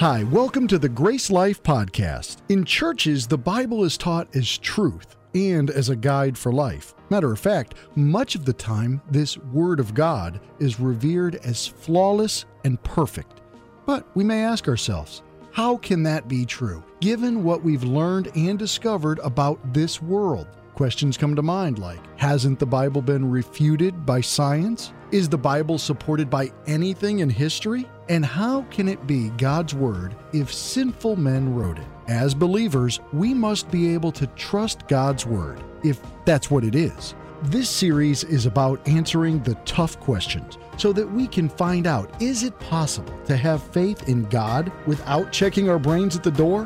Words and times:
Hi, 0.00 0.22
welcome 0.22 0.68
to 0.68 0.78
the 0.78 0.88
GraceLife 0.88 1.60
Podcast. 1.62 2.36
In 2.50 2.64
churches, 2.64 3.26
the 3.26 3.36
Bible 3.36 3.82
is 3.82 3.96
taught 3.96 4.28
as 4.36 4.56
truth 4.56 5.16
and 5.34 5.70
as 5.70 5.88
a 5.88 5.96
guide 5.96 6.38
for 6.38 6.52
life. 6.52 6.94
Matter 7.10 7.32
of 7.32 7.40
fact, 7.40 7.74
much 7.96 8.36
of 8.36 8.44
the 8.44 8.52
time, 8.52 9.02
this 9.10 9.36
Word 9.36 9.80
of 9.80 9.94
God 9.94 10.40
is 10.60 10.78
revered 10.78 11.34
as 11.42 11.66
flawless 11.66 12.44
and 12.62 12.80
perfect. 12.84 13.40
But 13.86 14.06
we 14.14 14.22
may 14.22 14.44
ask 14.44 14.68
ourselves, 14.68 15.22
how 15.50 15.78
can 15.78 16.04
that 16.04 16.28
be 16.28 16.46
true, 16.46 16.84
given 17.00 17.42
what 17.42 17.64
we've 17.64 17.82
learned 17.82 18.30
and 18.36 18.56
discovered 18.56 19.18
about 19.24 19.74
this 19.74 20.00
world? 20.00 20.46
Questions 20.76 21.16
come 21.16 21.34
to 21.34 21.42
mind 21.42 21.80
like 21.80 21.98
Hasn't 22.16 22.60
the 22.60 22.66
Bible 22.66 23.02
been 23.02 23.28
refuted 23.28 24.06
by 24.06 24.20
science? 24.20 24.92
Is 25.10 25.28
the 25.28 25.38
Bible 25.38 25.76
supported 25.76 26.30
by 26.30 26.52
anything 26.68 27.18
in 27.18 27.28
history? 27.28 27.84
And 28.08 28.24
how 28.24 28.62
can 28.70 28.88
it 28.88 29.06
be 29.06 29.28
God's 29.30 29.74
Word 29.74 30.16
if 30.32 30.50
sinful 30.50 31.16
men 31.16 31.54
wrote 31.54 31.78
it? 31.78 31.86
As 32.06 32.34
believers, 32.34 33.00
we 33.12 33.34
must 33.34 33.70
be 33.70 33.92
able 33.92 34.12
to 34.12 34.26
trust 34.28 34.88
God's 34.88 35.26
Word, 35.26 35.62
if 35.84 36.00
that's 36.24 36.50
what 36.50 36.64
it 36.64 36.74
is. 36.74 37.14
This 37.42 37.68
series 37.68 38.24
is 38.24 38.46
about 38.46 38.86
answering 38.88 39.42
the 39.42 39.56
tough 39.66 40.00
questions 40.00 40.56
so 40.78 40.90
that 40.94 41.06
we 41.06 41.26
can 41.26 41.50
find 41.50 41.86
out 41.86 42.10
is 42.22 42.44
it 42.44 42.58
possible 42.60 43.12
to 43.26 43.36
have 43.36 43.62
faith 43.62 44.08
in 44.08 44.24
God 44.24 44.72
without 44.86 45.30
checking 45.30 45.68
our 45.68 45.78
brains 45.78 46.16
at 46.16 46.22
the 46.22 46.30
door? 46.30 46.60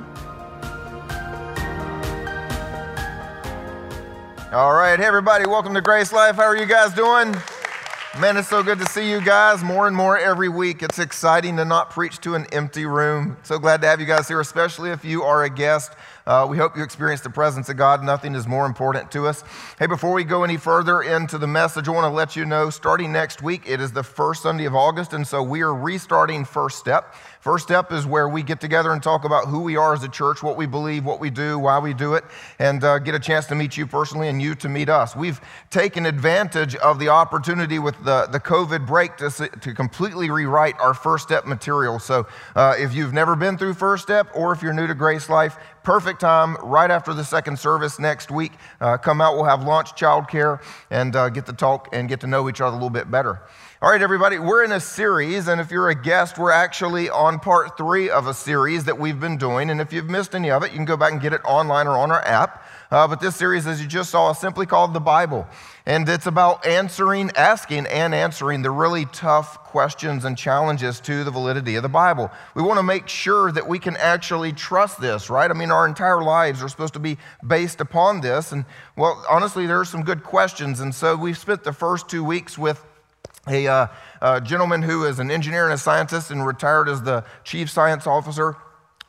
All 4.52 4.74
right, 4.74 4.96
hey 4.96 5.06
everybody, 5.06 5.46
welcome 5.46 5.74
to 5.74 5.82
GraceLife. 5.82 6.36
How 6.36 6.44
are 6.44 6.56
you 6.56 6.66
guys 6.66 6.94
doing? 6.94 7.34
Man, 8.20 8.36
it's 8.36 8.48
so 8.48 8.62
good 8.62 8.78
to 8.78 8.84
see 8.84 9.10
you 9.10 9.22
guys 9.22 9.64
more 9.64 9.86
and 9.86 9.96
more 9.96 10.18
every 10.18 10.50
week. 10.50 10.82
It's 10.82 10.98
exciting 10.98 11.56
to 11.56 11.64
not 11.64 11.88
preach 11.88 12.20
to 12.20 12.34
an 12.34 12.44
empty 12.52 12.84
room. 12.84 13.38
So 13.42 13.58
glad 13.58 13.80
to 13.80 13.86
have 13.86 14.00
you 14.00 14.06
guys 14.06 14.28
here, 14.28 14.38
especially 14.38 14.90
if 14.90 15.02
you 15.02 15.22
are 15.22 15.44
a 15.44 15.48
guest. 15.48 15.92
Uh, 16.26 16.46
we 16.48 16.56
hope 16.56 16.76
you 16.76 16.82
experience 16.82 17.20
the 17.20 17.30
presence 17.30 17.68
of 17.68 17.76
God. 17.76 18.04
Nothing 18.04 18.34
is 18.34 18.46
more 18.46 18.66
important 18.66 19.10
to 19.12 19.26
us. 19.26 19.42
Hey, 19.78 19.86
before 19.86 20.12
we 20.12 20.24
go 20.24 20.44
any 20.44 20.56
further 20.56 21.02
into 21.02 21.38
the 21.38 21.46
message, 21.46 21.88
I 21.88 21.90
want 21.90 22.04
to 22.04 22.16
let 22.16 22.36
you 22.36 22.44
know 22.44 22.70
starting 22.70 23.12
next 23.12 23.42
week, 23.42 23.62
it 23.66 23.80
is 23.80 23.92
the 23.92 24.02
first 24.02 24.42
Sunday 24.42 24.64
of 24.64 24.74
August, 24.74 25.12
and 25.12 25.26
so 25.26 25.42
we 25.42 25.62
are 25.62 25.74
restarting 25.74 26.44
First 26.44 26.78
Step. 26.78 27.14
First 27.42 27.64
step 27.64 27.90
is 27.90 28.06
where 28.06 28.28
we 28.28 28.44
get 28.44 28.60
together 28.60 28.92
and 28.92 29.02
talk 29.02 29.24
about 29.24 29.48
who 29.48 29.62
we 29.62 29.76
are 29.76 29.92
as 29.92 30.04
a 30.04 30.08
church, 30.08 30.44
what 30.44 30.56
we 30.56 30.64
believe, 30.64 31.04
what 31.04 31.18
we 31.18 31.28
do, 31.28 31.58
why 31.58 31.80
we 31.80 31.92
do 31.92 32.14
it, 32.14 32.22
and 32.60 32.84
uh, 32.84 33.00
get 33.00 33.16
a 33.16 33.18
chance 33.18 33.46
to 33.46 33.56
meet 33.56 33.76
you 33.76 33.84
personally 33.84 34.28
and 34.28 34.40
you 34.40 34.54
to 34.54 34.68
meet 34.68 34.88
us. 34.88 35.16
We've 35.16 35.40
taken 35.68 36.06
advantage 36.06 36.76
of 36.76 37.00
the 37.00 37.08
opportunity 37.08 37.80
with 37.80 37.96
the, 38.04 38.28
the 38.30 38.38
COVID 38.38 38.86
break 38.86 39.16
to, 39.16 39.28
to 39.28 39.74
completely 39.74 40.30
rewrite 40.30 40.78
our 40.78 40.94
first 40.94 41.24
step 41.24 41.44
material. 41.44 41.98
So 41.98 42.28
uh, 42.54 42.76
if 42.78 42.94
you've 42.94 43.12
never 43.12 43.34
been 43.34 43.58
through 43.58 43.74
first 43.74 44.04
step 44.04 44.28
or 44.36 44.52
if 44.52 44.62
you're 44.62 44.72
new 44.72 44.86
to 44.86 44.94
GraceLife, 44.94 45.58
perfect 45.82 46.20
time 46.20 46.56
right 46.62 46.90
after 46.90 47.12
the 47.14 47.24
second 47.24 47.58
service 47.58 47.98
next 47.98 48.30
week. 48.30 48.52
Uh, 48.80 48.96
come 48.96 49.20
out, 49.20 49.34
we'll 49.34 49.44
have 49.44 49.64
lunch, 49.64 49.92
childcare, 49.94 50.62
and 50.90 51.14
uh, 51.16 51.28
get 51.28 51.46
to 51.46 51.52
talk 51.52 51.88
and 51.92 52.08
get 52.08 52.20
to 52.20 52.26
know 52.26 52.48
each 52.48 52.60
other 52.60 52.70
a 52.70 52.74
little 52.74 52.90
bit 52.90 53.10
better. 53.10 53.40
All 53.82 53.90
right, 53.90 54.00
everybody, 54.00 54.38
we're 54.38 54.62
in 54.62 54.70
a 54.70 54.78
series, 54.78 55.48
and 55.48 55.60
if 55.60 55.72
you're 55.72 55.88
a 55.88 55.94
guest, 56.00 56.38
we're 56.38 56.52
actually 56.52 57.10
on 57.10 57.40
part 57.40 57.76
three 57.76 58.08
of 58.10 58.28
a 58.28 58.34
series 58.34 58.84
that 58.84 58.96
we've 58.96 59.18
been 59.18 59.36
doing. 59.36 59.70
And 59.70 59.80
if 59.80 59.92
you've 59.92 60.08
missed 60.08 60.36
any 60.36 60.52
of 60.52 60.62
it, 60.62 60.70
you 60.70 60.76
can 60.76 60.84
go 60.84 60.96
back 60.96 61.10
and 61.10 61.20
get 61.20 61.32
it 61.32 61.40
online 61.44 61.88
or 61.88 61.98
on 61.98 62.12
our 62.12 62.24
app. 62.24 62.64
Uh, 62.92 63.08
but 63.08 63.20
this 63.20 63.34
series, 63.34 63.66
as 63.66 63.82
you 63.82 63.88
just 63.88 64.10
saw, 64.10 64.30
is 64.30 64.38
simply 64.38 64.66
called 64.66 64.94
The 64.94 65.00
Bible. 65.00 65.48
And 65.84 66.08
it's 66.08 66.26
about 66.26 66.64
answering, 66.64 67.32
asking, 67.34 67.86
and 67.86 68.14
answering 68.14 68.62
the 68.62 68.70
really 68.70 69.04
tough 69.06 69.64
questions 69.64 70.24
and 70.24 70.38
challenges 70.38 71.00
to 71.00 71.24
the 71.24 71.30
validity 71.30 71.74
of 71.74 71.82
the 71.82 71.88
Bible. 71.88 72.30
We 72.54 72.62
want 72.62 72.78
to 72.78 72.84
make 72.84 73.08
sure 73.08 73.50
that 73.50 73.66
we 73.66 73.80
can 73.80 73.96
actually 73.96 74.52
trust 74.52 75.00
this, 75.00 75.28
right? 75.28 75.50
I 75.50 75.54
mean, 75.54 75.72
our 75.72 75.86
entire 75.86 76.22
lives 76.22 76.62
are 76.62 76.68
supposed 76.68 76.94
to 76.94 77.00
be 77.00 77.18
based 77.44 77.80
upon 77.80 78.20
this. 78.20 78.52
And, 78.52 78.64
well, 78.96 79.24
honestly, 79.28 79.66
there 79.66 79.80
are 79.80 79.84
some 79.84 80.04
good 80.04 80.22
questions. 80.22 80.78
And 80.78 80.94
so 80.94 81.16
we've 81.16 81.38
spent 81.38 81.64
the 81.64 81.72
first 81.72 82.08
two 82.08 82.22
weeks 82.22 82.56
with 82.56 82.84
a, 83.48 83.66
uh, 83.66 83.86
a 84.20 84.40
gentleman 84.40 84.82
who 84.82 85.04
is 85.04 85.18
an 85.18 85.32
engineer 85.32 85.64
and 85.64 85.74
a 85.74 85.78
scientist 85.78 86.30
and 86.30 86.46
retired 86.46 86.88
as 86.88 87.02
the 87.02 87.24
chief 87.42 87.68
science 87.68 88.06
officer 88.06 88.56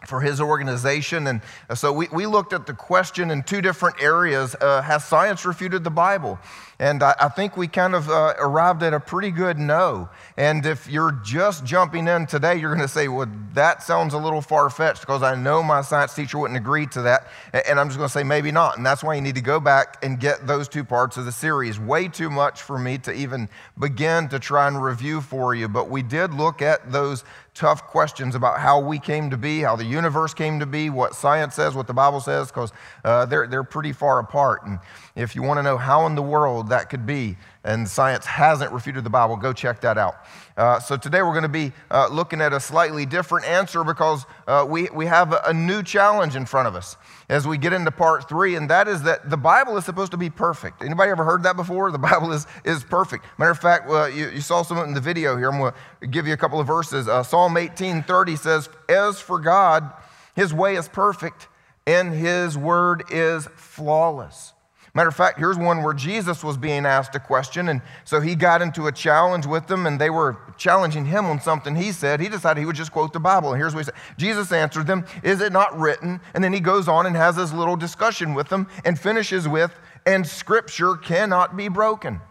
for 0.07 0.21
his 0.21 0.41
organization. 0.41 1.27
And 1.27 1.41
so 1.75 1.93
we, 1.93 2.07
we 2.11 2.25
looked 2.25 2.53
at 2.53 2.65
the 2.65 2.73
question 2.73 3.31
in 3.31 3.43
two 3.43 3.61
different 3.61 4.01
areas 4.01 4.55
uh, 4.59 4.81
Has 4.81 5.05
science 5.05 5.45
refuted 5.45 5.83
the 5.83 5.91
Bible? 5.91 6.39
And 6.79 7.03
I, 7.03 7.15
I 7.19 7.29
think 7.29 7.55
we 7.55 7.67
kind 7.67 7.95
of 7.95 8.09
uh, 8.09 8.33
arrived 8.39 8.83
at 8.83 8.93
a 8.93 8.99
pretty 8.99 9.31
good 9.31 9.57
no. 9.57 10.09
And 10.35 10.65
if 10.65 10.89
you're 10.89 11.11
just 11.23 11.63
jumping 11.63 12.07
in 12.07 12.25
today, 12.25 12.55
you're 12.55 12.75
going 12.75 12.85
to 12.85 12.91
say, 12.91 13.07
well, 13.07 13.29
that 13.53 13.83
sounds 13.83 14.13
a 14.13 14.17
little 14.17 14.41
far 14.41 14.69
fetched 14.69 15.01
because 15.01 15.23
I 15.23 15.35
know 15.35 15.61
my 15.63 15.81
science 15.81 16.13
teacher 16.15 16.39
wouldn't 16.39 16.57
agree 16.57 16.87
to 16.87 17.03
that. 17.03 17.27
And 17.53 17.79
I'm 17.79 17.87
just 17.87 17.97
going 17.97 18.09
to 18.09 18.13
say, 18.13 18.23
maybe 18.23 18.51
not. 18.51 18.75
And 18.75 18.85
that's 18.85 19.03
why 19.03 19.15
you 19.15 19.21
need 19.21 19.35
to 19.35 19.41
go 19.41 19.59
back 19.59 20.03
and 20.03 20.19
get 20.19 20.45
those 20.47 20.67
two 20.67 20.83
parts 20.83 21.15
of 21.15 21.25
the 21.25 21.31
series. 21.31 21.79
Way 21.79 22.07
too 22.07 22.29
much 22.29 22.61
for 22.61 22.77
me 22.77 22.97
to 22.99 23.13
even 23.13 23.49
begin 23.79 24.27
to 24.29 24.39
try 24.39 24.67
and 24.67 24.83
review 24.83 25.21
for 25.21 25.53
you. 25.53 25.67
But 25.67 25.89
we 25.89 26.01
did 26.01 26.33
look 26.33 26.61
at 26.61 26.91
those 26.91 27.23
tough 27.53 27.85
questions 27.87 28.35
about 28.35 28.59
how 28.59 28.79
we 28.79 28.97
came 28.97 29.29
to 29.29 29.37
be, 29.37 29.61
how 29.61 29.75
the 29.75 29.85
universe 29.85 30.33
came 30.33 30.59
to 30.59 30.65
be, 30.65 30.89
what 30.89 31.13
science 31.15 31.55
says, 31.55 31.75
what 31.75 31.87
the 31.87 31.93
Bible 31.93 32.19
says, 32.19 32.47
because 32.47 32.71
uh, 33.03 33.25
they're, 33.25 33.47
they're 33.47 33.63
pretty 33.63 33.93
far 33.93 34.19
apart. 34.19 34.65
And 34.65 34.79
if 35.15 35.35
you 35.35 35.43
want 35.43 35.59
to 35.59 35.63
know 35.63 35.77
how 35.77 36.05
in 36.07 36.15
the 36.15 36.21
world 36.23 36.69
that 36.69 36.89
could 36.89 37.05
be, 37.05 37.37
and 37.63 37.87
science 37.87 38.25
hasn't 38.25 38.71
refuted 38.71 39.03
the 39.03 39.09
Bible, 39.09 39.37
go 39.37 39.53
check 39.53 39.79
that 39.81 39.97
out. 39.97 40.15
Uh, 40.57 40.79
so 40.79 40.97
today 40.97 41.21
we're 41.21 41.31
going 41.31 41.43
to 41.43 41.49
be 41.49 41.71
uh, 41.89 42.07
looking 42.11 42.41
at 42.41 42.53
a 42.53 42.59
slightly 42.59 43.05
different 43.05 43.47
answer 43.47 43.83
because 43.83 44.25
uh, 44.47 44.65
we, 44.67 44.89
we 44.93 45.05
have 45.05 45.33
a, 45.45 45.53
new 45.53 45.81
challenge 45.83 46.35
in 46.35 46.45
front 46.45 46.67
of 46.67 46.75
us 46.75 46.97
as 47.29 47.47
we 47.47 47.57
get 47.57 47.71
into 47.71 47.89
part 47.89 48.27
three, 48.27 48.55
and 48.55 48.69
that 48.69 48.87
is 48.87 49.03
that 49.03 49.29
the 49.29 49.37
Bible 49.37 49.77
is 49.77 49.85
supposed 49.85 50.11
to 50.11 50.17
be 50.17 50.29
perfect. 50.29 50.83
Anybody 50.83 51.11
ever 51.11 51.23
heard 51.23 51.43
that 51.43 51.55
before? 51.55 51.91
The 51.91 51.97
Bible 51.97 52.31
is, 52.33 52.47
is 52.65 52.83
perfect. 52.83 53.23
Matter 53.37 53.51
of 53.51 53.59
fact, 53.59 53.89
you, 54.13 54.29
you, 54.29 54.41
saw 54.41 54.61
some 54.63 54.77
in 54.79 54.93
the 54.93 54.99
video 54.99 55.37
here. 55.37 55.49
I'm 55.49 55.59
going 55.59 55.73
to 56.01 56.07
give 56.07 56.27
you 56.27 56.33
a 56.33 56.37
couple 56.37 56.59
of 56.59 56.67
verses. 56.67 57.07
Uh, 57.07 57.23
Psalm 57.23 57.55
18:30 57.55 58.37
says, 58.37 58.69
"As 58.89 59.19
for 59.19 59.39
God, 59.39 59.89
His 60.35 60.53
way 60.53 60.75
is 60.75 60.87
perfect, 60.87 61.47
and 61.87 62.13
His 62.13 62.57
word 62.57 63.03
is 63.09 63.47
flawless." 63.55 64.52
Matter 64.95 65.09
of 65.09 65.15
fact, 65.15 65.39
here's 65.39 65.57
one 65.57 65.81
where 65.81 65.95
Jesus 65.95 66.43
was 66.43 66.55
being 66.55 66.85
asked 66.85 67.15
a 67.15 67.19
question, 67.19 67.69
and 67.69 67.81
so 68.05 68.21
he 68.21 68.35
got 68.35 68.61
into 68.61 68.85
a 68.85 68.91
challenge 68.91 69.47
with 69.47 69.65
them, 69.65 69.87
and 69.87 69.99
they 69.99 70.11
were 70.11 70.37
challenging 70.55 71.05
him 71.05 71.25
on 71.25 71.41
something 71.41 71.75
he 71.75 71.91
said. 71.91 72.19
He 72.19 72.29
decided 72.29 72.59
he 72.59 72.67
would 72.67 72.75
just 72.75 72.91
quote 72.91 73.11
the 73.11 73.19
Bible, 73.19 73.53
and 73.53 73.57
here's 73.57 73.73
what 73.73 73.79
he 73.79 73.85
said 73.85 73.95
Jesus 74.17 74.51
answered 74.51 74.85
them, 74.85 75.03
Is 75.23 75.41
it 75.41 75.51
not 75.51 75.75
written? 75.79 76.21
And 76.35 76.43
then 76.43 76.53
he 76.53 76.59
goes 76.59 76.87
on 76.87 77.07
and 77.07 77.15
has 77.15 77.35
this 77.35 77.51
little 77.51 77.75
discussion 77.75 78.35
with 78.35 78.49
them 78.49 78.67
and 78.85 78.99
finishes 78.99 79.47
with, 79.47 79.73
And 80.05 80.27
scripture 80.27 80.95
cannot 80.95 81.57
be 81.57 81.69
broken. 81.69 82.21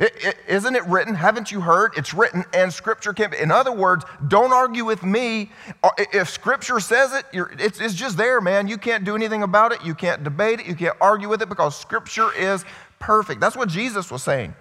Is 0.00 0.64
not 0.64 0.74
it 0.74 0.84
written? 0.86 1.14
Haven't 1.14 1.52
you 1.52 1.60
heard? 1.60 1.92
It's 1.96 2.12
written, 2.12 2.44
and 2.52 2.72
Scripture 2.72 3.12
can't 3.12 3.30
be. 3.30 3.38
In 3.38 3.50
other 3.50 3.72
words, 3.72 4.04
don't 4.26 4.52
argue 4.52 4.84
with 4.84 5.04
me. 5.04 5.52
Uh, 5.82 5.90
if 6.12 6.28
Scripture 6.28 6.80
says 6.80 7.12
it, 7.12 7.26
it's, 7.32 7.80
it's 7.80 7.94
just 7.94 8.16
there, 8.16 8.40
man. 8.40 8.66
You 8.66 8.76
can't 8.76 9.04
do 9.04 9.14
anything 9.14 9.44
about 9.44 9.72
it. 9.72 9.84
You 9.84 9.94
can't 9.94 10.24
debate 10.24 10.60
it. 10.60 10.66
You 10.66 10.74
can't 10.74 10.96
argue 11.00 11.28
with 11.28 11.42
it 11.42 11.48
because 11.48 11.76
Scripture 11.76 12.34
is 12.34 12.64
perfect. 12.98 13.40
That's 13.40 13.56
what 13.56 13.68
Jesus 13.68 14.10
was 14.10 14.22
saying. 14.22 14.54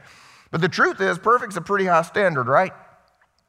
But 0.51 0.61
the 0.61 0.69
truth 0.69 1.01
is, 1.01 1.17
perfect's 1.17 1.57
a 1.57 1.61
pretty 1.61 1.85
high 1.85 2.03
standard, 2.03 2.47
right? 2.47 2.73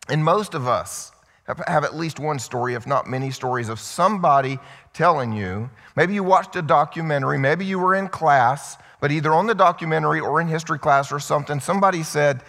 And 0.08 0.24
most 0.24 0.54
of 0.54 0.66
us 0.66 1.12
have 1.46 1.84
at 1.84 1.94
least 1.94 2.18
one 2.18 2.38
story, 2.38 2.74
if 2.74 2.86
not 2.86 3.06
many 3.06 3.30
stories, 3.30 3.68
of 3.68 3.78
somebody 3.78 4.58
telling 4.94 5.32
you. 5.32 5.68
Maybe 5.96 6.14
you 6.14 6.22
watched 6.22 6.56
a 6.56 6.62
documentary, 6.62 7.38
maybe 7.38 7.66
you 7.66 7.78
were 7.78 7.94
in 7.94 8.08
class 8.08 8.78
but 9.04 9.12
either 9.12 9.34
on 9.34 9.46
the 9.46 9.54
documentary 9.54 10.18
or 10.18 10.40
in 10.40 10.48
history 10.48 10.78
class 10.78 11.12
or 11.12 11.20
something, 11.20 11.60
somebody 11.60 12.02
said, 12.02 12.42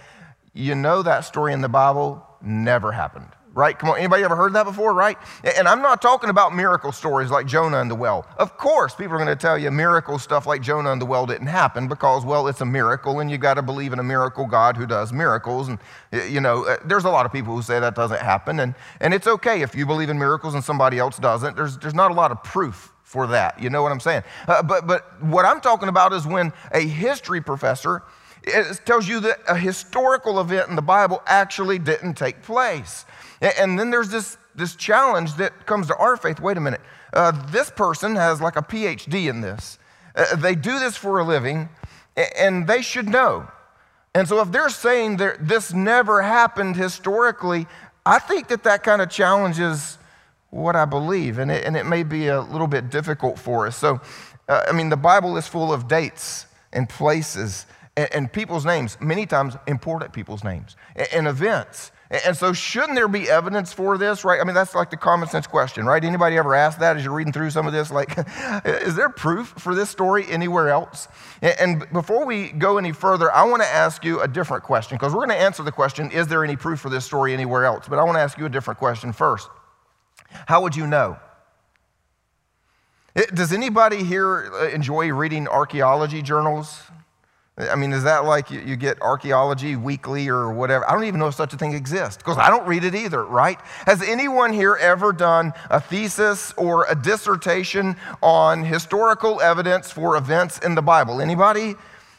You 0.53 0.73
know 0.73 1.03
that 1.03 1.25
story 1.25 1.51
in 1.51 1.59
the 1.59 1.67
Bible 1.67 2.25
never 2.41 2.93
happened. 2.93 3.27
Right? 3.53 3.77
Come 3.77 3.89
on, 3.89 3.97
anybody 3.97 4.23
ever 4.23 4.37
heard 4.37 4.53
that 4.53 4.63
before, 4.63 4.93
right? 4.93 5.17
And 5.57 5.67
I'm 5.67 5.81
not 5.81 6.01
talking 6.01 6.29
about 6.29 6.55
miracle 6.55 6.93
stories 6.93 7.29
like 7.29 7.45
Jonah 7.45 7.81
and 7.81 7.91
the 7.91 7.95
well. 7.95 8.25
Of 8.37 8.55
course, 8.55 8.95
people 8.95 9.15
are 9.15 9.17
going 9.17 9.27
to 9.27 9.35
tell 9.35 9.57
you 9.57 9.69
miracle 9.69 10.17
stuff 10.17 10.45
like 10.45 10.61
Jonah 10.61 10.93
and 10.93 11.01
the 11.01 11.05
well 11.05 11.25
didn't 11.25 11.47
happen 11.47 11.89
because, 11.89 12.23
well, 12.23 12.47
it's 12.47 12.61
a 12.61 12.65
miracle 12.65 13.19
and 13.19 13.29
you 13.29 13.37
got 13.37 13.55
to 13.55 13.61
believe 13.61 13.91
in 13.91 13.99
a 13.99 14.03
miracle 14.03 14.45
God 14.45 14.77
who 14.77 14.85
does 14.85 15.11
miracles. 15.11 15.67
And, 15.67 15.77
you 16.29 16.39
know, 16.39 16.63
uh, 16.63 16.77
there's 16.85 17.03
a 17.03 17.09
lot 17.09 17.25
of 17.25 17.33
people 17.33 17.53
who 17.53 17.61
say 17.61 17.81
that 17.81 17.95
doesn't 17.95 18.21
happen. 18.21 18.61
And, 18.61 18.75
and 19.01 19.13
it's 19.13 19.27
okay 19.27 19.61
if 19.61 19.75
you 19.75 19.85
believe 19.85 20.09
in 20.09 20.17
miracles 20.17 20.53
and 20.53 20.63
somebody 20.63 20.99
else 20.99 21.17
doesn't. 21.17 21.57
There's, 21.57 21.77
there's 21.79 21.93
not 21.93 22.11
a 22.11 22.13
lot 22.13 22.31
of 22.31 22.41
proof 22.45 22.93
for 23.15 23.27
that. 23.27 23.61
You 23.61 23.69
know 23.69 23.81
what 23.81 23.93
I'm 23.93 24.01
saying? 24.01 24.23
Uh, 24.45 24.61
but, 24.61 24.85
but 24.85 25.23
what 25.23 25.45
I'm 25.45 25.61
talking 25.61 25.87
about 25.87 26.11
is 26.11 26.27
when 26.27 26.51
a 26.73 26.81
history 26.81 27.39
professor 27.39 28.03
tells 28.83 29.07
you 29.07 29.21
that 29.21 29.39
a 29.47 29.57
historical 29.57 30.41
event 30.41 30.69
in 30.69 30.75
the 30.75 30.81
Bible 30.81 31.21
actually 31.25 31.79
didn't 31.79 32.15
take 32.15 32.41
place. 32.41 33.05
And 33.41 33.79
then 33.79 33.89
there's 33.89 34.09
this, 34.09 34.37
this 34.53 34.75
challenge 34.75 35.35
that 35.35 35.65
comes 35.65 35.87
to 35.87 35.95
our 35.95 36.17
faith. 36.17 36.41
Wait 36.41 36.57
a 36.57 36.59
minute. 36.59 36.81
Uh, 37.13 37.31
this 37.51 37.69
person 37.69 38.17
has 38.17 38.41
like 38.41 38.57
a 38.57 38.61
PhD 38.61 39.29
in 39.29 39.39
this. 39.39 39.79
Uh, 40.13 40.35
they 40.35 40.55
do 40.55 40.77
this 40.77 40.97
for 40.97 41.19
a 41.19 41.23
living, 41.23 41.69
and 42.37 42.67
they 42.67 42.81
should 42.81 43.07
know. 43.07 43.47
And 44.13 44.27
so 44.27 44.41
if 44.41 44.51
they're 44.51 44.69
saying 44.69 45.17
that 45.17 45.47
this 45.47 45.73
never 45.73 46.21
happened 46.21 46.75
historically, 46.75 47.67
I 48.05 48.19
think 48.19 48.49
that 48.49 48.63
that 48.63 48.83
kind 48.83 49.01
of 49.01 49.09
challenges 49.09 49.97
what 50.49 50.75
I 50.75 50.85
believe. 50.85 51.39
And 51.39 51.51
it, 51.51 51.65
and 51.65 51.75
it 51.75 51.85
may 51.85 52.03
be 52.03 52.27
a 52.27 52.41
little 52.41 52.67
bit 52.67 52.89
difficult 52.89 53.37
for 53.37 53.67
us. 53.67 53.75
So, 53.75 53.99
uh, 54.47 54.63
I 54.67 54.71
mean, 54.71 54.89
the 54.89 54.97
Bible 54.97 55.37
is 55.37 55.47
full 55.47 55.73
of 55.73 55.87
dates 55.87 56.45
and 56.71 56.87
places 56.87 57.65
and, 57.97 58.13
and 58.13 58.31
people's 58.31 58.65
names, 58.65 58.97
many 58.99 59.25
times 59.25 59.55
important 59.67 60.13
people's 60.13 60.43
names, 60.43 60.75
and, 60.95 61.07
and 61.13 61.27
events. 61.27 61.91
And 62.11 62.37
so, 62.37 62.53
shouldn't 62.53 62.93
there 62.93 63.07
be 63.07 63.27
evidence 63.27 63.73
for 63.73 63.97
this, 63.97 64.23
right? 64.23 64.39
I 64.39 64.43
mean, 64.43 64.53
that's 64.53 64.75
like 64.75 64.91
the 64.91 64.97
common 64.97 65.27
sense 65.27 65.47
question, 65.47 65.87
right? 65.87 66.03
Anybody 66.03 66.37
ever 66.37 66.53
ask 66.53 66.77
that 66.79 66.97
as 66.97 67.03
you're 67.03 67.13
reading 67.13 67.33
through 67.33 67.49
some 67.49 67.65
of 67.65 67.73
this? 67.73 67.91
Like, 67.91 68.15
is 68.65 68.95
there 68.95 69.09
proof 69.09 69.55
for 69.57 69.73
this 69.73 69.89
story 69.89 70.23
anywhere 70.29 70.69
else? 70.69 71.07
And 71.41 71.91
before 71.91 72.25
we 72.25 72.51
go 72.51 72.77
any 72.77 72.91
further, 72.91 73.31
I 73.31 73.43
want 73.43 73.63
to 73.63 73.67
ask 73.67 74.05
you 74.05 74.21
a 74.21 74.27
different 74.27 74.63
question 74.63 74.97
because 74.97 75.13
we're 75.13 75.25
going 75.25 75.37
to 75.37 75.43
answer 75.43 75.63
the 75.63 75.71
question, 75.71 76.11
is 76.11 76.27
there 76.27 76.43
any 76.43 76.55
proof 76.55 76.79
for 76.79 76.89
this 76.89 77.05
story 77.05 77.33
anywhere 77.33 77.65
else? 77.65 77.87
But 77.89 77.97
I 77.97 78.03
want 78.03 78.17
to 78.17 78.21
ask 78.21 78.37
you 78.37 78.45
a 78.45 78.49
different 78.49 78.79
question 78.79 79.11
first. 79.11 79.49
How 80.47 80.61
would 80.61 80.75
you 80.75 80.87
know? 80.87 81.17
Does 83.33 83.53
anybody 83.53 84.03
here 84.03 84.51
uh, 84.53 84.67
enjoy 84.67 85.13
reading 85.13 85.47
archaeology 85.47 86.21
journals? 86.21 86.81
I 87.57 87.75
mean, 87.75 87.93
is 87.93 88.03
that 88.03 88.25
like 88.25 88.51
you, 88.51 88.75
get 88.75 89.01
archaeology 89.01 89.77
weekly 89.77 90.27
or 90.27 90.51
whatever? 90.51 90.87
I 90.89 90.93
don't 90.93 91.05
even 91.05 91.21
know 91.21 91.27
if 91.27 91.35
such 91.35 91.53
a 91.53 91.57
thing 91.57 91.73
exists 91.73 92.17
because 92.17 92.37
I 92.37 92.49
don't 92.49 92.67
read 92.67 92.83
it 92.83 92.93
either, 92.93 93.23
right? 93.23 93.57
Has 93.85 94.01
anyone 94.01 94.51
here 94.51 94.75
ever 94.75 95.13
done 95.13 95.53
a 95.69 95.79
thesis 95.79 96.53
or 96.57 96.85
a 96.89 96.95
dissertation 96.95 97.95
on 98.21 98.65
historical 98.65 99.39
evidence 99.39 99.89
for 99.89 100.17
events 100.17 100.59
in 100.59 100.75
the 100.75 100.81
Bible? 100.81 101.21
Anybody? 101.21 101.75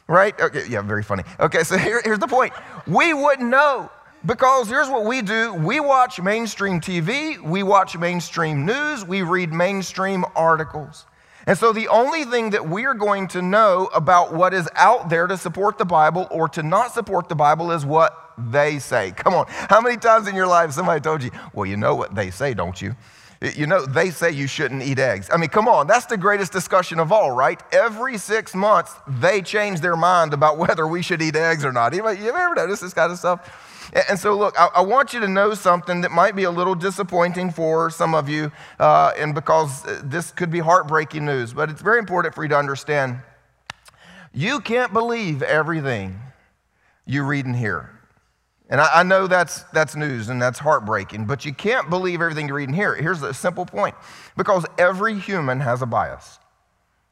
Right? 0.08 0.40
Okay, 0.40 0.66
yeah, 0.68 0.80
very 0.80 1.02
funny. 1.02 1.24
Okay, 1.38 1.64
so 1.64 1.76
here, 1.76 2.00
here's 2.02 2.20
the 2.20 2.28
point. 2.28 2.54
We 2.86 3.12
wouldn't 3.12 3.50
know 3.50 3.90
because 4.24 4.68
here's 4.68 4.88
what 4.88 5.04
we 5.04 5.22
do 5.22 5.54
we 5.54 5.80
watch 5.80 6.20
mainstream 6.20 6.80
TV, 6.80 7.40
we 7.40 7.62
watch 7.62 7.96
mainstream 7.96 8.64
news, 8.64 9.04
we 9.04 9.22
read 9.22 9.52
mainstream 9.52 10.24
articles. 10.34 11.06
And 11.46 11.56
so 11.56 11.72
the 11.72 11.86
only 11.88 12.24
thing 12.24 12.50
that 12.50 12.68
we 12.68 12.86
are 12.86 12.94
going 12.94 13.28
to 13.28 13.42
know 13.42 13.88
about 13.94 14.34
what 14.34 14.52
is 14.52 14.68
out 14.74 15.08
there 15.08 15.28
to 15.28 15.36
support 15.36 15.78
the 15.78 15.84
Bible 15.84 16.26
or 16.30 16.48
to 16.50 16.62
not 16.62 16.92
support 16.92 17.28
the 17.28 17.36
Bible 17.36 17.70
is 17.70 17.86
what 17.86 18.32
they 18.36 18.80
say. 18.80 19.12
Come 19.12 19.34
on. 19.34 19.46
How 19.48 19.80
many 19.80 19.96
times 19.96 20.26
in 20.26 20.34
your 20.34 20.48
life 20.48 20.72
somebody 20.72 21.00
told 21.00 21.22
you, 21.22 21.30
well, 21.52 21.66
you 21.66 21.76
know 21.76 21.94
what 21.94 22.16
they 22.16 22.30
say, 22.30 22.52
don't 22.52 22.82
you? 22.82 22.96
You 23.54 23.66
know, 23.66 23.84
they 23.84 24.10
say 24.10 24.32
you 24.32 24.48
shouldn't 24.48 24.82
eat 24.82 24.98
eggs. 24.98 25.28
I 25.32 25.36
mean, 25.36 25.50
come 25.50 25.68
on, 25.68 25.86
that's 25.86 26.06
the 26.06 26.16
greatest 26.16 26.52
discussion 26.52 26.98
of 26.98 27.12
all, 27.12 27.30
right? 27.30 27.60
Every 27.70 28.16
six 28.18 28.54
months, 28.54 28.94
they 29.06 29.42
change 29.42 29.80
their 29.80 29.96
mind 29.96 30.32
about 30.32 30.58
whether 30.58 30.86
we 30.86 31.02
should 31.02 31.22
eat 31.22 31.36
eggs 31.36 31.64
or 31.64 31.70
not. 31.72 31.94
You 31.94 32.04
ever 32.06 32.54
notice 32.54 32.80
this 32.80 32.94
kind 32.94 33.12
of 33.12 33.18
stuff? 33.18 33.65
And 34.08 34.18
so, 34.18 34.36
look, 34.36 34.58
I, 34.58 34.68
I, 34.76 34.80
want 34.80 35.12
you 35.12 35.20
to 35.20 35.28
know 35.28 35.54
something 35.54 36.00
that 36.00 36.10
might 36.10 36.34
be 36.34 36.44
a 36.44 36.50
little 36.50 36.74
disappointing 36.74 37.50
for 37.50 37.90
some 37.90 38.14
of 38.14 38.28
you, 38.28 38.50
uh, 38.78 39.12
and 39.16 39.34
because 39.34 39.86
uh, 39.86 40.00
this 40.04 40.30
could 40.30 40.50
be 40.50 40.58
heartbreaking 40.58 41.24
news, 41.24 41.52
but 41.52 41.70
it's 41.70 41.82
very 41.82 41.98
important 41.98 42.34
for 42.34 42.42
you 42.42 42.48
to 42.48 42.58
understand. 42.58 43.20
You 44.32 44.60
can't 44.60 44.92
believe 44.92 45.42
everything 45.42 46.18
you 47.06 47.22
read 47.24 47.46
and 47.46 47.56
hear. 47.56 47.92
And 48.68 48.80
I, 48.80 49.00
I 49.00 49.02
know 49.04 49.26
that's, 49.26 49.62
that's 49.72 49.94
news 49.94 50.28
and 50.28 50.42
that's 50.42 50.58
heartbreaking, 50.58 51.26
but 51.26 51.44
you 51.44 51.54
can't 51.54 51.88
believe 51.88 52.20
everything 52.20 52.48
you 52.48 52.54
read 52.54 52.68
and 52.68 52.76
hear. 52.76 52.94
Here's 52.94 53.22
a 53.22 53.32
simple 53.32 53.64
point 53.64 53.94
because 54.36 54.66
every 54.76 55.18
human 55.18 55.60
has 55.60 55.82
a 55.82 55.86
bias. 55.86 56.38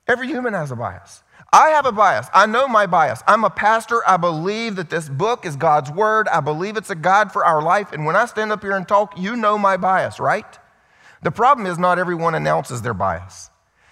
Every 0.06 0.26
human 0.26 0.52
has 0.52 0.70
a 0.70 0.76
bias. 0.76 1.22
I 1.54 1.68
have 1.68 1.86
a 1.86 1.92
bias. 1.92 2.26
I 2.34 2.46
know 2.46 2.66
my 2.66 2.84
bias. 2.84 3.22
I'm 3.28 3.44
a 3.44 3.48
pastor. 3.48 4.02
I 4.08 4.16
believe 4.16 4.74
that 4.74 4.90
this 4.90 5.08
book 5.08 5.46
is 5.46 5.54
God's 5.54 5.88
word. 5.88 6.26
I 6.26 6.40
believe 6.40 6.76
it's 6.76 6.90
a 6.90 6.96
guide 6.96 7.30
for 7.30 7.44
our 7.44 7.62
life. 7.62 7.92
And 7.92 8.04
when 8.04 8.16
I 8.16 8.24
stand 8.24 8.50
up 8.50 8.60
here 8.60 8.72
and 8.72 8.88
talk, 8.88 9.16
you 9.16 9.36
know 9.36 9.56
my 9.56 9.76
bias, 9.76 10.18
right? 10.18 10.58
The 11.22 11.30
problem 11.30 11.68
is 11.68 11.78
not 11.78 11.96
everyone 12.00 12.34
announces 12.34 12.82
their 12.82 12.92
bias. 12.92 13.50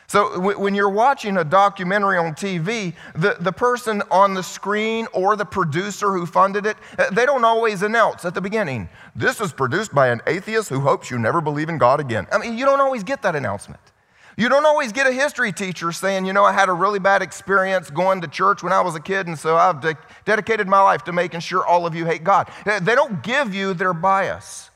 So 0.09 0.41
when 0.41 0.75
you're 0.75 0.91
watching 0.91 1.37
a 1.37 1.44
documentary 1.44 2.19
on 2.19 2.35
TV, 2.35 2.94
the, 3.14 3.37
the 3.38 3.53
person 3.53 4.03
on 4.11 4.35
the 4.35 4.43
screen 4.43 5.06
or 5.12 5.37
the 5.37 5.44
producer 5.44 6.11
who 6.11 6.26
funded 6.26 6.67
it, 6.67 6.76
uh, 6.99 7.11
they 7.11 7.25
don't 7.25 7.44
always 7.44 7.85
announce 7.85 8.25
at 8.25 8.35
the 8.35 8.41
beginning, 8.41 8.88
this 9.14 9.41
is 9.41 9.53
produced 9.53 9.94
by 9.94 10.09
an 10.09 10.20
atheist 10.26 10.69
who 10.69 10.81
hopes 10.81 11.12
you 11.12 11.19
never 11.19 11.41
believe 11.41 11.69
in 11.69 11.79
God 11.79 12.00
again. 12.00 12.26
I 12.32 12.38
mean, 12.38 12.59
you 12.59 12.64
don't 12.64 12.81
always 12.81 13.05
get 13.05 13.23
that 13.23 13.37
announcement. 13.37 13.91
You 14.37 14.49
don't 14.49 14.64
always 14.67 14.93
get 14.93 15.06
a 15.06 15.12
history 15.12 15.52
teacher 15.52 15.93
saying, 15.93 16.25
you 16.25 16.32
know, 16.32 16.44
I 16.44 16.52
had 16.52 16.69
a 16.69 16.73
really 16.73 16.99
bad 16.99 17.23
experience 17.23 17.90
going 17.90 18.23
to 18.23 18.29
church 18.29 18.62
when 18.62 18.73
I 18.73 18.81
was 18.81 18.94
a 18.94 19.00
kid, 19.00 19.26
and 19.26 19.38
so 19.38 19.56
I've 19.56 19.81
de- 19.81 19.99
dedicated 20.25 20.67
my 20.67 20.81
life 20.81 21.05
to 21.05 21.12
making 21.12 21.40
sure 21.40 21.64
all 21.64 21.87
of 21.87 21.94
you 21.94 22.06
hate 22.06 22.25
God. 22.25 22.50
They 22.64 22.94
don't 22.94 23.23
give 23.23 23.55
you 23.55 23.75
their 23.75 23.93
bias. 23.93 24.70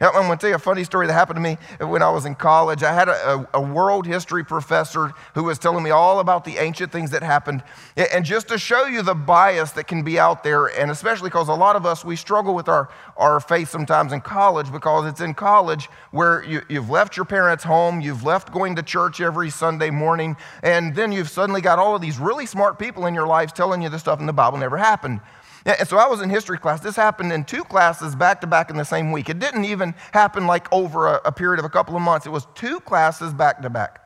I'm 0.00 0.12
going 0.12 0.30
to 0.30 0.36
tell 0.36 0.50
you 0.50 0.56
a 0.56 0.58
funny 0.58 0.82
story 0.82 1.06
that 1.06 1.12
happened 1.12 1.36
to 1.36 1.40
me 1.40 1.56
when 1.86 2.02
I 2.02 2.10
was 2.10 2.26
in 2.26 2.34
college. 2.34 2.82
I 2.82 2.92
had 2.92 3.08
a, 3.08 3.48
a, 3.54 3.60
world 3.60 4.06
history 4.06 4.44
professor 4.44 5.12
who 5.34 5.44
was 5.44 5.58
telling 5.58 5.84
me 5.84 5.90
all 5.90 6.18
about 6.18 6.44
the 6.44 6.58
ancient 6.58 6.90
things 6.90 7.12
that 7.12 7.22
happened. 7.22 7.62
And 7.96 8.24
just 8.24 8.48
to 8.48 8.58
show 8.58 8.86
you 8.86 9.02
the 9.02 9.14
bias 9.14 9.70
that 9.72 9.86
can 9.86 10.02
be 10.02 10.18
out 10.18 10.42
there, 10.42 10.66
and 10.66 10.90
especially 10.90 11.28
because 11.30 11.48
a 11.48 11.54
lot 11.54 11.76
of 11.76 11.86
us, 11.86 12.04
we 12.04 12.16
struggle 12.16 12.54
with 12.54 12.68
our, 12.68 12.88
our 13.16 13.38
faith 13.38 13.68
sometimes 13.68 14.12
in 14.12 14.20
college 14.20 14.70
because 14.72 15.06
it's 15.06 15.20
in 15.20 15.32
college 15.32 15.88
where 16.10 16.42
you, 16.44 16.62
you've 16.68 16.90
left 16.90 17.16
your 17.16 17.24
parents' 17.24 17.62
home, 17.62 18.00
you've 18.00 18.24
left 18.24 18.52
going 18.52 18.74
to 18.76 18.82
church 18.82 19.20
every 19.20 19.48
Sunday 19.48 19.90
morning, 19.90 20.36
and 20.64 20.94
then 20.96 21.12
you've 21.12 21.30
suddenly 21.30 21.60
got 21.60 21.78
all 21.78 21.94
of 21.94 22.02
these 22.02 22.18
really 22.18 22.46
smart 22.46 22.80
people 22.80 23.06
in 23.06 23.14
your 23.14 23.28
lives 23.28 23.52
telling 23.52 23.80
you 23.80 23.88
the 23.88 23.98
stuff 23.98 24.18
in 24.18 24.26
the 24.26 24.32
Bible 24.32 24.58
never 24.58 24.76
happened. 24.76 25.20
And 25.66 25.88
so 25.88 25.96
I 25.96 26.06
was 26.08 26.20
in 26.20 26.28
history 26.28 26.58
class. 26.58 26.80
This 26.80 26.96
happened 26.96 27.32
in 27.32 27.44
two 27.44 27.64
classes 27.64 28.14
back 28.14 28.40
to 28.42 28.46
back 28.46 28.68
in 28.68 28.76
the 28.76 28.84
same 28.84 29.12
week. 29.12 29.30
It 29.30 29.38
didn't 29.38 29.64
even 29.64 29.94
happen 30.12 30.46
like 30.46 30.70
over 30.72 31.06
a, 31.06 31.20
a 31.24 31.32
period 31.32 31.58
of 31.58 31.64
a 31.64 31.70
couple 31.70 31.96
of 31.96 32.02
months, 32.02 32.26
it 32.26 32.30
was 32.30 32.46
two 32.54 32.80
classes 32.80 33.32
back 33.32 33.62
to 33.62 33.70
back. 33.70 34.00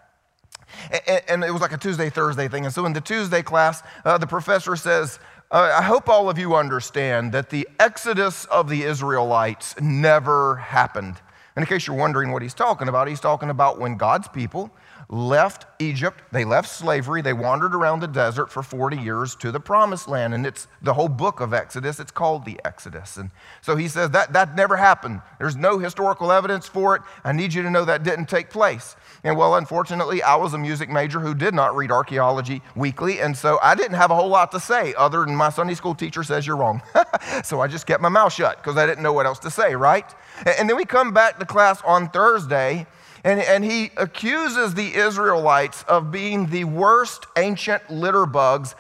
And, 1.29 1.43
it 1.43 1.51
was 1.51 1.63
like 1.63 1.73
a 1.73 1.79
Tuesday, 1.79 2.11
Thursday 2.11 2.47
thing. 2.47 2.65
And 2.65 2.75
so 2.75 2.85
in 2.85 2.93
the 2.93 3.01
Tuesday 3.01 3.43
class, 3.43 3.83
uh, 4.05 4.19
the 4.19 4.27
professor 4.27 4.77
says, 4.77 5.19
uh, 5.51 5.75
I 5.79 5.83
hope 5.83 6.09
all 6.09 6.29
of 6.29 6.39
you 6.39 6.55
understand 6.55 7.33
that 7.33 7.49
the 7.49 7.67
exodus 7.81 8.45
of 8.47 8.69
the 8.69 8.83
Israelites 8.83 9.75
never 9.81 10.57
happened. 10.57 11.21
And 11.57 11.63
in 11.63 11.67
case 11.67 11.87
you're 11.87 11.97
wondering 11.97 12.33
what 12.33 12.43
he's 12.43 12.55
talking 12.55 12.87
about, 12.87 13.09
he's 13.09 13.19
talking 13.19 13.49
about 13.49 13.81
when 13.81 13.97
God's 13.97 14.29
people 14.29 14.71
left 15.11 15.65
Egypt, 15.79 16.21
they 16.33 16.45
left 16.45 16.69
slavery, 16.69 17.23
they 17.23 17.33
wandered 17.33 17.75
around 17.75 18.01
the 18.01 18.07
desert 18.07 18.51
for 18.51 18.63
40 18.63 18.99
years 18.99 19.35
to 19.37 19.51
the 19.51 19.61
promised 19.61 20.07
land. 20.07 20.35
And 20.35 20.47
it's 20.47 20.67
the 20.83 20.93
whole 20.93 21.09
book 21.09 21.41
of 21.41 21.55
Exodus, 21.55 21.99
it's 21.99 22.11
called 22.11 22.45
the 22.45 22.61
Exodus. 22.65 23.17
And 23.17 23.31
so 23.63 23.77
he 23.77 23.89
says 23.89 24.11
that 24.11 24.35
that 24.35 24.55
never 24.55 24.77
happened. 24.77 25.23
There's 25.39 25.57
no 25.57 25.79
historical 25.79 26.31
evidence 26.31 26.69
for 26.69 26.95
it. 26.95 27.03
I 27.25 27.33
need 27.33 27.55
you 27.55 27.63
to 27.63 27.71
know 27.71 27.87
that 27.87 28.03
didn't 28.03 28.27
take 28.27 28.51
place. 28.51 28.97
And 29.25 29.37
well, 29.37 29.55
unfortunately, 29.57 30.23
I 30.23 30.37
was 30.37 30.53
a 30.53 30.59
music 30.59 30.91
major 30.91 31.21
who 31.21 31.35
did 31.35 31.55
not 31.55 31.75
read 31.75 31.91
archaeology 31.91 32.61
weekly, 32.77 33.21
and 33.21 33.37
so 33.37 33.59
I 33.63 33.75
didn't 33.75 33.97
have 33.97 34.11
a 34.11 34.15
whole 34.15 34.29
lot 34.29 34.53
to 34.53 34.61
say 34.61 34.95
other 34.95 35.25
than 35.25 35.35
my 35.35 35.49
Sunday 35.49 35.75
school 35.75 35.95
teacher 35.95 36.23
says 36.23 36.47
you're 36.47 36.57
wrong. 36.57 36.83
so 37.45 37.61
I 37.61 37.67
just 37.67 37.87
kept 37.87 38.03
my 38.03 38.09
mouth 38.11 38.33
shut 38.33 38.59
because 38.59 38.77
I 38.77 38.85
didn't 38.85 39.03
know 39.03 39.13
what 39.15 39.27
else 39.27 39.39
to 39.41 39.51
say, 39.51 39.75
right? 39.75 40.15
And 40.59 40.69
then 40.69 40.77
we 40.77 40.85
come 40.85 41.13
back 41.13 41.39
to 41.39 41.47
class 41.47 41.81
on 41.83 42.11
Thursday, 42.11 42.87
and, 43.29 43.41
and 43.43 43.63
he 43.63 43.91
accuses 43.99 44.73
the 44.73 44.95
Israelites 44.95 45.83
of 45.83 46.11
being 46.11 46.49
the 46.49 46.65
worst 46.65 47.27
ancient 47.37 47.91
litter 47.91 48.25
bugs 48.25 48.75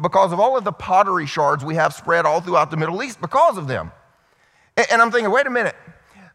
because 0.00 0.32
of 0.32 0.38
all 0.38 0.56
of 0.56 0.62
the 0.62 0.70
pottery 0.70 1.26
shards 1.26 1.64
we 1.64 1.74
have 1.74 1.92
spread 1.92 2.24
all 2.24 2.40
throughout 2.40 2.70
the 2.70 2.76
Middle 2.76 3.02
East 3.02 3.20
because 3.20 3.58
of 3.58 3.66
them. 3.66 3.90
And, 4.76 4.86
and 4.92 5.02
I'm 5.02 5.10
thinking, 5.10 5.32
wait 5.32 5.48
a 5.48 5.50
minute, 5.50 5.74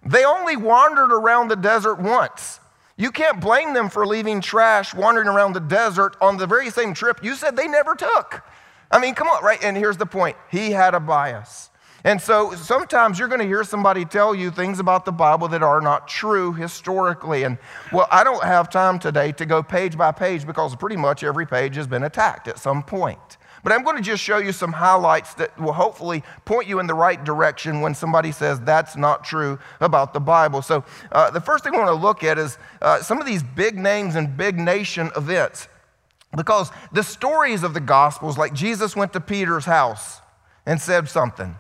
they 0.06 0.26
only 0.26 0.58
wandered 0.58 1.14
around 1.14 1.48
the 1.48 1.56
desert 1.56 1.96
once. 1.96 2.60
You 2.98 3.10
can't 3.10 3.40
blame 3.40 3.74
them 3.74 3.88
for 3.88 4.06
leaving 4.06 4.42
trash 4.42 4.94
wandering 4.94 5.30
around 5.30 5.54
the 5.54 5.62
desert 5.62 6.18
on 6.20 6.36
the 6.36 6.48
very 6.48 6.70
same 6.70 6.94
trip 6.94 7.24
you 7.24 7.36
said 7.36 7.56
they 7.56 7.70
never 7.70 7.96
took. 7.96 8.44
I 8.92 9.00
mean, 9.00 9.16
come 9.16 9.30
on, 9.30 9.42
right? 9.42 9.64
And 9.64 9.78
here's 9.78 9.96
the 9.96 10.06
point 10.06 10.36
he 10.52 10.72
had 10.72 10.94
a 10.94 11.00
bias. 11.00 11.70
And 12.06 12.22
so 12.22 12.54
sometimes 12.54 13.18
you're 13.18 13.28
going 13.28 13.42
to 13.42 13.48
hear 13.48 13.64
somebody 13.64 14.06
tell 14.06 14.36
you 14.36 14.52
things 14.52 14.80
about 14.80 15.06
the 15.06 15.12
Bible 15.12 15.48
that 15.48 15.64
are 15.64 15.82
not 15.82 16.08
true 16.08 16.54
historically. 16.54 17.42
And 17.42 17.58
well, 17.92 18.08
I 18.12 18.24
don't 18.24 18.44
have 18.44 18.70
time 18.70 19.00
today 19.00 19.32
to 19.32 19.46
go 19.46 19.64
page 19.64 19.98
by 19.98 20.12
page 20.12 20.46
because 20.46 20.76
pretty 20.76 20.98
much 20.98 21.24
every 21.24 21.48
page 21.48 21.76
has 21.78 21.88
been 21.88 22.04
attacked 22.04 22.48
at 22.48 22.60
some 22.60 22.84
point. 22.84 23.38
But 23.64 23.74
I'm 23.74 23.84
going 23.84 23.96
to 23.96 24.04
just 24.04 24.22
show 24.22 24.38
you 24.38 24.52
some 24.52 24.72
highlights 24.72 25.34
that 25.34 25.60
will 25.60 25.74
hopefully 25.74 26.22
point 26.46 26.68
you 26.68 26.78
in 26.80 26.86
the 26.86 26.94
right 26.94 27.22
direction 27.24 27.82
when 27.82 27.96
somebody 27.96 28.32
says 28.32 28.60
that's 28.60 28.96
not 28.96 29.24
true 29.24 29.58
about 29.82 30.14
the 30.14 30.20
Bible. 30.20 30.62
So, 30.62 30.86
uh, 31.12 31.32
the 31.32 31.42
first 31.42 31.64
thing 31.64 31.74
I 31.74 31.80
want 31.80 31.90
to 31.90 31.96
look 31.96 32.24
at 32.24 32.38
is 32.38 32.60
uh, 32.84 33.02
some 33.02 33.20
of 33.20 33.26
these 33.26 33.42
big 33.42 33.80
names 33.80 34.16
and 34.16 34.38
big 34.38 34.60
nation 34.60 35.10
events. 35.18 35.68
Because 36.38 36.70
the 36.92 37.02
stories 37.02 37.64
of 37.64 37.74
the 37.74 37.80
Gospels, 37.80 38.38
like 38.38 38.54
Jesus 38.54 38.96
went 38.96 39.12
to 39.14 39.20
Peter's 39.20 39.66
house 39.66 40.22
and 40.68 40.80
said 40.80 41.10
something. 41.10 41.56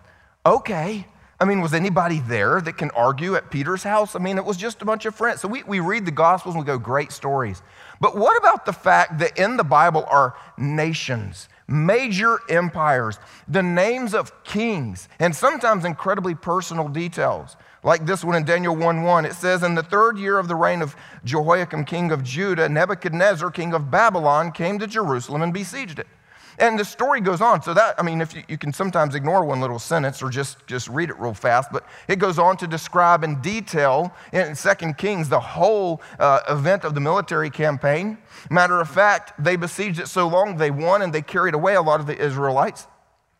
Okay. 0.46 1.08
I 1.40 1.46
mean, 1.46 1.60
was 1.60 1.74
anybody 1.74 2.22
there 2.22 2.62
that 2.62 2.78
can 2.78 2.92
argue 2.92 3.36
at 3.36 3.52
Peter's 3.52 3.84
house? 3.84 4.16
I 4.16 4.20
mean, 4.20 4.38
it 4.38 4.46
was 4.46 4.56
just 4.56 4.82
a 4.82 4.86
bunch 4.86 5.06
of 5.06 5.14
friends. 5.14 5.42
So 5.42 5.50
we, 5.50 5.64
we 5.64 5.80
read 5.82 6.06
the 6.06 6.12
Gospels 6.12 6.56
and 6.56 6.64
we 6.64 6.66
go, 6.66 6.78
great 6.78 7.12
stories. 7.12 7.62
But 8.00 8.16
what 8.16 8.38
about 8.38 8.66
the 8.66 8.72
fact 8.72 9.20
that 9.20 9.38
in 9.38 9.58
the 9.58 9.64
Bible 9.64 10.06
are 10.10 10.36
nations, 10.58 11.50
major 11.68 12.40
empires, 12.50 13.20
the 13.50 13.64
names 13.64 14.14
of 14.14 14.44
kings, 14.46 15.10
and 15.20 15.36
sometimes 15.36 15.84
incredibly 15.84 16.36
personal 16.36 16.88
details? 16.88 17.58
like 17.86 18.04
this 18.08 18.24
one 18.24 18.36
in 18.36 18.44
Daniel 18.44 18.75
1 18.75 19.04
1. 19.04 19.25
It 19.25 19.34
says, 19.34 19.62
In 19.62 19.75
the 19.75 19.84
third 19.84 20.18
year 20.18 20.40
of 20.40 20.48
the 20.48 20.56
reign 20.56 20.82
of 20.82 20.96
Jehoiakim, 21.24 21.86
king 21.86 22.12
of 22.12 22.24
Judah, 22.24 22.68
Nebuchadnezzar, 22.68 23.52
king 23.52 23.74
of 23.74 23.92
Babylon, 23.92 24.52
came 24.52 24.80
to 24.80 24.88
Jerusalem 24.88 25.44
and 25.44 25.54
besieged 25.54 26.00
it. 26.00 26.08
And 26.57 26.79
the 26.79 26.85
story 26.85 27.21
goes 27.21 27.41
on. 27.41 27.62
So 27.62 27.74
that, 27.74 27.95
I 28.00 28.03
mean, 28.03 28.21
if 28.21 28.33
you, 28.33 28.43
you, 28.47 28.57
can 28.57 28.71
sometimes 28.71 29.15
ignore 29.15 29.43
one 29.43 29.59
little 29.59 29.79
sentence 29.79 30.24
or 30.24 30.29
just, 30.29 30.65
just 30.67 30.88
read 30.88 31.09
it 31.09 31.19
real 31.19 31.33
fast, 31.33 31.71
but 31.71 31.85
it 32.07 32.17
goes 32.17 32.39
on 32.39 32.57
to 32.57 32.67
describe 32.67 33.24
in 33.24 33.41
detail 33.41 34.13
in 34.31 34.55
Second 34.55 34.97
Kings 34.97 35.27
the 35.29 35.39
whole 35.39 36.01
uh, 36.19 36.41
event 36.50 36.83
of 36.83 36.95
the 36.95 37.01
military 37.01 37.50
campaign. 37.50 38.17
Matter 38.50 38.79
of 38.79 38.89
fact, 38.89 39.33
they 39.43 39.55
besieged 39.55 40.00
it 40.00 40.07
so 40.07 40.27
long 40.27 40.57
they 40.57 40.71
won 40.71 41.01
and 41.01 41.13
they 41.13 41.21
carried 41.21 41.53
away 41.53 41.75
a 41.75 41.81
lot 41.81 42.00
of 42.00 42.07
the 42.07 42.17
Israelites. 42.17 42.88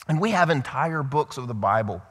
And 0.08 0.20
we 0.20 0.32
have 0.32 0.50
entire 0.50 1.04
books 1.04 1.38
of 1.38 1.48
the 1.48 1.54
Bible 1.54 2.02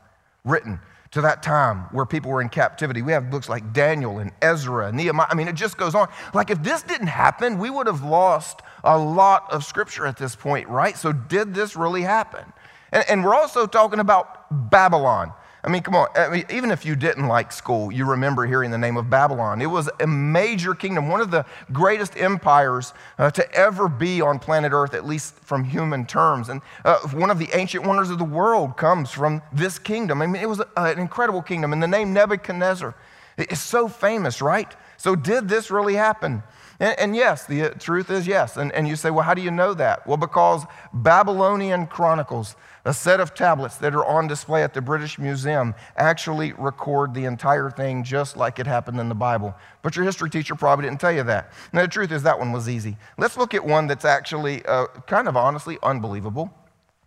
written 0.45 0.81
to 1.15 1.21
that 1.21 1.45
time 1.45 1.85
where 1.93 2.05
people 2.05 2.33
were 2.33 2.43
in 2.43 2.49
captivity. 2.49 3.01
We 3.01 3.13
have 3.13 3.31
books 3.31 3.49
like 3.49 3.73
Daniel 3.73 4.19
and 4.19 4.33
Ezra 4.43 4.89
and 4.89 4.97
Nehemiah. 4.97 5.29
I 5.31 5.37
mean, 5.37 5.47
it 5.47 5.55
just 5.55 5.77
goes 5.77 5.95
on. 5.95 6.09
Like, 6.35 6.51
if 6.51 6.61
this 6.61 6.83
didn't 6.83 7.07
happen, 7.07 7.59
we 7.61 7.71
would 7.71 7.87
have 7.87 8.03
lost 8.03 8.63
a 8.83 8.99
lot 8.99 9.53
of 9.53 9.65
scripture 9.65 10.07
at 10.07 10.17
this 10.17 10.35
point, 10.35 10.69
right? 10.69 10.99
So, 10.99 11.13
did 11.13 11.55
this 11.55 11.77
really 11.77 12.03
happen? 12.03 12.53
And, 12.91 13.05
and 13.09 13.25
we're 13.25 13.35
also 13.35 13.67
talking 13.69 14.01
about 14.01 14.71
Babylon. 14.71 15.33
I 15.65 15.71
mean, 15.71 15.83
come 15.83 15.97
on. 15.97 16.09
I 16.15 16.29
mean, 16.29 16.45
even 16.51 16.71
if 16.71 16.85
you 16.85 16.95
didn't 16.95 17.27
like 17.27 17.51
school, 17.51 17.91
you 17.91 18.05
remember 18.05 18.45
hearing 18.45 18.71
the 18.71 18.77
name 18.77 18.99
of 18.99 19.09
Babylon. 19.09 19.63
It 19.63 19.67
was 19.67 19.89
a 19.99 20.07
major 20.07 20.75
kingdom, 20.75 21.09
one 21.09 21.23
of 21.23 21.31
the 21.31 21.47
greatest 21.73 22.19
empires 22.19 22.93
uh, 23.19 23.31
to 23.31 23.51
ever 23.55 23.89
be 23.89 24.21
on 24.21 24.39
planet 24.39 24.73
Earth, 24.73 24.93
at 24.93 25.07
least 25.07 25.35
from 25.37 25.65
human 25.65 26.05
terms. 26.05 26.51
And 26.51 26.61
uh, 26.85 26.99
one 27.09 27.31
of 27.31 27.39
the 27.39 27.49
ancient 27.55 27.87
wonders 27.87 28.11
of 28.11 28.19
the 28.19 28.25
world 28.25 28.77
comes 28.77 29.11
from 29.11 29.41
this 29.55 29.79
kingdom. 29.79 30.21
I 30.21 30.27
mean, 30.27 30.43
it 30.43 30.49
was 30.49 30.61
a, 30.61 30.69
an 30.77 30.99
incredible 30.99 31.41
kingdom. 31.41 31.73
And 31.73 31.83
the 31.83 31.89
name 31.89 32.13
Nebuchadnezzar 32.13 32.95
is 33.39 33.61
so 33.61 33.89
famous, 33.89 34.43
right? 34.43 34.71
So, 34.99 35.17
did 35.17 35.49
this 35.49 35.71
really 35.71 35.95
happen? 35.95 36.43
And, 36.81 36.99
and, 36.99 37.17
yes, 37.17 37.47
the 37.47 37.71
truth 37.79 38.11
is 38.11 38.27
yes. 38.27 38.57
And, 38.57 38.73
and 38.73 38.89
you 38.89 38.97
say, 38.97 39.11
well, 39.11 39.25
how 39.25 39.35
do 39.35 39.43
you 39.43 39.51
know 39.51 39.75
that? 39.75 40.07
Well, 40.07 40.17
because 40.17 40.65
Babylonian 40.93 41.87
Chronicles, 41.87 42.57
a 42.85 42.93
set 42.93 43.21
of 43.21 43.35
tablets 43.35 43.77
that 43.77 43.95
are 43.95 44.05
on 44.05 44.27
display 44.27 44.63
at 44.63 44.75
the 44.75 44.81
British 44.81 45.19
Museum, 45.19 45.75
actually 45.97 46.53
record 46.55 47.15
the 47.15 47.25
entire 47.25 47.71
thing 47.71 48.03
just 48.03 48.37
like 48.37 48.59
it 48.59 48.67
happened 48.67 48.99
in 48.99 49.09
the 49.09 49.15
Bible. 49.15 49.55
But 49.83 49.95
your 49.95 50.05
history 50.05 50.31
teacher 50.31 50.55
probably 50.55 50.87
didn't 50.87 51.01
tell 51.01 51.13
you 51.13 51.23
that. 51.25 51.53
Now, 51.73 51.83
the 51.83 51.89
truth 51.89 52.11
is 52.11 52.23
that 52.25 52.39
one 52.39 52.53
was 52.53 52.69
easy. 52.69 52.97
Let's 53.19 53.37
look 53.37 53.55
at 53.55 53.65
one 53.65 53.87
that's 53.87 54.05
actually 54.05 54.65
uh, 54.67 54.87
kind 55.07 55.29
of 55.29 55.37
honestly 55.37 55.79
unbelievable. 55.83 56.53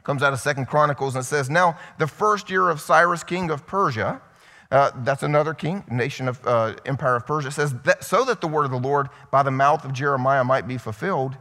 Comes 0.03 0.23
out 0.23 0.31
of 0.31 0.39
Second 0.39 0.67
Chronicles 0.67 1.15
and 1.15 1.25
says, 1.25 1.49
Now, 1.49 1.77
the 1.97 2.07
first 2.07 2.49
year 2.49 2.69
of 2.69 2.79
Cyrus, 2.79 3.25
king 3.25 3.51
of 3.51 3.67
Persia, 3.67 4.21
uh, 4.69 4.91
that's 4.97 5.23
another 5.23 5.53
king, 5.53 5.83
nation 5.89 6.27
of 6.27 6.45
uh, 6.45 6.75
empire 6.85 7.15
of 7.15 7.25
Persia. 7.25 7.51
Says, 7.51 7.73
that, 7.83 8.03
So 8.03 8.25
that 8.25 8.41
the 8.41 8.47
word 8.47 8.65
of 8.65 8.71
the 8.71 8.79
Lord 8.79 9.09
by 9.31 9.43
the 9.43 9.51
mouth 9.51 9.85
of 9.85 9.93
Jeremiah 9.93 10.43
might 10.43 10.67
be 10.67 10.77
fulfilled, 10.77 11.37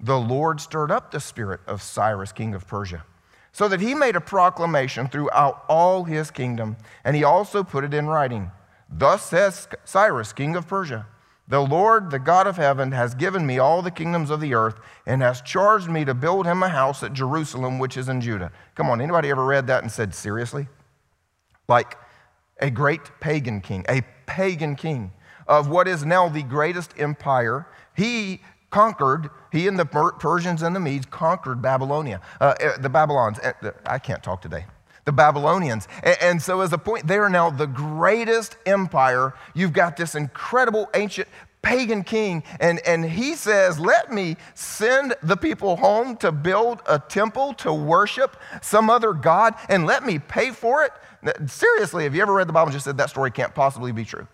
the 0.00 0.18
Lord 0.18 0.60
stirred 0.60 0.90
up 0.90 1.10
the 1.10 1.20
spirit 1.20 1.60
of 1.66 1.82
Cyrus, 1.82 2.32
king 2.32 2.54
of 2.54 2.66
Persia, 2.66 3.04
so 3.52 3.68
that 3.68 3.80
he 3.80 3.94
made 3.94 4.16
a 4.16 4.20
proclamation 4.20 5.08
throughout 5.08 5.64
all 5.68 6.04
his 6.04 6.30
kingdom, 6.30 6.76
and 7.04 7.14
he 7.14 7.22
also 7.22 7.62
put 7.62 7.84
it 7.84 7.94
in 7.94 8.08
writing. 8.08 8.50
Thus 8.88 9.24
says 9.24 9.68
Cyrus, 9.84 10.32
king 10.32 10.56
of 10.56 10.66
Persia, 10.66 11.06
The 11.46 11.60
Lord, 11.60 12.10
the 12.10 12.18
God 12.18 12.48
of 12.48 12.56
heaven, 12.56 12.90
has 12.90 13.14
given 13.14 13.46
me 13.46 13.58
all 13.58 13.82
the 13.82 13.90
kingdoms 13.92 14.30
of 14.30 14.40
the 14.40 14.54
earth, 14.54 14.80
and 15.06 15.22
has 15.22 15.40
charged 15.40 15.88
me 15.88 16.04
to 16.04 16.12
build 16.14 16.44
him 16.44 16.62
a 16.64 16.68
house 16.68 17.04
at 17.04 17.12
Jerusalem, 17.12 17.78
which 17.78 17.96
is 17.96 18.08
in 18.08 18.20
Judah. 18.20 18.50
Come 18.74 18.90
on, 18.90 19.00
anybody 19.00 19.30
ever 19.30 19.44
read 19.44 19.68
that 19.68 19.84
and 19.84 19.92
said, 19.92 20.12
Seriously? 20.12 20.66
Like, 21.68 21.96
a 22.64 22.70
great 22.70 23.20
pagan 23.20 23.60
king, 23.60 23.84
a 23.90 24.00
pagan 24.24 24.74
king 24.74 25.12
of 25.46 25.68
what 25.68 25.86
is 25.86 26.02
now 26.02 26.30
the 26.30 26.42
greatest 26.42 26.94
empire. 26.98 27.66
He 27.94 28.40
conquered, 28.70 29.28
he 29.52 29.68
and 29.68 29.78
the 29.78 29.84
Persians 29.84 30.62
and 30.62 30.74
the 30.74 30.80
Medes 30.80 31.04
conquered 31.04 31.60
Babylonia, 31.60 32.22
uh, 32.40 32.54
eh, 32.58 32.78
the 32.80 32.88
Babylons. 32.88 33.38
Eh, 33.42 33.52
I 33.84 33.98
can't 33.98 34.22
talk 34.22 34.40
today. 34.40 34.64
The 35.04 35.12
Babylonians. 35.12 35.86
And 36.22 36.40
so, 36.40 36.62
as 36.62 36.72
a 36.72 36.78
point, 36.78 37.06
they 37.06 37.18
are 37.18 37.28
now 37.28 37.50
the 37.50 37.66
greatest 37.66 38.56
empire. 38.64 39.34
You've 39.52 39.74
got 39.74 39.98
this 39.98 40.14
incredible 40.14 40.88
ancient 40.94 41.28
pagan 41.60 42.02
king, 42.02 42.42
and, 42.60 42.80
and 42.86 43.04
he 43.04 43.34
says, 43.34 43.78
Let 43.78 44.10
me 44.10 44.38
send 44.54 45.14
the 45.22 45.36
people 45.36 45.76
home 45.76 46.16
to 46.18 46.32
build 46.32 46.80
a 46.88 46.98
temple 46.98 47.52
to 47.54 47.74
worship 47.74 48.38
some 48.62 48.88
other 48.88 49.12
God, 49.12 49.54
and 49.68 49.84
let 49.84 50.06
me 50.06 50.18
pay 50.18 50.50
for 50.50 50.82
it. 50.84 50.92
Seriously, 51.46 52.04
have 52.04 52.14
you 52.14 52.22
ever 52.22 52.34
read 52.34 52.48
the 52.48 52.52
Bible 52.52 52.66
and 52.66 52.72
just 52.72 52.84
said 52.84 52.98
that 52.98 53.10
story 53.10 53.30
can't 53.30 53.54
possibly 53.54 53.92
be 53.92 54.04
true? 54.04 54.26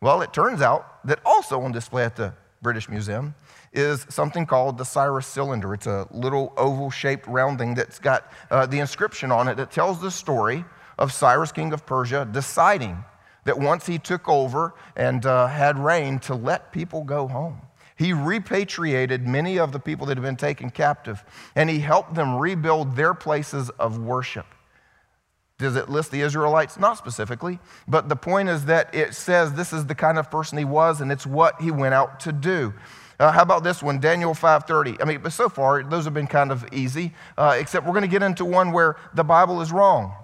Well, 0.00 0.22
it 0.22 0.32
turns 0.32 0.60
out 0.60 1.04
that 1.06 1.20
also 1.24 1.60
on 1.60 1.72
display 1.72 2.04
at 2.04 2.16
the 2.16 2.34
British 2.62 2.88
Museum 2.88 3.34
is 3.72 4.06
something 4.08 4.46
called 4.46 4.78
the 4.78 4.84
Cyrus 4.84 5.26
cylinder. 5.26 5.74
It's 5.74 5.86
a 5.86 6.08
little 6.10 6.52
oval 6.56 6.90
shaped 6.90 7.26
rounding 7.26 7.74
that's 7.74 7.98
got 7.98 8.32
uh, 8.50 8.66
the 8.66 8.78
inscription 8.78 9.30
on 9.30 9.48
it 9.48 9.56
that 9.56 9.70
tells 9.70 10.00
the 10.00 10.10
story 10.10 10.64
of 10.98 11.12
Cyrus, 11.12 11.52
king 11.52 11.72
of 11.72 11.86
Persia, 11.86 12.28
deciding 12.30 13.04
that 13.44 13.58
once 13.58 13.86
he 13.86 13.98
took 13.98 14.28
over 14.28 14.74
and 14.96 15.24
uh, 15.24 15.46
had 15.46 15.78
reign 15.78 16.18
to 16.20 16.34
let 16.34 16.72
people 16.72 17.04
go 17.04 17.28
home. 17.28 17.60
He 17.96 18.12
repatriated 18.12 19.26
many 19.26 19.58
of 19.58 19.72
the 19.72 19.78
people 19.78 20.06
that 20.06 20.16
had 20.16 20.24
been 20.24 20.36
taken 20.36 20.70
captive 20.70 21.24
and 21.54 21.70
he 21.70 21.78
helped 21.78 22.14
them 22.14 22.36
rebuild 22.36 22.96
their 22.96 23.14
places 23.14 23.70
of 23.70 23.98
worship. 23.98 24.46
Does 25.58 25.76
it 25.76 25.88
list 25.88 26.10
the 26.10 26.20
Israelites? 26.20 26.78
Not 26.78 26.98
specifically, 26.98 27.58
but 27.88 28.08
the 28.08 28.16
point 28.16 28.48
is 28.48 28.66
that 28.66 28.94
it 28.94 29.14
says 29.14 29.54
this 29.54 29.72
is 29.72 29.86
the 29.86 29.94
kind 29.94 30.18
of 30.18 30.30
person 30.30 30.58
he 30.58 30.64
was 30.64 31.00
and 31.00 31.10
it's 31.10 31.26
what 31.26 31.60
he 31.60 31.70
went 31.70 31.94
out 31.94 32.20
to 32.20 32.32
do. 32.32 32.74
Uh, 33.18 33.32
how 33.32 33.40
about 33.40 33.64
this 33.64 33.82
one, 33.82 33.98
Daniel 33.98 34.34
5:30? 34.34 35.00
I 35.00 35.04
mean, 35.06 35.20
but 35.22 35.32
so 35.32 35.48
far 35.48 35.82
those 35.82 36.04
have 36.04 36.12
been 36.12 36.26
kind 36.26 36.52
of 36.52 36.66
easy, 36.72 37.14
uh, 37.38 37.56
except 37.58 37.86
we're 37.86 37.92
going 37.92 38.02
to 38.02 38.08
get 38.08 38.22
into 38.22 38.44
one 38.44 38.72
where 38.72 38.96
the 39.14 39.24
Bible 39.24 39.62
is 39.62 39.72
wrong. 39.72 40.14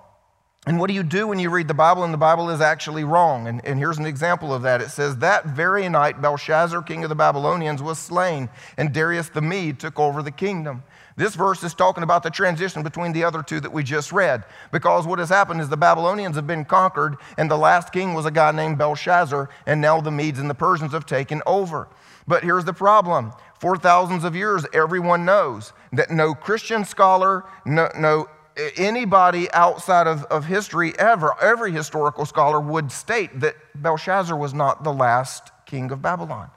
And 0.64 0.78
what 0.78 0.86
do 0.86 0.94
you 0.94 1.02
do 1.02 1.26
when 1.26 1.40
you 1.40 1.50
read 1.50 1.66
the 1.66 1.74
Bible 1.74 2.04
and 2.04 2.14
the 2.14 2.18
Bible 2.18 2.48
is 2.50 2.60
actually 2.60 3.02
wrong? 3.02 3.48
And, 3.48 3.64
and 3.64 3.80
here's 3.80 3.98
an 3.98 4.06
example 4.06 4.54
of 4.54 4.62
that. 4.62 4.80
It 4.80 4.90
says, 4.90 5.16
That 5.16 5.46
very 5.46 5.88
night 5.88 6.22
Belshazzar, 6.22 6.82
king 6.82 7.02
of 7.02 7.08
the 7.08 7.16
Babylonians, 7.16 7.82
was 7.82 7.98
slain, 7.98 8.48
and 8.76 8.92
Darius 8.92 9.28
the 9.28 9.40
Mede 9.40 9.80
took 9.80 9.98
over 9.98 10.22
the 10.22 10.30
kingdom. 10.30 10.84
This 11.16 11.34
verse 11.34 11.62
is 11.62 11.74
talking 11.74 12.02
about 12.02 12.22
the 12.22 12.30
transition 12.30 12.82
between 12.82 13.12
the 13.12 13.24
other 13.24 13.42
two 13.42 13.60
that 13.60 13.72
we 13.72 13.82
just 13.82 14.12
read. 14.12 14.44
Because 14.70 15.06
what 15.06 15.18
has 15.18 15.28
happened 15.28 15.60
is 15.60 15.68
the 15.68 15.76
Babylonians 15.76 16.36
have 16.36 16.46
been 16.46 16.64
conquered, 16.64 17.16
and 17.36 17.50
the 17.50 17.58
last 17.58 17.92
king 17.92 18.14
was 18.14 18.26
a 18.26 18.30
guy 18.30 18.52
named 18.52 18.78
Belshazzar, 18.78 19.48
and 19.66 19.80
now 19.80 20.00
the 20.00 20.10
Medes 20.10 20.38
and 20.38 20.48
the 20.48 20.54
Persians 20.54 20.92
have 20.92 21.06
taken 21.06 21.42
over. 21.46 21.88
But 22.26 22.42
here's 22.42 22.64
the 22.64 22.72
problem 22.72 23.32
for 23.58 23.76
thousands 23.76 24.24
of 24.24 24.34
years, 24.34 24.66
everyone 24.72 25.24
knows 25.24 25.72
that 25.92 26.10
no 26.10 26.34
Christian 26.34 26.84
scholar, 26.84 27.44
no, 27.64 27.88
no 27.96 28.28
anybody 28.76 29.50
outside 29.52 30.06
of, 30.06 30.24
of 30.24 30.46
history 30.46 30.92
ever, 30.98 31.34
every 31.40 31.72
historical 31.72 32.26
scholar 32.26 32.60
would 32.60 32.90
state 32.90 33.40
that 33.40 33.56
Belshazzar 33.74 34.36
was 34.36 34.52
not 34.52 34.84
the 34.84 34.92
last 34.92 35.50
king 35.66 35.90
of 35.90 36.02
Babylon. 36.02 36.50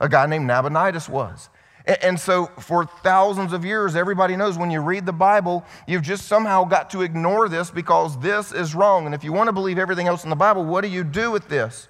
A 0.00 0.08
guy 0.08 0.26
named 0.26 0.46
Nabonidus 0.46 1.08
was. 1.08 1.48
And 1.86 2.20
so, 2.20 2.46
for 2.58 2.84
thousands 2.84 3.52
of 3.52 3.64
years, 3.64 3.96
everybody 3.96 4.36
knows 4.36 4.58
when 4.58 4.70
you 4.70 4.80
read 4.80 5.06
the 5.06 5.12
Bible, 5.12 5.64
you've 5.86 6.02
just 6.02 6.26
somehow 6.26 6.64
got 6.64 6.90
to 6.90 7.02
ignore 7.02 7.48
this 7.48 7.70
because 7.70 8.18
this 8.18 8.52
is 8.52 8.74
wrong. 8.74 9.06
And 9.06 9.14
if 9.14 9.24
you 9.24 9.32
want 9.32 9.48
to 9.48 9.52
believe 9.52 9.78
everything 9.78 10.06
else 10.06 10.24
in 10.24 10.30
the 10.30 10.36
Bible, 10.36 10.64
what 10.64 10.82
do 10.82 10.88
you 10.88 11.04
do 11.04 11.30
with 11.30 11.48
this? 11.48 11.88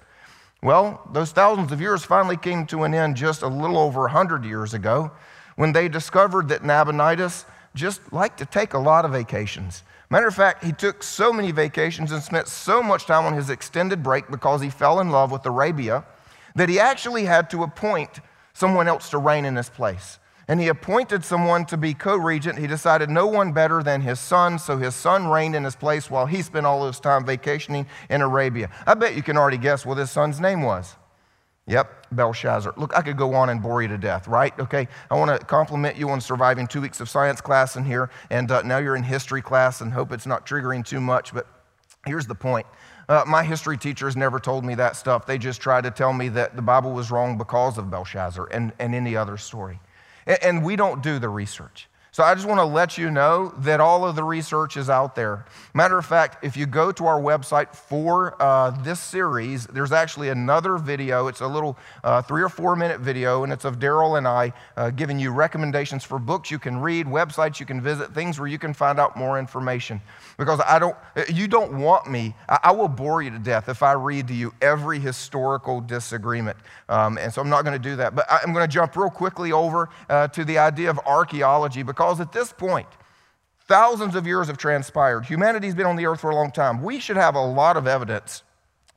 Well, 0.63 1.01
those 1.11 1.31
thousands 1.31 1.71
of 1.71 1.81
years 1.81 2.05
finally 2.05 2.37
came 2.37 2.65
to 2.67 2.83
an 2.83 2.93
end 2.93 3.17
just 3.17 3.41
a 3.41 3.47
little 3.47 3.77
over 3.77 4.01
100 4.01 4.45
years 4.45 4.73
ago 4.73 5.11
when 5.55 5.73
they 5.73 5.89
discovered 5.89 6.47
that 6.49 6.63
Nabonidus 6.63 7.45
just 7.75 8.13
liked 8.13 8.37
to 8.39 8.45
take 8.45 8.73
a 8.73 8.79
lot 8.79 9.03
of 9.03 9.11
vacations. 9.11 9.83
Matter 10.09 10.27
of 10.27 10.35
fact, 10.35 10.63
he 10.63 10.71
took 10.71 11.03
so 11.03 11.33
many 11.33 11.51
vacations 11.51 12.11
and 12.11 12.21
spent 12.21 12.47
so 12.47 12.83
much 12.83 13.05
time 13.05 13.25
on 13.25 13.33
his 13.33 13.49
extended 13.49 14.03
break 14.03 14.29
because 14.29 14.61
he 14.61 14.69
fell 14.69 14.99
in 14.99 15.09
love 15.09 15.31
with 15.31 15.45
Arabia 15.45 16.03
that 16.55 16.69
he 16.69 16.79
actually 16.79 17.25
had 17.25 17.49
to 17.49 17.63
appoint 17.63 18.19
someone 18.61 18.87
else 18.87 19.09
to 19.09 19.17
reign 19.17 19.43
in 19.43 19.55
his 19.55 19.69
place. 19.69 20.19
And 20.47 20.59
he 20.59 20.67
appointed 20.67 21.25
someone 21.25 21.65
to 21.65 21.77
be 21.77 21.95
co 21.95 22.15
regent. 22.15 22.59
He 22.59 22.67
decided 22.67 23.09
no 23.09 23.25
one 23.25 23.53
better 23.53 23.81
than 23.81 24.01
his 24.01 24.19
son, 24.19 24.59
so 24.59 24.77
his 24.77 24.93
son 24.93 25.27
reigned 25.27 25.55
in 25.55 25.63
his 25.63 25.75
place 25.75 26.11
while 26.11 26.27
he 26.27 26.43
spent 26.43 26.65
all 26.65 26.85
his 26.85 26.99
time 26.99 27.25
vacationing 27.25 27.87
in 28.09 28.21
Arabia. 28.21 28.69
I 28.85 28.93
bet 28.93 29.15
you 29.15 29.23
can 29.23 29.35
already 29.35 29.57
guess 29.57 29.83
what 29.83 29.97
his 29.97 30.11
son's 30.11 30.39
name 30.39 30.61
was. 30.61 30.95
Yep, 31.67 32.07
Belshazzar. 32.11 32.73
Look, 32.77 32.95
I 32.95 33.01
could 33.01 33.17
go 33.17 33.33
on 33.33 33.49
and 33.49 33.61
bore 33.63 33.81
you 33.81 33.87
to 33.87 33.97
death, 33.97 34.27
right? 34.27 34.53
Okay, 34.59 34.87
I 35.09 35.15
want 35.15 35.39
to 35.39 35.43
compliment 35.45 35.95
you 35.97 36.09
on 36.09 36.21
surviving 36.21 36.67
two 36.67 36.81
weeks 36.81 36.99
of 36.99 37.09
science 37.09 37.41
class 37.41 37.75
in 37.75 37.85
here, 37.85 38.11
and 38.29 38.51
uh, 38.51 38.61
now 38.61 38.77
you're 38.77 38.95
in 38.95 39.03
history 39.03 39.41
class, 39.41 39.81
and 39.81 39.91
hope 39.91 40.11
it's 40.11 40.27
not 40.27 40.45
triggering 40.45 40.85
too 40.85 41.01
much. 41.01 41.33
But 41.33 41.47
here's 42.05 42.27
the 42.27 42.35
point 42.35 42.67
uh, 43.11 43.25
my 43.27 43.43
history 43.43 43.77
teachers 43.77 44.15
never 44.15 44.39
told 44.39 44.63
me 44.63 44.73
that 44.75 44.95
stuff. 44.95 45.25
They 45.25 45.37
just 45.37 45.59
tried 45.59 45.83
to 45.83 45.91
tell 45.91 46.13
me 46.13 46.29
that 46.29 46.55
the 46.55 46.61
Bible 46.61 46.93
was 46.93 47.11
wrong 47.11 47.37
because 47.37 47.77
of 47.77 47.91
Belshazzar 47.91 48.47
and, 48.51 48.71
and 48.79 48.95
any 48.95 49.17
other 49.17 49.35
story. 49.35 49.81
And, 50.25 50.41
and 50.41 50.63
we 50.63 50.77
don't 50.77 51.03
do 51.03 51.19
the 51.19 51.27
research. 51.27 51.89
So 52.13 52.23
I 52.23 52.35
just 52.35 52.45
want 52.45 52.59
to 52.59 52.65
let 52.65 52.97
you 52.97 53.09
know 53.09 53.53
that 53.59 53.79
all 53.79 54.03
of 54.03 54.17
the 54.17 54.23
research 54.25 54.75
is 54.75 54.89
out 54.89 55.15
there. 55.15 55.45
Matter 55.73 55.97
of 55.97 56.05
fact, 56.05 56.43
if 56.43 56.57
you 56.57 56.65
go 56.65 56.91
to 56.91 57.05
our 57.05 57.21
website 57.21 57.73
for 57.73 58.35
uh, 58.41 58.71
this 58.83 58.99
series, 58.99 59.65
there's 59.67 59.93
actually 59.93 60.27
another 60.27 60.77
video. 60.77 61.27
It's 61.27 61.39
a 61.39 61.47
little 61.47 61.77
uh, 62.03 62.21
three 62.21 62.41
or 62.41 62.49
four 62.49 62.75
minute 62.75 62.99
video, 62.99 63.45
and 63.45 63.53
it's 63.53 63.63
of 63.63 63.79
Daryl 63.79 64.17
and 64.17 64.27
I 64.27 64.51
uh, 64.75 64.89
giving 64.89 65.19
you 65.19 65.31
recommendations 65.31 66.03
for 66.03 66.19
books 66.19 66.51
you 66.51 66.59
can 66.59 66.81
read, 66.81 67.05
websites 67.05 67.61
you 67.61 67.65
can 67.65 67.79
visit, 67.79 68.13
things 68.13 68.37
where 68.37 68.49
you 68.49 68.59
can 68.59 68.73
find 68.73 68.99
out 68.99 69.15
more 69.15 69.39
information. 69.39 70.01
Because 70.37 70.59
I 70.67 70.79
don't, 70.79 70.97
you 71.33 71.47
don't 71.47 71.79
want 71.79 72.11
me. 72.11 72.35
I, 72.49 72.59
I 72.63 72.71
will 72.71 72.89
bore 72.89 73.21
you 73.21 73.29
to 73.29 73.39
death 73.39 73.69
if 73.69 73.83
I 73.83 73.93
read 73.93 74.27
to 74.27 74.33
you 74.33 74.53
every 74.61 74.99
historical 74.99 75.79
disagreement, 75.79 76.57
um, 76.89 77.17
and 77.17 77.33
so 77.33 77.41
I'm 77.41 77.49
not 77.49 77.63
going 77.63 77.81
to 77.81 77.89
do 77.89 77.95
that. 77.95 78.15
But 78.15 78.25
I'm 78.29 78.51
going 78.51 78.67
to 78.67 78.73
jump 78.73 78.97
real 78.97 79.09
quickly 79.09 79.53
over 79.53 79.87
uh, 80.09 80.27
to 80.27 80.43
the 80.43 80.57
idea 80.57 80.89
of 80.89 80.99
archaeology 81.05 81.83
because 81.83 82.01
because 82.11 82.27
at 82.27 82.33
this 82.33 82.51
point, 82.51 82.87
thousands 83.67 84.15
of 84.15 84.27
years 84.27 84.47
have 84.47 84.57
transpired. 84.57 85.23
Humanity's 85.25 85.73
been 85.73 85.85
on 85.85 85.95
the 85.95 86.05
earth 86.05 86.19
for 86.19 86.29
a 86.29 86.35
long 86.35 86.51
time. 86.51 86.83
We 86.83 86.99
should 86.99 87.15
have 87.15 87.35
a 87.35 87.41
lot 87.41 87.77
of 87.77 87.87
evidence 87.87 88.43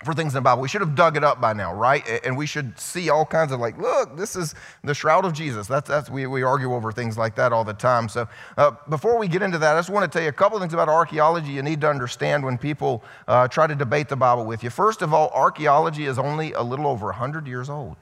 for 0.03 0.15
things 0.15 0.35
in 0.35 0.39
the 0.39 0.41
Bible. 0.41 0.61
We 0.61 0.69
should 0.69 0.81
have 0.81 0.97
dug 0.97 1.17
it 1.17 1.23
up 1.23 1.41
by 1.41 1.53
now, 1.53 1.73
right? 1.73 2.05
And 2.25 2.37
we 2.37 2.45
should 2.45 2.77
see 2.77 3.11
all 3.11 3.25
kinds 3.25 3.53
of 3.53 3.61
like, 3.61 3.79
look, 3.79 4.17
this 4.17 4.35
is 4.35 4.57
the 4.83 4.95
shroud 4.95 5.25
of 5.25 5.33
Jesus. 5.33 5.69
That's, 5.69 5.89
that's 5.89 6.11
we, 6.11 6.27
we 6.27 6.43
argue 6.43 6.75
over 6.75 6.91
things 6.91 7.17
like 7.17 7.37
that 7.37 7.53
all 7.53 7.63
the 7.63 7.73
time. 7.73 8.09
So 8.09 8.27
uh, 8.59 8.73
before 8.89 9.17
we 9.17 9.29
get 9.29 9.43
into 9.43 9.59
that, 9.59 9.77
I 9.77 9.79
just 9.79 9.91
want 9.91 10.11
to 10.11 10.19
tell 10.19 10.25
you 10.25 10.31
a 10.31 10.33
couple 10.33 10.59
things 10.59 10.75
about 10.75 10.89
archaeology 10.89 11.53
you 11.53 11.63
need 11.63 11.81
to 11.83 11.89
understand 11.89 12.45
when 12.45 12.59
people 12.59 13.05
uh, 13.29 13.47
try 13.47 13.69
to 13.69 13.77
debate 13.77 14.09
the 14.09 14.17
Bible 14.17 14.45
with 14.45 14.65
you. 14.65 14.71
First 14.71 15.03
of 15.03 15.15
all, 15.15 15.31
archaeology 15.33 16.07
is 16.07 16.19
only 16.19 16.53
a 16.53 16.63
little 16.63 16.89
over 16.89 17.07
100 17.07 17.47
years 17.47 17.71
old. 17.71 17.97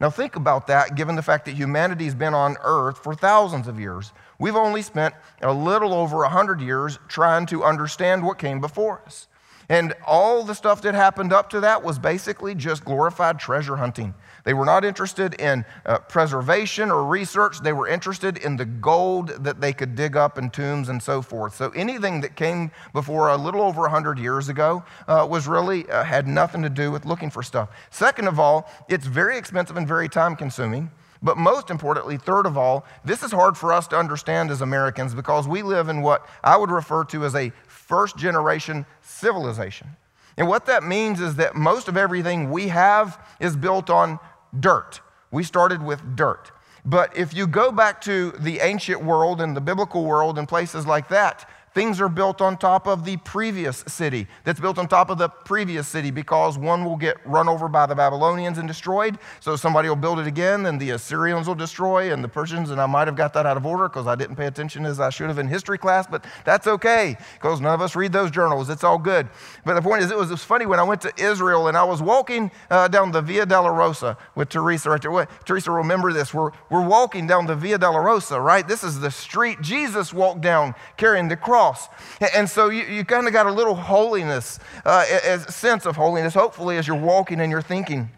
Now, 0.00 0.08
think 0.08 0.34
about 0.34 0.66
that 0.68 0.94
given 0.94 1.14
the 1.14 1.22
fact 1.22 1.44
that 1.44 1.54
humanity's 1.54 2.14
been 2.14 2.32
on 2.32 2.56
earth 2.64 2.98
for 2.98 3.14
thousands 3.14 3.68
of 3.68 3.78
years. 3.78 4.12
We've 4.40 4.56
only 4.56 4.80
spent 4.80 5.14
a 5.42 5.52
little 5.52 5.92
over 5.92 6.16
100 6.18 6.62
years 6.62 6.98
trying 7.08 7.46
to 7.46 7.62
understand 7.62 8.24
what 8.24 8.38
came 8.38 8.60
before 8.60 9.02
us. 9.04 9.28
And 9.68 9.94
all 10.04 10.42
the 10.42 10.54
stuff 10.54 10.82
that 10.82 10.94
happened 10.94 11.32
up 11.32 11.50
to 11.50 11.60
that 11.60 11.84
was 11.84 12.00
basically 12.00 12.56
just 12.56 12.84
glorified 12.84 13.38
treasure 13.38 13.76
hunting. 13.76 14.14
They 14.42 14.52
were 14.52 14.64
not 14.64 14.84
interested 14.84 15.34
in 15.34 15.64
uh, 15.86 15.98
preservation 15.98 16.90
or 16.90 17.04
research. 17.04 17.60
They 17.60 17.72
were 17.72 17.86
interested 17.86 18.38
in 18.38 18.56
the 18.56 18.64
gold 18.64 19.28
that 19.44 19.60
they 19.60 19.72
could 19.72 19.94
dig 19.94 20.16
up 20.16 20.38
in 20.38 20.50
tombs 20.50 20.88
and 20.88 21.00
so 21.00 21.22
forth. 21.22 21.54
So 21.54 21.70
anything 21.70 22.20
that 22.22 22.34
came 22.34 22.72
before 22.92 23.28
a 23.28 23.36
little 23.36 23.62
over 23.62 23.82
100 23.82 24.18
years 24.18 24.48
ago 24.48 24.82
uh, 25.06 25.24
was 25.30 25.46
really 25.46 25.88
uh, 25.88 26.02
had 26.02 26.26
nothing 26.26 26.62
to 26.62 26.70
do 26.70 26.90
with 26.90 27.04
looking 27.04 27.30
for 27.30 27.42
stuff. 27.42 27.68
Second 27.90 28.26
of 28.26 28.40
all, 28.40 28.68
it's 28.88 29.06
very 29.06 29.38
expensive 29.38 29.76
and 29.76 29.86
very 29.86 30.08
time 30.08 30.34
consuming. 30.34 30.90
But 31.22 31.36
most 31.36 31.70
importantly, 31.70 32.16
third 32.16 32.46
of 32.46 32.56
all, 32.56 32.84
this 33.04 33.22
is 33.22 33.30
hard 33.30 33.56
for 33.56 33.72
us 33.72 33.86
to 33.88 33.98
understand 33.98 34.50
as 34.50 34.62
Americans 34.62 35.14
because 35.14 35.46
we 35.46 35.62
live 35.62 35.88
in 35.88 36.00
what 36.00 36.26
I 36.42 36.56
would 36.56 36.70
refer 36.70 37.04
to 37.04 37.24
as 37.24 37.34
a 37.34 37.52
first 37.66 38.16
generation 38.16 38.86
civilization. 39.02 39.88
And 40.36 40.48
what 40.48 40.66
that 40.66 40.82
means 40.82 41.20
is 41.20 41.36
that 41.36 41.54
most 41.54 41.88
of 41.88 41.96
everything 41.96 42.50
we 42.50 42.68
have 42.68 43.22
is 43.40 43.56
built 43.56 43.90
on 43.90 44.18
dirt. 44.58 45.00
We 45.30 45.44
started 45.44 45.82
with 45.82 46.16
dirt. 46.16 46.50
But 46.84 47.14
if 47.16 47.34
you 47.34 47.46
go 47.46 47.70
back 47.70 48.00
to 48.02 48.30
the 48.32 48.60
ancient 48.60 49.04
world 49.04 49.42
and 49.42 49.54
the 49.54 49.60
biblical 49.60 50.04
world 50.04 50.38
and 50.38 50.48
places 50.48 50.86
like 50.86 51.08
that, 51.08 51.48
Things 51.72 52.00
are 52.00 52.08
built 52.08 52.40
on 52.40 52.56
top 52.56 52.88
of 52.88 53.04
the 53.04 53.16
previous 53.18 53.84
city, 53.86 54.26
that's 54.42 54.58
built 54.58 54.76
on 54.76 54.88
top 54.88 55.08
of 55.08 55.18
the 55.18 55.28
previous 55.28 55.86
city 55.86 56.10
because 56.10 56.58
one 56.58 56.84
will 56.84 56.96
get 56.96 57.16
run 57.24 57.48
over 57.48 57.68
by 57.68 57.86
the 57.86 57.94
Babylonians 57.94 58.58
and 58.58 58.66
destroyed. 58.66 59.18
So 59.38 59.54
somebody 59.54 59.88
will 59.88 59.94
build 59.94 60.18
it 60.18 60.26
again, 60.26 60.66
and 60.66 60.80
the 60.80 60.90
Assyrians 60.90 61.46
will 61.46 61.54
destroy, 61.54 62.12
and 62.12 62.24
the 62.24 62.28
Persians, 62.28 62.70
and 62.70 62.80
I 62.80 62.86
might 62.86 63.06
have 63.06 63.14
got 63.14 63.32
that 63.34 63.46
out 63.46 63.56
of 63.56 63.64
order 63.64 63.88
because 63.88 64.08
I 64.08 64.16
didn't 64.16 64.34
pay 64.34 64.46
attention 64.46 64.84
as 64.84 64.98
I 64.98 65.10
should 65.10 65.28
have 65.28 65.38
in 65.38 65.46
history 65.46 65.78
class, 65.78 66.08
but 66.08 66.24
that's 66.44 66.66
okay 66.66 67.16
because 67.34 67.60
none 67.60 67.72
of 67.72 67.80
us 67.80 67.94
read 67.94 68.12
those 68.12 68.32
journals. 68.32 68.68
It's 68.68 68.82
all 68.82 68.98
good. 68.98 69.28
But 69.64 69.74
the 69.74 69.82
point 69.82 70.02
is, 70.02 70.10
it 70.10 70.16
was, 70.16 70.30
it 70.30 70.34
was 70.34 70.42
funny 70.42 70.66
when 70.66 70.80
I 70.80 70.82
went 70.82 71.00
to 71.02 71.12
Israel 71.22 71.68
and 71.68 71.76
I 71.76 71.84
was 71.84 72.02
walking 72.02 72.50
uh, 72.70 72.88
down 72.88 73.12
the 73.12 73.22
Via 73.22 73.46
Dolorosa 73.46 74.16
with 74.34 74.48
Teresa 74.48 74.90
right 74.90 75.00
there. 75.00 75.28
Teresa, 75.44 75.70
remember 75.70 76.12
this. 76.12 76.34
We're, 76.34 76.50
we're 76.68 76.84
walking 76.84 77.28
down 77.28 77.46
the 77.46 77.54
Via 77.54 77.78
Dolorosa, 77.78 78.42
right? 78.44 78.66
This 78.66 78.82
is 78.82 78.98
the 78.98 79.10
street 79.12 79.60
Jesus 79.60 80.12
walked 80.12 80.40
down 80.40 80.74
carrying 80.96 81.28
the 81.28 81.36
cross 81.36 81.59
cross. 81.60 81.88
And 82.34 82.48
so 82.48 82.70
you, 82.70 82.84
you 82.84 83.04
kind 83.04 83.26
of 83.26 83.32
got 83.32 83.46
a 83.46 83.52
little 83.52 83.74
holiness, 83.74 84.58
uh, 84.84 85.04
a 85.24 85.38
sense 85.50 85.86
of 85.86 85.96
holiness, 85.96 86.34
hopefully, 86.34 86.76
as 86.76 86.86
you're 86.86 87.00
walking 87.00 87.40
and 87.40 87.50
you're 87.50 87.62
thinking, 87.62 88.10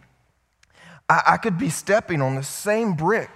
I, 1.09 1.23
I 1.27 1.37
could 1.37 1.59
be 1.59 1.71
stepping 1.71 2.23
on 2.23 2.35
the 2.35 2.43
same 2.43 2.95
brick 2.95 3.31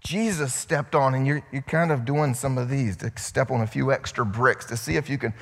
Jesus 0.00 0.52
stepped 0.52 0.94
on, 0.94 1.14
and 1.14 1.26
you're, 1.26 1.42
you're 1.50 1.62
kind 1.62 1.90
of 1.90 2.04
doing 2.04 2.34
some 2.34 2.58
of 2.58 2.68
these 2.68 2.98
to 2.98 3.10
step 3.16 3.50
on 3.50 3.62
a 3.62 3.66
few 3.66 3.90
extra 3.90 4.26
bricks 4.26 4.66
to 4.66 4.76
see 4.76 4.96
if 4.96 5.08
you 5.08 5.16
can. 5.16 5.32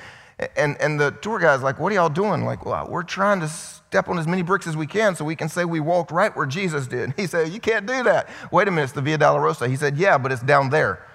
And, 0.55 0.79
and 0.79 0.97
the 0.97 1.11
tour 1.11 1.37
guide's 1.37 1.61
like, 1.61 1.79
What 1.79 1.91
are 1.91 1.95
y'all 1.95 2.07
doing? 2.07 2.45
Like, 2.45 2.65
well, 2.65 2.87
we're 2.89 3.03
trying 3.03 3.41
to 3.41 3.49
step 3.49 4.07
on 4.07 4.17
as 4.17 4.25
many 4.25 4.41
bricks 4.41 4.65
as 4.65 4.77
we 4.77 4.87
can 4.87 5.17
so 5.17 5.25
we 5.25 5.35
can 5.35 5.49
say 5.49 5.65
we 5.65 5.81
walked 5.81 6.11
right 6.11 6.33
where 6.33 6.45
Jesus 6.45 6.87
did. 6.87 7.13
He 7.17 7.27
said, 7.27 7.49
You 7.49 7.59
can't 7.59 7.85
do 7.85 8.03
that. 8.03 8.29
Wait 8.51 8.69
a 8.69 8.71
minute, 8.71 8.83
it's 8.83 8.93
the 8.93 9.01
Via 9.01 9.17
Dolorosa. 9.17 9.67
He 9.67 9.75
said, 9.75 9.97
Yeah, 9.97 10.17
but 10.17 10.31
it's 10.31 10.41
down 10.41 10.69
there 10.69 11.05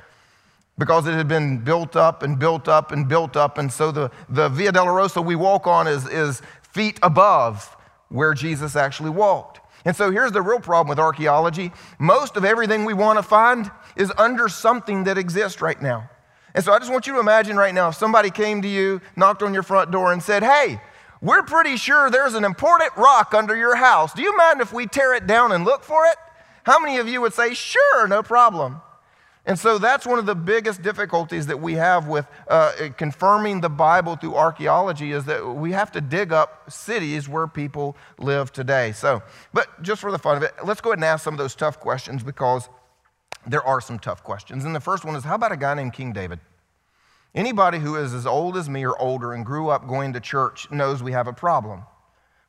because 0.78 1.06
it 1.06 1.14
had 1.14 1.28
been 1.28 1.58
built 1.58 1.96
up 1.96 2.22
and 2.22 2.38
built 2.38 2.68
up 2.68 2.92
and 2.92 3.08
built 3.08 3.36
up. 3.36 3.58
And 3.58 3.70
so 3.70 3.90
the, 3.90 4.10
the 4.28 4.48
Via 4.48 4.72
Dolorosa 4.72 5.24
we 5.24 5.34
walk 5.34 5.66
on 5.66 5.88
is, 5.88 6.06
is 6.06 6.40
feet 6.62 6.98
above 7.02 7.76
where 8.08 8.32
Jesus 8.32 8.76
actually 8.76 9.10
walked. 9.10 9.60
And 9.84 9.96
so 9.96 10.10
here's 10.10 10.32
the 10.32 10.42
real 10.42 10.60
problem 10.60 10.88
with 10.88 10.98
archaeology 10.98 11.72
most 11.98 12.36
of 12.36 12.44
everything 12.44 12.84
we 12.84 12.94
want 12.94 13.18
to 13.18 13.22
find 13.22 13.70
is 13.96 14.12
under 14.16 14.48
something 14.48 15.04
that 15.04 15.18
exists 15.18 15.60
right 15.60 15.80
now. 15.80 16.08
And 16.54 16.64
so 16.64 16.72
I 16.72 16.78
just 16.78 16.90
want 16.90 17.06
you 17.06 17.14
to 17.14 17.20
imagine 17.20 17.56
right 17.56 17.74
now 17.74 17.88
if 17.88 17.94
somebody 17.96 18.30
came 18.30 18.62
to 18.62 18.68
you, 18.68 19.00
knocked 19.16 19.42
on 19.42 19.54
your 19.54 19.62
front 19.62 19.90
door, 19.90 20.12
and 20.12 20.22
said, 20.22 20.42
Hey, 20.42 20.80
we're 21.20 21.42
pretty 21.42 21.76
sure 21.76 22.10
there's 22.10 22.34
an 22.34 22.44
important 22.44 22.96
rock 22.96 23.34
under 23.34 23.56
your 23.56 23.76
house. 23.76 24.12
Do 24.12 24.22
you 24.22 24.36
mind 24.36 24.60
if 24.60 24.72
we 24.72 24.86
tear 24.86 25.14
it 25.14 25.26
down 25.26 25.52
and 25.52 25.64
look 25.64 25.82
for 25.82 26.06
it? 26.06 26.16
How 26.64 26.78
many 26.78 26.98
of 26.98 27.08
you 27.08 27.20
would 27.20 27.32
say, 27.32 27.54
Sure, 27.54 28.08
no 28.08 28.22
problem? 28.22 28.80
And 29.48 29.58
so 29.58 29.78
that's 29.78 30.06
one 30.06 30.18
of 30.18 30.26
the 30.26 30.34
biggest 30.34 30.82
difficulties 30.82 31.46
that 31.46 31.58
we 31.58 31.72
have 31.72 32.06
with 32.06 32.26
uh, 32.48 32.90
confirming 32.98 33.62
the 33.62 33.70
Bible 33.70 34.14
through 34.14 34.34
archaeology 34.34 35.12
is 35.12 35.24
that 35.24 35.42
we 35.42 35.72
have 35.72 35.90
to 35.92 36.02
dig 36.02 36.34
up 36.34 36.70
cities 36.70 37.30
where 37.30 37.46
people 37.46 37.96
live 38.18 38.52
today. 38.52 38.92
So, 38.92 39.22
but 39.54 39.82
just 39.82 40.02
for 40.02 40.12
the 40.12 40.18
fun 40.18 40.36
of 40.36 40.42
it, 40.42 40.52
let's 40.66 40.82
go 40.82 40.90
ahead 40.90 40.98
and 40.98 41.04
ask 41.06 41.24
some 41.24 41.32
of 41.32 41.38
those 41.38 41.54
tough 41.54 41.80
questions 41.80 42.22
because 42.22 42.68
there 43.46 43.62
are 43.62 43.80
some 43.80 43.98
tough 43.98 44.22
questions. 44.22 44.66
And 44.66 44.76
the 44.76 44.80
first 44.80 45.06
one 45.06 45.16
is 45.16 45.24
how 45.24 45.36
about 45.36 45.50
a 45.50 45.56
guy 45.56 45.72
named 45.72 45.94
King 45.94 46.12
David? 46.12 46.40
Anybody 47.34 47.78
who 47.78 47.96
is 47.96 48.12
as 48.12 48.26
old 48.26 48.54
as 48.54 48.68
me 48.68 48.84
or 48.84 49.00
older 49.00 49.32
and 49.32 49.46
grew 49.46 49.70
up 49.70 49.88
going 49.88 50.12
to 50.12 50.20
church 50.20 50.70
knows 50.70 51.02
we 51.02 51.12
have 51.12 51.26
a 51.26 51.32
problem 51.32 51.84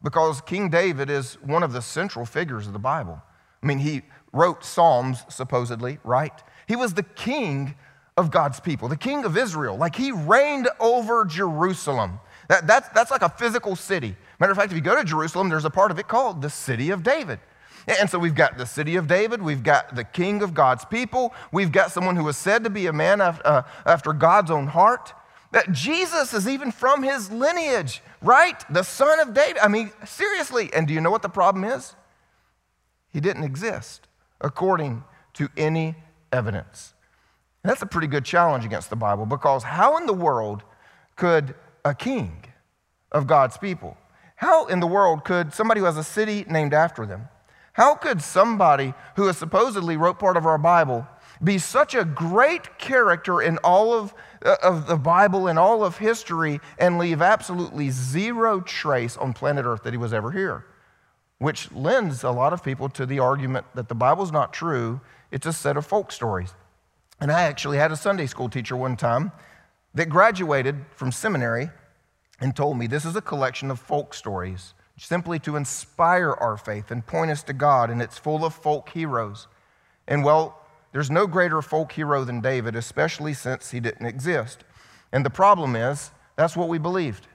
because 0.04 0.42
King 0.42 0.70
David 0.70 1.10
is 1.10 1.36
one 1.36 1.64
of 1.64 1.72
the 1.72 1.82
central 1.82 2.26
figures 2.26 2.68
of 2.68 2.74
the 2.74 2.80
Bible. 2.80 3.22
I 3.64 3.66
mean, 3.66 3.80
he 3.80 4.02
wrote 4.34 4.66
Psalms, 4.66 5.24
supposedly, 5.30 6.00
right? 6.04 6.44
He 6.70 6.76
was 6.76 6.94
the 6.94 7.04
king 7.04 7.74
of 8.16 8.30
God's 8.30 8.60
people, 8.60 8.88
the 8.90 8.96
king 8.96 9.26
of 9.26 9.36
Israel. 9.36 9.76
Like 9.76 9.96
he 9.96 10.12
reigned 10.12 10.70
over 10.80 11.26
Jerusalem. 11.26 12.20
That, 12.48 12.68
that's, 12.68 12.88
that's 12.90 13.10
like 13.10 13.24
a 13.24 13.30
physical 13.30 13.76
city. 13.76 14.16
Matter 14.40 14.52
of 14.52 14.58
fact, 14.58 14.72
if 14.72 14.76
you 14.76 14.84
go 14.84 14.96
to 14.96 15.04
Jerusalem, 15.04 15.50
there's 15.50 15.66
a 15.66 15.72
part 15.72 15.90
of 15.90 15.98
it 15.98 16.08
called 16.08 16.44
the 16.44 16.50
city 16.50 16.92
of 16.92 17.02
David. 17.02 17.40
And 17.88 18.08
so 18.08 18.20
we've 18.20 18.36
got 18.36 18.60
the 18.60 18.68
city 18.68 18.98
of 18.98 19.08
David, 19.08 19.42
we've 19.42 19.64
got 19.64 19.96
the 19.96 20.04
king 20.04 20.44
of 20.44 20.54
God's 20.54 20.86
people, 20.86 21.34
we've 21.52 21.72
got 21.72 21.92
someone 21.92 22.16
who 22.16 22.28
is 22.28 22.38
said 22.38 22.64
to 22.66 22.70
be 22.70 22.86
a 22.86 22.94
man 22.94 23.20
after, 23.20 23.48
uh, 23.48 23.64
after 23.88 24.14
God's 24.14 24.52
own 24.52 24.68
heart. 24.68 25.12
That 25.52 25.72
Jesus 25.72 26.36
is 26.36 26.48
even 26.48 26.72
from 26.72 27.02
his 27.02 27.32
lineage, 27.32 28.04
right? 28.22 28.64
The 28.72 28.84
son 28.84 29.20
of 29.20 29.34
David. 29.34 29.58
I 29.58 29.70
mean, 29.70 29.92
seriously. 30.06 30.70
And 30.72 30.88
do 30.88 30.94
you 30.94 31.02
know 31.02 31.10
what 31.10 31.24
the 31.24 31.30
problem 31.30 31.64
is? 31.64 31.96
He 33.12 33.20
didn't 33.20 33.44
exist 33.44 34.08
according 34.40 35.04
to 35.34 35.50
any 35.58 35.96
evidence. 36.32 36.94
And 37.64 37.70
that's 37.70 37.82
a 37.82 37.88
pretty 37.88 38.08
good 38.08 38.26
challenge 38.26 38.66
against 38.66 38.90
the 38.90 38.96
Bible 38.96 39.26
because 39.26 39.64
how 39.64 39.98
in 39.98 40.06
the 40.06 40.14
world 40.14 40.64
could 41.16 41.56
a 41.84 41.94
king 41.94 42.46
of 43.12 43.28
God's 43.28 43.58
people, 43.58 43.98
how 44.36 44.68
in 44.68 44.80
the 44.80 44.88
world 44.88 45.26
could 45.26 45.54
somebody 45.54 45.80
who 45.80 45.86
has 45.86 45.98
a 45.98 46.04
city 46.04 46.46
named 46.48 46.74
after 46.74 47.06
them, 47.06 47.28
how 47.74 47.96
could 47.96 48.22
somebody 48.22 48.94
who 49.16 49.28
has 49.28 49.38
supposedly 49.38 49.98
wrote 49.98 50.20
part 50.20 50.38
of 50.38 50.46
our 50.46 50.58
Bible 50.58 51.08
be 51.44 51.58
such 51.58 51.96
a 51.96 52.04
great 52.04 52.78
character 52.78 53.42
in 53.42 53.58
all 53.60 53.94
of, 53.94 54.14
uh, 54.44 54.58
of 54.62 54.88
the 54.88 54.98
Bible 54.98 55.48
and 55.48 55.58
all 55.58 55.84
of 55.84 55.98
history 55.98 56.60
and 56.78 56.98
leave 56.98 57.22
absolutely 57.22 57.90
zero 57.90 58.60
trace 58.60 59.16
on 59.16 59.34
planet 59.34 59.66
Earth 59.66 59.84
that 59.84 59.94
he 59.94 59.98
was 59.98 60.14
ever 60.14 60.32
here? 60.32 60.66
Which 61.38 61.72
lends 61.72 62.24
a 62.24 62.32
lot 62.32 62.52
of 62.52 62.64
people 62.64 62.90
to 62.90 63.06
the 63.06 63.20
argument 63.20 63.66
that 63.76 63.88
the 63.88 63.96
Bible's 63.96 64.32
not 64.32 64.52
true 64.52 65.00
it's 65.32 65.46
a 65.46 65.54
set 65.54 65.78
of 65.78 65.86
folk 65.86 66.12
stories. 66.12 66.54
And 67.20 67.32
I 67.32 67.44
actually 67.44 67.78
had 67.78 67.92
a 67.92 67.98
Sunday 67.98 68.26
school 68.26 68.50
teacher 68.50 68.76
one 68.76 68.96
time 68.96 69.32
that 69.94 70.10
graduated 70.10 70.86
from 70.96 71.12
seminary 71.12 71.70
and 72.40 72.56
told 72.56 72.78
me 72.78 72.88
this 72.88 73.06
is 73.06 73.16
a 73.16 73.22
collection 73.22 73.70
of 73.72 73.80
folk 73.80 74.14
stories 74.14 74.74
simply 74.98 75.40
to 75.40 75.56
inspire 75.56 76.34
our 76.34 76.58
faith 76.58 76.92
and 76.92 77.06
point 77.06 77.32
us 77.32 77.42
to 77.44 77.54
God, 77.54 77.90
and 77.90 78.02
it's 78.02 78.18
full 78.18 78.44
of 78.44 78.54
folk 78.54 78.90
heroes. 78.90 79.48
And 80.08 80.24
well, 80.26 80.60
There's 80.92 81.12
no 81.12 81.28
greater 81.28 81.62
folk 81.62 81.92
hero 81.92 82.24
than 82.24 82.42
David, 82.42 82.76
especially 82.76 83.34
since 83.34 83.72
he 83.72 83.80
didn't 83.80 84.06
exist. 84.06 84.64
And 85.12 85.26
the 85.26 85.30
problem 85.30 85.76
is, 85.76 86.12
that's 86.36 86.58
what 86.58 86.68
we 86.68 86.78
believed 86.78 87.28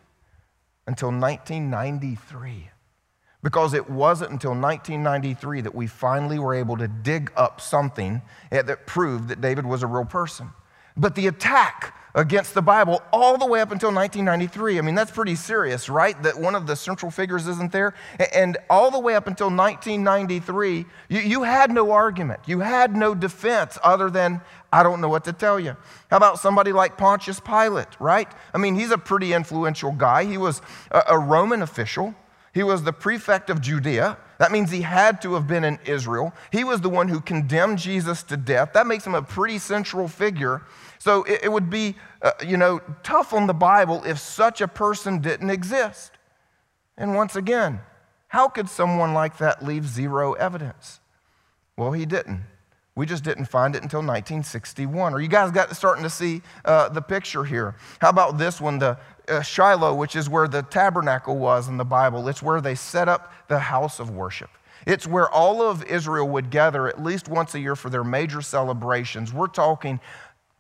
until 0.87 1.11
1993. 1.11 2.71
Because 3.45 3.75
it 3.75 3.89
wasn't 3.89 4.33
until 4.33 4.51
1993 4.51 5.61
that 5.61 5.75
we 5.75 5.87
finally 5.87 6.41
were 6.41 6.55
able 6.55 6.77
to 6.79 6.89
dig 6.89 7.31
up 7.37 7.61
something 7.61 8.23
eh, 8.51 8.63
that 8.63 8.87
proved 8.87 9.29
that 9.29 9.41
David 9.41 9.67
was 9.67 9.85
a 9.85 9.87
real 9.87 10.05
person. 10.05 10.51
But 10.97 11.15
the 11.15 11.29
attack 11.29 11.95
against 12.15 12.55
the 12.55 12.63
Bible 12.63 13.03
all 13.13 13.37
the 13.37 13.47
way 13.47 13.61
up 13.61 13.73
until 13.73 13.93
1993. 13.93 14.79
I 14.79 14.83
mean, 14.83 14.95
that's 14.95 15.11
pretty 15.11 15.35
serious, 15.35 15.89
right? 15.89 16.21
That 16.23 16.39
one 16.39 16.55
of 16.55 16.67
the 16.67 16.77
central 16.77 17.11
figures 17.11 17.49
isn't 17.49 17.73
there. 17.73 17.95
And 18.33 18.57
all 18.71 18.91
the 18.91 19.01
way 19.01 19.17
up 19.17 19.27
until 19.27 19.49
1993, 19.49 20.87
you, 21.09 21.21
you 21.21 21.43
had 21.43 21.73
no 21.73 21.91
argument. 21.91 22.41
You 22.47 22.61
had 22.61 22.95
no 22.95 23.15
defense 23.15 23.79
other 23.83 24.11
than, 24.11 24.41
I 24.73 24.83
don't 24.83 25.01
know 25.01 25.09
what 25.09 25.25
to 25.25 25.33
tell 25.33 25.59
you. 25.59 25.77
How 26.11 26.17
about 26.17 26.39
somebody 26.39 26.73
like 26.73 26.97
Pontius 26.97 27.41
Pilate, 27.41 28.01
right? 28.01 28.31
I 28.53 28.59
mean, 28.59 28.77
he's 28.77 28.93
a 28.93 28.99
pretty 28.99 29.33
influential 29.33 29.91
guy. 29.91 30.25
He 30.25 30.39
was 30.39 30.63
a, 30.93 31.03
a 31.09 31.19
Roman 31.19 31.63
official. 31.63 32.15
He 32.55 32.63
was 32.63 32.85
the 32.85 32.93
prefect 32.93 33.51
of 33.51 33.61
Judea. 33.61 34.17
That 34.39 34.53
means 34.53 34.71
he 34.71 34.83
had 34.83 35.21
to 35.23 35.35
have 35.35 35.47
been 35.47 35.65
in 35.65 35.79
Israel. 35.85 36.33
He 36.53 36.65
was 36.65 36.81
the 36.81 36.89
one 36.89 37.09
who 37.09 37.21
condemned 37.21 37.79
Jesus 37.79 38.23
to 38.25 38.37
death. 38.37 38.73
That 38.73 38.87
makes 38.87 39.07
him 39.07 39.15
a 39.15 39.23
pretty 39.23 39.59
central 39.59 40.09
figure 40.09 40.63
so 41.05 41.23
it, 41.25 41.41
it 41.43 41.53
would 41.53 41.69
be, 41.69 41.97
uh, 42.23 42.31
you 42.47 42.57
know, 42.57 42.81
tough 43.03 43.35
on 43.35 43.47
the 43.47 43.53
Bible 43.53 44.03
if 44.07 44.19
such 44.19 44.63
a 44.63 44.67
person 44.69 45.19
didn't 45.19 45.51
exist. 45.51 46.13
And 46.97 47.15
once 47.15 47.37
again, 47.37 47.81
how 48.29 48.49
could 48.49 48.71
someone 48.71 49.13
like 49.13 49.37
that 49.37 49.63
leave 49.63 49.87
zero 49.87 50.33
evidence? 50.33 51.01
Well, 51.77 51.93
he 51.93 52.07
didn't. 52.07 52.45
We 52.97 53.05
just 53.05 53.23
didn't 53.23 53.47
find 53.47 53.75
it 53.75 53.83
until 53.83 53.99
1961. 53.99 55.13
Are 55.13 55.21
you 55.21 55.29
guys 55.29 55.51
got 55.51 55.77
starting 55.77 56.05
to 56.05 56.11
see 56.11 56.41
uh, 56.65 56.89
the 56.89 57.03
picture 57.03 57.45
here. 57.45 57.75
How 58.01 58.09
about 58.09 58.39
this 58.39 58.59
one, 58.59 58.79
the 58.79 58.97
uh, 59.29 59.43
Shiloh, 59.43 59.95
which 59.95 60.17
is 60.17 60.29
where 60.29 60.49
the 60.49 60.63
tabernacle 60.63 61.37
was 61.37 61.69
in 61.69 61.77
the 61.77 61.85
Bible? 61.85 62.29
It's 62.29 62.43
where 62.43 62.61
they 62.61 62.75
set 62.75 63.09
up 63.09 63.33
the 63.49 63.59
house 63.59 64.01
of 64.01 64.11
worship. 64.11 64.51
It's 64.87 65.07
where 65.07 65.31
all 65.31 65.63
of 65.63 65.83
Israel 65.85 66.29
would 66.29 66.51
gather 66.51 66.89
at 66.89 67.03
least 67.03 67.29
once 67.29 67.55
a 67.55 67.61
year 67.61 67.75
for 67.75 67.89
their 67.89 68.05
major 68.05 68.43
celebrations. 68.43 69.33
We're 69.33 69.47
talking 69.47 69.99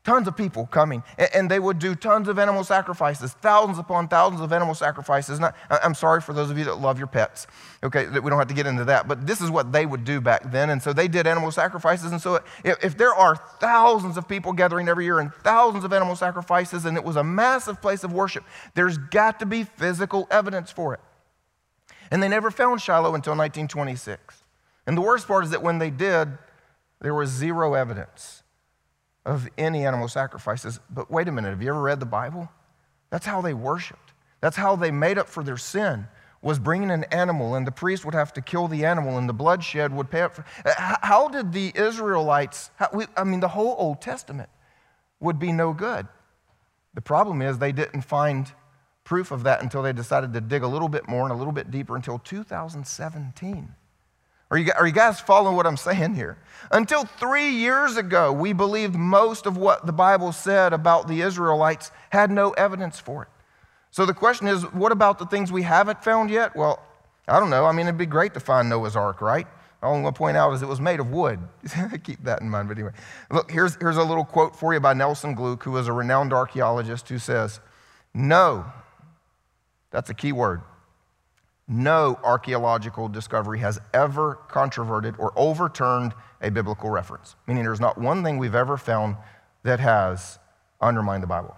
Tons 0.04 0.28
of 0.28 0.36
people 0.36 0.66
coming, 0.66 1.02
and 1.32 1.50
they 1.50 1.58
would 1.58 1.78
do 1.78 1.94
tons 1.94 2.28
of 2.28 2.38
animal 2.38 2.62
sacrifices, 2.62 3.32
thousands 3.32 3.78
upon 3.78 4.06
thousands 4.06 4.42
of 4.42 4.52
animal 4.52 4.74
sacrifices. 4.74 5.40
Not, 5.40 5.56
I'm 5.70 5.94
sorry 5.94 6.20
for 6.20 6.34
those 6.34 6.50
of 6.50 6.58
you 6.58 6.64
that 6.66 6.74
love 6.74 6.98
your 6.98 7.06
pets, 7.06 7.46
okay, 7.82 8.06
we 8.08 8.28
don't 8.28 8.38
have 8.38 8.48
to 8.48 8.54
get 8.54 8.66
into 8.66 8.84
that, 8.84 9.08
but 9.08 9.26
this 9.26 9.40
is 9.40 9.50
what 9.50 9.72
they 9.72 9.86
would 9.86 10.04
do 10.04 10.20
back 10.20 10.52
then. 10.52 10.68
And 10.68 10.82
so 10.82 10.92
they 10.92 11.08
did 11.08 11.26
animal 11.26 11.50
sacrifices. 11.50 12.12
And 12.12 12.20
so 12.20 12.40
if 12.62 12.98
there 12.98 13.14
are 13.14 13.34
thousands 13.60 14.18
of 14.18 14.28
people 14.28 14.52
gathering 14.52 14.88
every 14.88 15.06
year 15.06 15.20
and 15.20 15.32
thousands 15.32 15.84
of 15.84 15.92
animal 15.94 16.16
sacrifices, 16.16 16.84
and 16.84 16.98
it 16.98 17.04
was 17.04 17.16
a 17.16 17.24
massive 17.24 17.80
place 17.80 18.04
of 18.04 18.12
worship, 18.12 18.44
there's 18.74 18.98
got 18.98 19.40
to 19.40 19.46
be 19.46 19.64
physical 19.64 20.28
evidence 20.30 20.70
for 20.70 20.92
it. 20.92 21.00
And 22.10 22.22
they 22.22 22.28
never 22.28 22.50
found 22.50 22.82
Shiloh 22.82 23.14
until 23.14 23.32
1926. 23.32 24.44
And 24.86 24.98
the 24.98 25.00
worst 25.00 25.26
part 25.26 25.44
is 25.44 25.50
that 25.50 25.62
when 25.62 25.78
they 25.78 25.88
did, 25.88 26.28
there 27.00 27.14
was 27.14 27.30
zero 27.30 27.72
evidence 27.72 28.42
of 29.24 29.48
any 29.56 29.86
animal 29.86 30.08
sacrifices. 30.08 30.80
But 30.90 31.10
wait 31.10 31.28
a 31.28 31.32
minute, 31.32 31.50
have 31.50 31.62
you 31.62 31.70
ever 31.70 31.80
read 31.80 32.00
the 32.00 32.06
Bible? 32.06 32.48
That's 33.10 33.26
how 33.26 33.40
they 33.40 33.54
worshiped. 33.54 34.12
That's 34.40 34.56
how 34.56 34.76
they 34.76 34.90
made 34.90 35.18
up 35.18 35.28
for 35.28 35.42
their 35.42 35.56
sin 35.56 36.06
was 36.44 36.58
bringing 36.58 36.90
an 36.90 37.04
animal 37.04 37.54
and 37.54 37.66
the 37.66 37.72
priest 37.72 38.04
would 38.04 38.14
have 38.14 38.32
to 38.34 38.42
kill 38.42 38.68
the 38.68 38.84
animal 38.84 39.16
and 39.16 39.26
the 39.28 39.32
bloodshed 39.32 39.92
would 39.92 40.10
pay 40.10 40.20
up 40.20 40.34
for 40.34 40.44
how 40.66 41.26
did 41.26 41.52
the 41.52 41.72
israelites 41.74 42.70
how, 42.76 42.88
we, 42.92 43.06
i 43.16 43.24
mean 43.24 43.40
the 43.40 43.48
whole 43.48 43.74
old 43.78 44.00
testament 44.00 44.50
would 45.20 45.38
be 45.38 45.50
no 45.50 45.72
good 45.72 46.06
the 46.92 47.00
problem 47.00 47.40
is 47.40 47.58
they 47.58 47.72
didn't 47.72 48.02
find 48.02 48.52
proof 49.04 49.30
of 49.30 49.42
that 49.42 49.62
until 49.62 49.82
they 49.82 49.92
decided 49.92 50.34
to 50.34 50.40
dig 50.40 50.62
a 50.62 50.68
little 50.68 50.88
bit 50.88 51.08
more 51.08 51.22
and 51.22 51.32
a 51.32 51.34
little 51.34 51.52
bit 51.52 51.70
deeper 51.70 51.96
until 51.96 52.18
2017 52.18 53.74
are 54.54 54.58
you, 54.58 54.72
are 54.78 54.86
you 54.86 54.92
guys 54.92 55.18
following 55.18 55.56
what 55.56 55.66
I'm 55.66 55.76
saying 55.76 56.14
here? 56.14 56.38
Until 56.70 57.04
three 57.04 57.50
years 57.50 57.96
ago, 57.96 58.32
we 58.32 58.52
believed 58.52 58.94
most 58.94 59.46
of 59.46 59.56
what 59.56 59.84
the 59.84 59.92
Bible 59.92 60.30
said 60.30 60.72
about 60.72 61.08
the 61.08 61.22
Israelites 61.22 61.90
had 62.10 62.30
no 62.30 62.52
evidence 62.52 63.00
for 63.00 63.24
it. 63.24 63.28
So 63.90 64.06
the 64.06 64.14
question 64.14 64.46
is, 64.46 64.62
what 64.72 64.92
about 64.92 65.18
the 65.18 65.26
things 65.26 65.50
we 65.50 65.62
haven't 65.62 66.04
found 66.04 66.30
yet? 66.30 66.54
Well, 66.54 66.80
I 67.26 67.40
don't 67.40 67.50
know. 67.50 67.64
I 67.64 67.72
mean, 67.72 67.86
it'd 67.86 67.98
be 67.98 68.06
great 68.06 68.32
to 68.34 68.40
find 68.40 68.68
Noah's 68.68 68.94
Ark, 68.94 69.20
right? 69.20 69.48
All 69.82 69.96
I'm 69.96 70.02
going 70.02 70.14
to 70.14 70.18
point 70.18 70.36
out 70.36 70.52
is 70.52 70.62
it 70.62 70.68
was 70.68 70.80
made 70.80 71.00
of 71.00 71.10
wood. 71.10 71.40
Keep 72.04 72.22
that 72.22 72.40
in 72.40 72.48
mind. 72.48 72.68
But 72.68 72.78
anyway, 72.78 72.92
look, 73.32 73.50
here's, 73.50 73.74
here's 73.76 73.96
a 73.96 74.04
little 74.04 74.24
quote 74.24 74.54
for 74.54 74.72
you 74.72 74.78
by 74.78 74.94
Nelson 74.94 75.34
Glueck, 75.34 75.64
who 75.64 75.76
is 75.78 75.88
a 75.88 75.92
renowned 75.92 76.32
archaeologist, 76.32 77.08
who 77.08 77.18
says, 77.18 77.58
No, 78.14 78.66
that's 79.90 80.10
a 80.10 80.14
key 80.14 80.30
word. 80.30 80.60
No 81.66 82.18
archaeological 82.22 83.08
discovery 83.08 83.58
has 83.60 83.80
ever 83.94 84.34
controverted 84.48 85.14
or 85.18 85.32
overturned 85.34 86.12
a 86.42 86.50
biblical 86.50 86.90
reference, 86.90 87.36
meaning 87.46 87.64
there's 87.64 87.80
not 87.80 87.96
one 87.96 88.22
thing 88.22 88.36
we've 88.36 88.54
ever 88.54 88.76
found 88.76 89.16
that 89.62 89.80
has 89.80 90.38
undermined 90.80 91.22
the 91.22 91.26
Bible. 91.26 91.56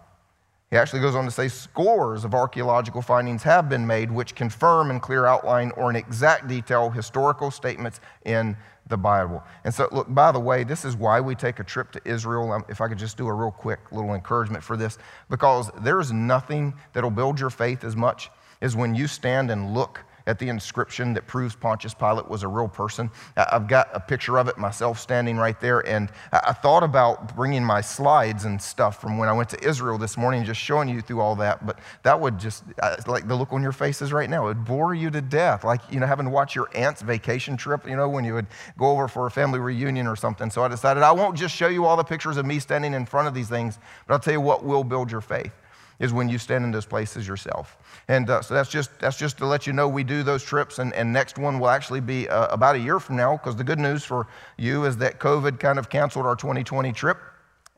He 0.70 0.76
actually 0.76 1.00
goes 1.00 1.14
on 1.14 1.24
to 1.24 1.30
say 1.30 1.48
scores 1.48 2.24
of 2.24 2.34
archaeological 2.34 3.00
findings 3.00 3.42
have 3.44 3.68
been 3.68 3.86
made 3.86 4.10
which 4.10 4.34
confirm 4.34 4.90
in 4.90 4.98
clear 4.98 5.24
outline 5.24 5.70
or 5.72 5.90
in 5.90 5.96
exact 5.96 6.48
detail 6.48 6.90
historical 6.90 7.50
statements 7.50 8.00
in 8.24 8.56
the 8.88 8.96
Bible. 8.96 9.42
And 9.64 9.72
so, 9.72 9.88
look, 9.90 10.12
by 10.12 10.32
the 10.32 10.40
way, 10.40 10.64
this 10.64 10.84
is 10.84 10.96
why 10.96 11.20
we 11.20 11.34
take 11.34 11.60
a 11.60 11.64
trip 11.64 11.92
to 11.92 12.00
Israel. 12.04 12.52
Um, 12.52 12.64
if 12.68 12.80
I 12.80 12.88
could 12.88 12.98
just 12.98 13.16
do 13.16 13.26
a 13.26 13.32
real 13.32 13.50
quick 13.50 13.80
little 13.92 14.14
encouragement 14.14 14.62
for 14.62 14.76
this, 14.76 14.98
because 15.28 15.70
there's 15.82 16.12
nothing 16.12 16.74
that'll 16.92 17.10
build 17.10 17.38
your 17.40 17.50
faith 17.50 17.82
as 17.82 17.96
much 17.96 18.30
is 18.60 18.76
when 18.76 18.94
you 18.94 19.06
stand 19.06 19.50
and 19.50 19.74
look 19.74 20.02
at 20.26 20.40
the 20.40 20.48
inscription 20.48 21.14
that 21.14 21.26
proves 21.26 21.54
Pontius 21.54 21.94
Pilate 21.94 22.28
was 22.28 22.42
a 22.42 22.48
real 22.48 22.66
person. 22.66 23.08
I've 23.36 23.68
got 23.68 23.88
a 23.92 24.00
picture 24.00 24.38
of 24.38 24.48
it 24.48 24.58
myself 24.58 24.98
standing 24.98 25.36
right 25.36 25.60
there. 25.60 25.86
And 25.86 26.10
I 26.32 26.52
thought 26.52 26.82
about 26.82 27.36
bringing 27.36 27.62
my 27.62 27.80
slides 27.80 28.44
and 28.44 28.60
stuff 28.60 29.00
from 29.00 29.18
when 29.18 29.28
I 29.28 29.32
went 29.32 29.48
to 29.50 29.64
Israel 29.64 29.98
this 29.98 30.16
morning, 30.16 30.42
just 30.44 30.60
showing 30.60 30.88
you 30.88 31.00
through 31.00 31.20
all 31.20 31.36
that. 31.36 31.64
But 31.64 31.78
that 32.02 32.20
would 32.20 32.38
just, 32.38 32.64
like 33.06 33.28
the 33.28 33.36
look 33.36 33.52
on 33.52 33.62
your 33.62 33.70
faces 33.70 34.12
right 34.12 34.28
now, 34.28 34.44
it 34.44 34.48
would 34.48 34.64
bore 34.64 34.94
you 34.94 35.10
to 35.10 35.20
death. 35.20 35.62
Like, 35.62 35.80
you 35.90 36.00
know, 36.00 36.06
having 36.06 36.26
to 36.26 36.30
watch 36.30 36.56
your 36.56 36.68
aunt's 36.74 37.02
vacation 37.02 37.56
trip, 37.56 37.88
you 37.88 37.94
know, 37.94 38.08
when 38.08 38.24
you 38.24 38.34
would 38.34 38.48
go 38.76 38.90
over 38.90 39.06
for 39.06 39.26
a 39.26 39.30
family 39.30 39.60
reunion 39.60 40.08
or 40.08 40.16
something. 40.16 40.50
So 40.50 40.64
I 40.64 40.68
decided 40.68 41.04
I 41.04 41.12
won't 41.12 41.36
just 41.36 41.54
show 41.54 41.68
you 41.68 41.84
all 41.84 41.96
the 41.96 42.02
pictures 42.02 42.36
of 42.36 42.44
me 42.44 42.58
standing 42.58 42.94
in 42.94 43.06
front 43.06 43.28
of 43.28 43.34
these 43.34 43.48
things, 43.48 43.78
but 44.08 44.14
I'll 44.14 44.20
tell 44.20 44.34
you 44.34 44.40
what 44.40 44.64
will 44.64 44.82
build 44.82 45.12
your 45.12 45.20
faith 45.20 45.52
is 45.98 46.12
when 46.12 46.28
you 46.28 46.38
stand 46.38 46.64
in 46.64 46.70
those 46.70 46.86
places 46.86 47.26
yourself. 47.26 47.78
And 48.08 48.28
uh, 48.28 48.42
so 48.42 48.54
that's 48.54 48.70
just, 48.70 48.98
that's 49.00 49.16
just 49.16 49.38
to 49.38 49.46
let 49.46 49.66
you 49.66 49.72
know 49.72 49.88
we 49.88 50.04
do 50.04 50.22
those 50.22 50.44
trips. 50.44 50.78
And, 50.78 50.92
and 50.94 51.12
next 51.12 51.38
one 51.38 51.58
will 51.58 51.68
actually 51.68 52.00
be 52.00 52.28
uh, 52.28 52.48
about 52.48 52.76
a 52.76 52.78
year 52.78 53.00
from 53.00 53.16
now 53.16 53.36
because 53.36 53.56
the 53.56 53.64
good 53.64 53.78
news 53.78 54.04
for 54.04 54.26
you 54.56 54.84
is 54.84 54.96
that 54.98 55.18
COVID 55.18 55.58
kind 55.58 55.78
of 55.78 55.88
canceled 55.88 56.26
our 56.26 56.36
2020 56.36 56.92
trip. 56.92 57.18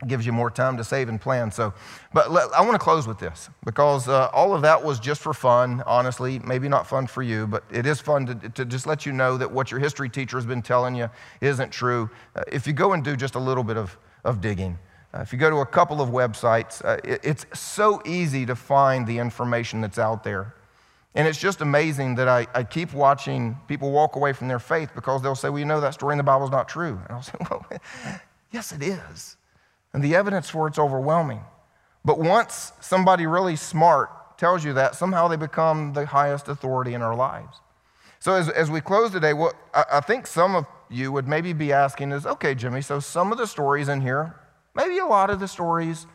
Gives 0.07 0.25
you 0.25 0.31
more 0.31 0.49
time 0.49 0.77
to 0.77 0.83
save 0.85 1.09
and 1.09 1.19
plan. 1.19 1.51
So, 1.51 1.73
but 2.13 2.31
let, 2.31 2.53
I 2.53 2.61
want 2.61 2.71
to 2.71 2.79
close 2.79 3.05
with 3.05 3.19
this 3.19 3.49
because 3.65 4.07
uh, 4.07 4.29
all 4.31 4.55
of 4.55 4.61
that 4.61 4.81
was 4.81 4.97
just 4.97 5.19
for 5.21 5.33
fun, 5.33 5.83
honestly. 5.85 6.39
Maybe 6.39 6.69
not 6.69 6.87
fun 6.87 7.05
for 7.05 7.21
you, 7.21 7.45
but 7.47 7.65
it 7.69 7.85
is 7.85 7.99
fun 7.99 8.25
to, 8.25 8.49
to 8.49 8.63
just 8.63 8.87
let 8.87 9.05
you 9.05 9.11
know 9.11 9.35
that 9.35 9.51
what 9.51 9.71
your 9.71 9.79
history 9.81 10.07
teacher 10.07 10.37
has 10.37 10.45
been 10.45 10.61
telling 10.61 10.95
you 10.95 11.09
isn't 11.41 11.69
true. 11.69 12.09
Uh, 12.33 12.43
if 12.49 12.65
you 12.65 12.71
go 12.71 12.93
and 12.93 13.03
do 13.03 13.17
just 13.17 13.35
a 13.35 13.39
little 13.39 13.63
bit 13.63 13.75
of, 13.75 13.97
of 14.23 14.39
digging, 14.39 14.79
uh, 15.13 15.21
if 15.21 15.33
you 15.33 15.39
go 15.39 15.49
to 15.49 15.57
a 15.57 15.65
couple 15.65 16.01
of 16.01 16.09
websites, 16.09 16.83
uh, 16.85 16.97
it, 17.03 17.21
it's 17.23 17.45
so 17.59 18.01
easy 18.05 18.45
to 18.45 18.55
find 18.55 19.07
the 19.07 19.17
information 19.17 19.81
that's 19.81 19.97
out 19.97 20.23
there. 20.23 20.53
And 21.15 21.27
it's 21.27 21.39
just 21.39 21.61
amazing 21.61 22.15
that 22.15 22.27
I, 22.27 22.45
I 22.53 22.63
keep 22.63 22.93
watching 22.93 23.57
people 23.67 23.91
walk 23.91 24.15
away 24.15 24.33
from 24.33 24.47
their 24.47 24.59
faith 24.59 24.91
because 24.93 25.23
they'll 25.23 25.35
say, 25.35 25.49
well, 25.49 25.59
you 25.59 25.65
know, 25.65 25.81
that 25.81 25.95
story 25.95 26.13
in 26.13 26.17
the 26.17 26.23
Bible 26.23 26.45
is 26.45 26.51
not 26.51 26.69
true. 26.69 26.99
And 27.07 27.11
I'll 27.17 27.21
say, 27.23 27.37
well, 27.49 27.65
yes, 28.51 28.71
it 28.71 28.83
is. 28.83 29.37
And 29.93 30.03
the 30.03 30.15
evidence 30.15 30.49
for 30.49 30.67
it's 30.67 30.77
overwhelming. 30.77 31.41
But 32.05 32.19
once 32.19 32.71
somebody 32.79 33.25
really 33.25 33.55
smart 33.55 34.37
tells 34.37 34.63
you 34.63 34.73
that, 34.73 34.95
somehow 34.95 35.27
they 35.27 35.35
become 35.35 35.93
the 35.93 36.05
highest 36.05 36.47
authority 36.47 36.93
in 36.93 37.01
our 37.01 37.15
lives. 37.15 37.59
So 38.19 38.35
as, 38.35 38.47
as 38.49 38.69
we 38.69 38.79
close 38.79 39.11
today, 39.11 39.33
what 39.33 39.55
I, 39.73 39.85
I 39.93 39.99
think 40.01 40.27
some 40.27 40.55
of 40.55 40.65
you 40.89 41.11
would 41.11 41.27
maybe 41.27 41.53
be 41.53 41.73
asking 41.73 42.11
is, 42.11 42.25
okay, 42.25 42.53
Jimmy, 42.53 42.81
so 42.81 42.99
some 42.99 43.31
of 43.31 43.37
the 43.37 43.47
stories 43.47 43.89
in 43.89 44.01
here 44.01 44.35
Maybe 44.75 44.97
a 44.99 45.05
lot 45.05 45.29
of 45.29 45.39
the 45.39 45.47
stories, 45.47 46.07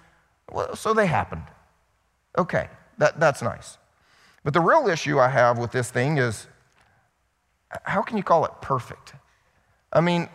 well, 0.51 0.77
so 0.77 0.95
they 0.95 1.07
happened. 1.07 1.45
Okay, 2.39 2.69
that, 2.99 3.21
that's 3.21 3.43
nice. 3.43 3.79
But 4.43 4.53
the 4.53 4.61
real 4.61 4.89
issue 4.89 5.19
I 5.19 5.29
have 5.29 5.59
with 5.59 5.73
this 5.73 5.91
thing 5.91 6.19
is 6.19 6.47
how 7.83 8.03
can 8.03 8.17
you 8.17 8.23
call 8.23 8.45
it 8.45 8.53
perfect? 8.61 9.15
I 9.93 10.01
mean, 10.01 10.29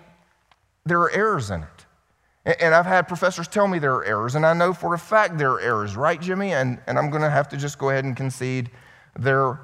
there 0.86 0.99
are 1.01 1.12
errors 1.12 1.51
in 1.51 1.63
it. 1.63 2.55
And 2.60 2.73
I've 2.73 2.86
had 2.86 3.08
professors 3.08 3.47
tell 3.47 3.67
me 3.67 3.79
there 3.79 3.93
are 3.95 4.05
errors, 4.05 4.36
and 4.36 4.45
I 4.45 4.53
know 4.53 4.73
for 4.73 4.93
a 4.93 4.99
fact 4.99 5.38
there 5.38 5.51
are 5.51 5.60
errors, 5.60 5.95
right, 5.95 6.19
Jimmy? 6.19 6.53
And, 6.53 6.79
and 6.88 6.97
I'm 6.97 7.10
going 7.10 7.21
to 7.21 7.29
have 7.29 7.47
to 7.49 7.58
just 7.58 7.77
go 7.77 7.89
ahead 7.89 8.05
and 8.05 8.15
concede 8.15 8.71
there 9.17 9.60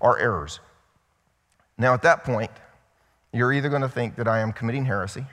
are 0.00 0.18
errors. 0.18 0.60
Now, 1.76 1.94
at 1.94 2.02
that 2.02 2.24
point, 2.24 2.50
you're 3.32 3.52
either 3.52 3.68
going 3.68 3.82
to 3.82 3.88
think 3.88 4.16
that 4.16 4.26
I 4.26 4.40
am 4.40 4.52
committing 4.52 4.84
heresy 4.84 5.24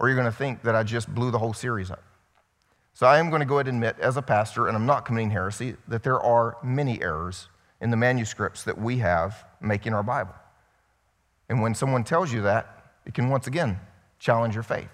or 0.00 0.08
you're 0.08 0.16
going 0.16 0.30
to 0.30 0.36
think 0.36 0.62
that 0.62 0.74
I 0.74 0.82
just 0.82 1.14
blew 1.14 1.30
the 1.30 1.38
whole 1.38 1.52
series 1.52 1.90
up. 1.90 2.02
So 2.94 3.06
I 3.06 3.18
am 3.18 3.28
going 3.28 3.40
to 3.40 3.46
go 3.46 3.58
ahead 3.58 3.68
and 3.68 3.76
admit, 3.76 3.96
as 4.00 4.16
a 4.16 4.22
pastor, 4.22 4.66
and 4.66 4.76
I'm 4.76 4.86
not 4.86 5.04
committing 5.04 5.30
heresy, 5.30 5.76
that 5.86 6.02
there 6.02 6.18
are 6.18 6.56
many 6.64 7.00
errors 7.02 7.48
in 7.80 7.90
the 7.90 7.96
manuscripts 7.96 8.64
that 8.64 8.78
we 8.78 8.98
have 8.98 9.44
making 9.60 9.92
our 9.92 10.02
Bible. 10.02 10.34
And 11.48 11.60
when 11.60 11.74
someone 11.74 12.02
tells 12.02 12.32
you 12.32 12.42
that, 12.42 12.92
it 13.04 13.14
can 13.14 13.28
once 13.28 13.46
again 13.46 13.78
challenge 14.18 14.54
your 14.54 14.62
faith. 14.62 14.88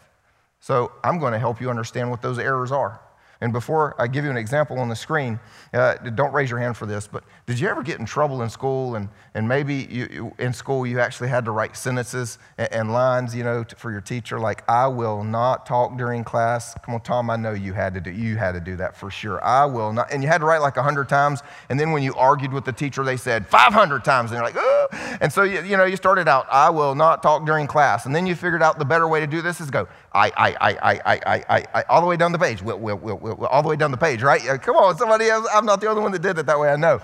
So 0.59 0.91
I'm 1.05 1.19
going 1.19 1.33
to 1.33 1.39
help 1.39 1.61
you 1.61 1.71
understand 1.71 2.11
what 2.11 2.21
those 2.21 2.39
errors 2.39 2.73
are. 2.73 3.01
And 3.41 3.53
before 3.53 3.95
I 4.01 4.07
give 4.07 4.25
you 4.25 4.31
an 4.31 4.37
example 4.37 4.79
on 4.79 4.89
the 4.89 4.97
screen, 4.97 5.39
uh, 5.75 5.95
don't 5.95 6.33
raise 6.33 6.49
your 6.49 6.59
hand 6.59 6.77
for 6.77 6.87
this, 6.87 7.07
but 7.07 7.23
did 7.45 7.61
you 7.61 7.69
ever 7.69 7.83
get 7.83 8.01
in 8.01 8.07
trouble 8.07 8.43
in 8.43 8.49
school 8.49 8.97
and, 8.97 9.09
and 9.35 9.47
maybe 9.47 9.87
you, 9.91 10.09
you, 10.11 10.35
in 10.39 10.53
school 10.53 10.87
you 10.87 11.01
actually 11.01 11.29
had 11.29 11.45
to 11.45 11.51
write 11.51 11.77
sentences 11.77 12.39
and, 12.57 12.73
and 12.73 12.93
lines, 12.93 13.35
you 13.35 13.45
know, 13.45 13.63
to, 13.63 13.77
for 13.77 13.91
your 13.91 14.01
teacher, 14.01 14.39
like, 14.39 14.69
I 14.69 14.87
will 14.87 15.23
not 15.23 15.67
talk 15.67 15.97
during 15.99 16.25
class. 16.25 16.75
Come 16.83 16.95
on, 16.95 17.01
Tom, 17.03 17.29
I 17.29 17.37
know 17.37 17.53
you 17.53 17.73
had 17.73 17.95
to 17.95 18.01
do, 18.01 18.11
you 18.11 18.37
had 18.37 18.53
to 18.53 18.61
do 18.61 18.77
that 18.77 18.97
for 18.97 19.11
sure. 19.11 19.43
I 19.45 19.67
will 19.67 19.93
not. 19.93 20.11
And 20.13 20.23
you 20.23 20.29
had 20.29 20.39
to 20.39 20.47
write 20.47 20.63
like 20.63 20.77
100 20.77 21.09
times. 21.09 21.43
And 21.69 21.79
then 21.79 21.93
when 21.93 22.03
you 22.03 22.15
argued 22.15 22.53
with 22.53 22.65
the 22.65 22.73
teacher, 22.73 23.05
they 23.05 23.17
said 23.17 23.47
500 23.47 24.05
times. 24.05 24.31
And 24.31 24.39
you're 24.39 24.47
like, 24.47 24.57
oh. 24.57 24.89
And 25.21 25.33
so, 25.33 25.43
you, 25.43 25.63
you 25.63 25.77
know, 25.77 25.85
you 25.85 25.97
started 25.97 26.29
out, 26.29 26.47
I 26.51 26.71
will 26.71 26.95
not 26.95 27.23
talk 27.23 27.45
during 27.45 27.67
class. 27.67 28.07
And 28.07 28.15
then 28.15 28.27
you 28.27 28.35
figured 28.35 28.63
out 28.63 28.79
the 28.79 28.85
better 28.85 29.07
way 29.09 29.21
to 29.21 29.27
do 29.27 29.43
this 29.43 29.61
is 29.61 29.71
go, 29.71 29.89
I, 30.13 30.33
I, 30.37 30.57
I, 30.61 30.71
I, 30.71 31.01
I, 31.05 31.45
I, 31.49 31.65
I, 31.75 31.83
all 31.89 32.01
the 32.01 32.07
way 32.07 32.17
down 32.17 32.33
the 32.33 32.39
page. 32.39 32.63
Will, 32.63 32.79
will, 32.79 32.97
will, 32.97 33.19
all 33.33 33.63
the 33.63 33.69
way 33.69 33.77
down 33.77 33.91
the 33.91 33.97
page, 33.97 34.23
right? 34.23 34.41
Come 34.63 34.77
on, 34.77 34.97
somebody 34.97 35.27
else. 35.27 35.47
I'm 35.53 35.67
not 35.67 35.81
the 35.81 35.89
only 35.89 36.03
one 36.03 36.13
that 36.13 36.23
did 36.23 36.39
it 36.39 36.47
that 36.47 36.59
way, 36.59 36.69
I 36.69 36.77
know. 36.77 37.01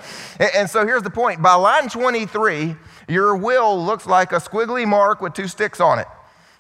And, 0.55 0.69
so 0.69 0.87
here's 0.87 1.03
the 1.03 1.11
point. 1.11 1.43
By 1.43 1.55
line 1.55 1.89
23, 1.89 2.77
your 3.09 3.37
will 3.37 3.85
looks 3.85 4.07
like 4.07 4.33
a 4.33 4.37
squiggly 4.37 4.87
mark 4.87 5.21
with 5.21 5.35
two 5.35 5.49
sticks 5.49 5.81
on 5.81 5.99
it. 5.99 6.07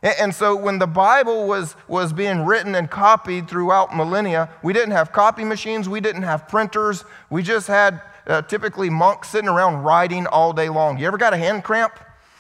And, 0.02 0.14
and 0.20 0.34
so 0.34 0.56
when 0.56 0.78
the 0.78 0.86
Bible 0.86 1.46
was, 1.46 1.76
was 1.88 2.12
being 2.12 2.44
written 2.44 2.74
and 2.74 2.90
copied 2.90 3.48
throughout 3.48 3.96
millennia, 3.96 4.50
we 4.62 4.72
didn't 4.72 4.92
have 4.92 5.12
copy 5.12 5.44
machines, 5.44 5.88
we 5.88 6.00
didn't 6.00 6.22
have 6.22 6.48
printers, 6.48 7.04
we 7.30 7.42
just 7.42 7.66
had 7.66 8.02
uh, 8.26 8.42
typically 8.42 8.90
monks 8.90 9.28
sitting 9.28 9.48
around 9.48 9.82
writing 9.82 10.26
all 10.26 10.52
day 10.52 10.68
long. 10.68 10.98
You 10.98 11.06
ever 11.06 11.18
got 11.18 11.32
a 11.32 11.38
hand 11.38 11.64
cramp? 11.64 11.98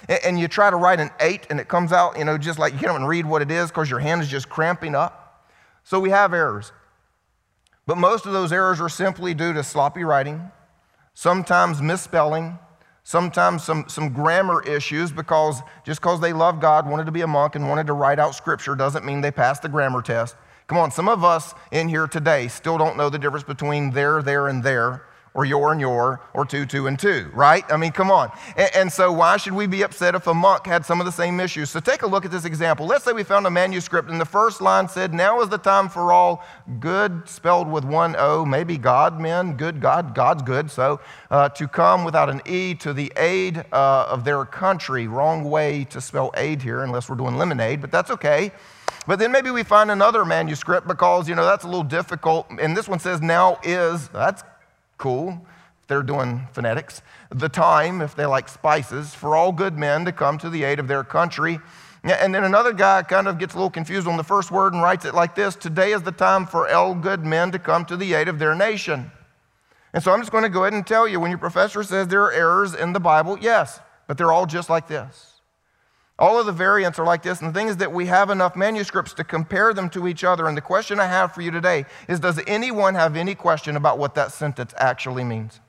and 0.08 0.38
you 0.38 0.48
try 0.48 0.70
to 0.70 0.76
write 0.76 1.00
an 1.00 1.10
eight 1.20 1.46
and 1.50 1.60
it 1.60 1.68
comes 1.68 1.92
out, 1.92 2.18
you 2.18 2.24
know, 2.24 2.36
just 2.36 2.58
like 2.58 2.72
you 2.72 2.78
can't 2.78 2.92
even 2.92 3.06
read 3.06 3.24
what 3.26 3.42
it 3.42 3.50
is 3.50 3.70
because 3.70 3.88
your 3.88 4.00
hand 4.00 4.22
is 4.22 4.28
just 4.28 4.48
cramping 4.48 4.94
up. 4.94 5.48
So 5.84 6.00
we 6.00 6.10
have 6.10 6.32
errors. 6.32 6.72
But 7.86 7.98
most 7.98 8.26
of 8.26 8.32
those 8.32 8.52
errors 8.52 8.80
are 8.80 8.88
simply 8.88 9.34
due 9.34 9.52
to 9.52 9.62
sloppy 9.62 10.04
writing, 10.04 10.50
sometimes 11.14 11.82
misspelling, 11.82 12.58
sometimes 13.04 13.64
some, 13.64 13.86
some 13.88 14.12
grammar 14.12 14.62
issues 14.62 15.10
because 15.10 15.60
just 15.84 16.00
because 16.00 16.20
they 16.20 16.32
love 16.32 16.60
God, 16.60 16.88
wanted 16.88 17.06
to 17.06 17.12
be 17.12 17.22
a 17.22 17.26
monk, 17.26 17.56
and 17.56 17.68
wanted 17.68 17.86
to 17.88 17.92
write 17.92 18.18
out 18.18 18.34
scripture 18.34 18.76
doesn't 18.76 19.04
mean 19.04 19.20
they 19.20 19.32
passed 19.32 19.62
the 19.62 19.68
grammar 19.68 20.02
test. 20.02 20.36
Come 20.68 20.78
on, 20.78 20.90
some 20.90 21.08
of 21.08 21.24
us 21.24 21.54
in 21.72 21.88
here 21.88 22.06
today 22.06 22.48
still 22.48 22.78
don't 22.78 22.96
know 22.96 23.10
the 23.10 23.18
difference 23.18 23.44
between 23.44 23.90
there, 23.90 24.22
there, 24.22 24.48
and 24.48 24.62
there 24.62 25.02
or 25.34 25.46
your 25.46 25.72
and 25.72 25.80
your, 25.80 26.20
or 26.34 26.44
two, 26.44 26.66
two, 26.66 26.86
and 26.86 26.98
two, 26.98 27.30
right? 27.32 27.64
I 27.70 27.78
mean, 27.78 27.92
come 27.92 28.10
on. 28.10 28.30
And, 28.56 28.70
and, 28.74 28.92
so, 28.92 29.10
why 29.10 29.38
should 29.38 29.54
we 29.54 29.66
be 29.66 29.82
upset 29.82 30.14
if 30.14 30.26
a 30.26 30.34
monk 30.34 30.66
had 30.66 30.84
some 30.84 31.00
of 31.00 31.06
the 31.06 31.12
same 31.12 31.40
issues? 31.40 31.70
So, 31.70 31.80
take 31.80 32.02
a 32.02 32.06
look 32.06 32.26
at 32.26 32.30
this 32.30 32.44
example. 32.44 32.86
Let's 32.86 33.04
say 33.04 33.12
we 33.12 33.22
found 33.22 33.46
a 33.46 33.50
manuscript, 33.50 34.10
and 34.10 34.20
the 34.20 34.26
first 34.26 34.60
line 34.60 34.88
said, 34.88 35.14
Now 35.14 35.40
is 35.40 35.48
the 35.48 35.58
time 35.58 35.88
for 35.88 36.12
all 36.12 36.44
good, 36.80 37.26
spelled 37.26 37.70
with 37.70 37.84
one 37.84 38.14
O, 38.18 38.44
maybe 38.44 38.76
God, 38.76 39.18
men, 39.18 39.56
good 39.56 39.80
God, 39.80 40.14
God's 40.14 40.42
good. 40.42 40.70
So, 40.70 41.00
uh, 41.30 41.48
to 41.50 41.66
come 41.66 42.04
without 42.04 42.28
an 42.28 42.42
E 42.44 42.74
to 42.76 42.92
the 42.92 43.10
aid 43.16 43.64
uh, 43.72 44.06
of 44.08 44.24
their 44.24 44.44
country. 44.44 45.06
Wrong 45.06 45.44
way 45.44 45.84
to 45.84 46.00
spell 46.00 46.30
aid 46.36 46.60
here, 46.60 46.82
unless 46.82 47.08
we're 47.08 47.16
doing 47.16 47.36
lemonade, 47.36 47.80
but 47.80 47.90
that's 47.90 48.10
okay. 48.10 48.52
But 49.06 49.18
then 49.18 49.32
maybe 49.32 49.50
we 49.50 49.64
find 49.64 49.90
another 49.90 50.24
manuscript 50.24 50.86
because, 50.86 51.28
you 51.28 51.34
know, 51.34 51.44
that's 51.44 51.64
a 51.64 51.66
little 51.66 51.82
difficult. 51.82 52.46
And 52.60 52.76
this 52.76 52.88
one 52.88 53.00
says 53.00 53.20
now 53.20 53.58
is, 53.64 54.08
that's 54.08 54.44
cool 55.02 55.44
if 55.80 55.88
they're 55.88 56.04
doing 56.04 56.46
phonetics. 56.52 57.02
The 57.30 57.48
time, 57.48 58.00
if 58.00 58.14
they 58.14 58.24
like 58.24 58.48
spices, 58.48 59.12
for 59.16 59.34
all 59.34 59.50
good 59.50 59.76
men 59.76 60.04
to 60.04 60.12
come 60.12 60.38
to 60.38 60.48
the 60.48 60.62
aid 60.62 60.78
of 60.78 60.86
their 60.86 61.02
country. 61.02 61.58
And 62.04 62.32
then 62.32 62.44
another 62.44 62.72
guy 62.72 63.02
kind 63.02 63.26
of 63.26 63.36
gets 63.36 63.54
a 63.54 63.56
little 63.56 63.68
confused 63.68 64.06
on 64.06 64.16
the 64.16 64.22
first 64.22 64.52
word 64.52 64.74
and 64.74 64.82
writes 64.82 65.04
it 65.04 65.12
like 65.12 65.34
this 65.34 65.56
Today 65.56 65.90
is 65.90 66.02
the 66.02 66.12
time 66.12 66.46
for 66.46 66.72
all 66.72 66.94
good 66.94 67.24
men 67.24 67.50
to 67.50 67.58
come 67.58 67.84
to 67.86 67.96
the 67.96 68.14
aid 68.14 68.28
of 68.28 68.38
their 68.38 68.54
nation. 68.54 69.10
And 69.92 70.04
so 70.04 70.12
I'm 70.12 70.20
just 70.20 70.30
going 70.30 70.44
to 70.44 70.48
go 70.48 70.62
ahead 70.62 70.72
and 70.72 70.86
tell 70.86 71.08
you 71.08 71.18
when 71.18 71.32
your 71.32 71.38
professor 71.38 71.82
says 71.82 72.06
there 72.06 72.22
are 72.22 72.32
errors 72.32 72.74
in 72.74 72.92
the 72.92 73.00
Bible, 73.00 73.36
yes, 73.40 73.80
but 74.06 74.16
they're 74.16 74.32
all 74.32 74.46
just 74.46 74.70
like 74.70 74.86
this. 74.86 75.31
All 76.18 76.38
of 76.38 76.46
the 76.46 76.52
variants 76.52 76.98
are 76.98 77.06
like 77.06 77.22
this. 77.22 77.40
And 77.40 77.48
the 77.48 77.58
thing 77.58 77.68
is 77.68 77.78
that 77.78 77.92
we 77.92 78.06
have 78.06 78.30
enough 78.30 78.54
manuscripts 78.54 79.12
to 79.14 79.24
compare 79.24 79.72
them 79.72 79.88
to 79.90 80.06
each 80.06 80.24
other. 80.24 80.46
And 80.46 80.56
the 80.56 80.62
question 80.62 81.00
I 81.00 81.06
have 81.06 81.34
for 81.34 81.42
you 81.42 81.50
today 81.50 81.86
is 82.08 82.20
Does 82.20 82.40
anyone 82.46 82.94
have 82.94 83.16
any 83.16 83.34
question 83.34 83.76
about 83.76 83.98
what 83.98 84.14
that 84.14 84.32
sentence 84.32 84.74
actually 84.76 85.24
means? 85.24 85.60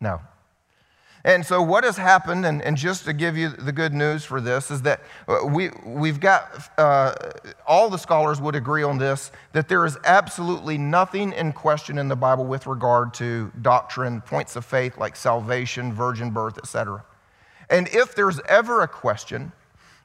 No. 0.00 0.20
And 1.22 1.44
so, 1.44 1.60
what 1.60 1.84
has 1.84 1.98
happened, 1.98 2.46
and, 2.46 2.62
and, 2.62 2.78
just 2.78 3.04
to 3.04 3.12
give 3.12 3.36
you 3.36 3.50
the 3.50 3.72
good 3.72 3.92
news 3.92 4.24
for 4.24 4.40
this, 4.40 4.70
is 4.70 4.80
that 4.82 5.02
uh, 5.28 5.40
we, 5.44 5.68
we've 5.84 6.18
got, 6.18 6.70
uh, 6.78 7.12
all 7.66 7.90
the 7.90 7.98
scholars 7.98 8.40
would 8.40 8.54
agree 8.54 8.82
on 8.82 8.96
this, 8.96 9.30
that 9.52 9.68
there 9.68 9.84
is 9.84 9.98
absolutely 10.04 10.78
nothing 10.78 11.34
in 11.34 11.52
question 11.52 11.98
in 11.98 12.08
the 12.08 12.16
Bible 12.16 12.46
with 12.46 12.66
regard 12.66 13.12
to 13.14 13.52
doctrine, 13.60 14.22
points 14.22 14.56
of 14.56 14.64
faith 14.64 14.96
like 14.96 15.14
salvation, 15.14 15.92
virgin 15.92 16.30
birth, 16.30 16.56
etc. 16.56 17.04
And 17.70 17.88
if 17.88 18.14
there's 18.14 18.40
ever 18.48 18.82
a 18.82 18.88
question, 18.88 19.52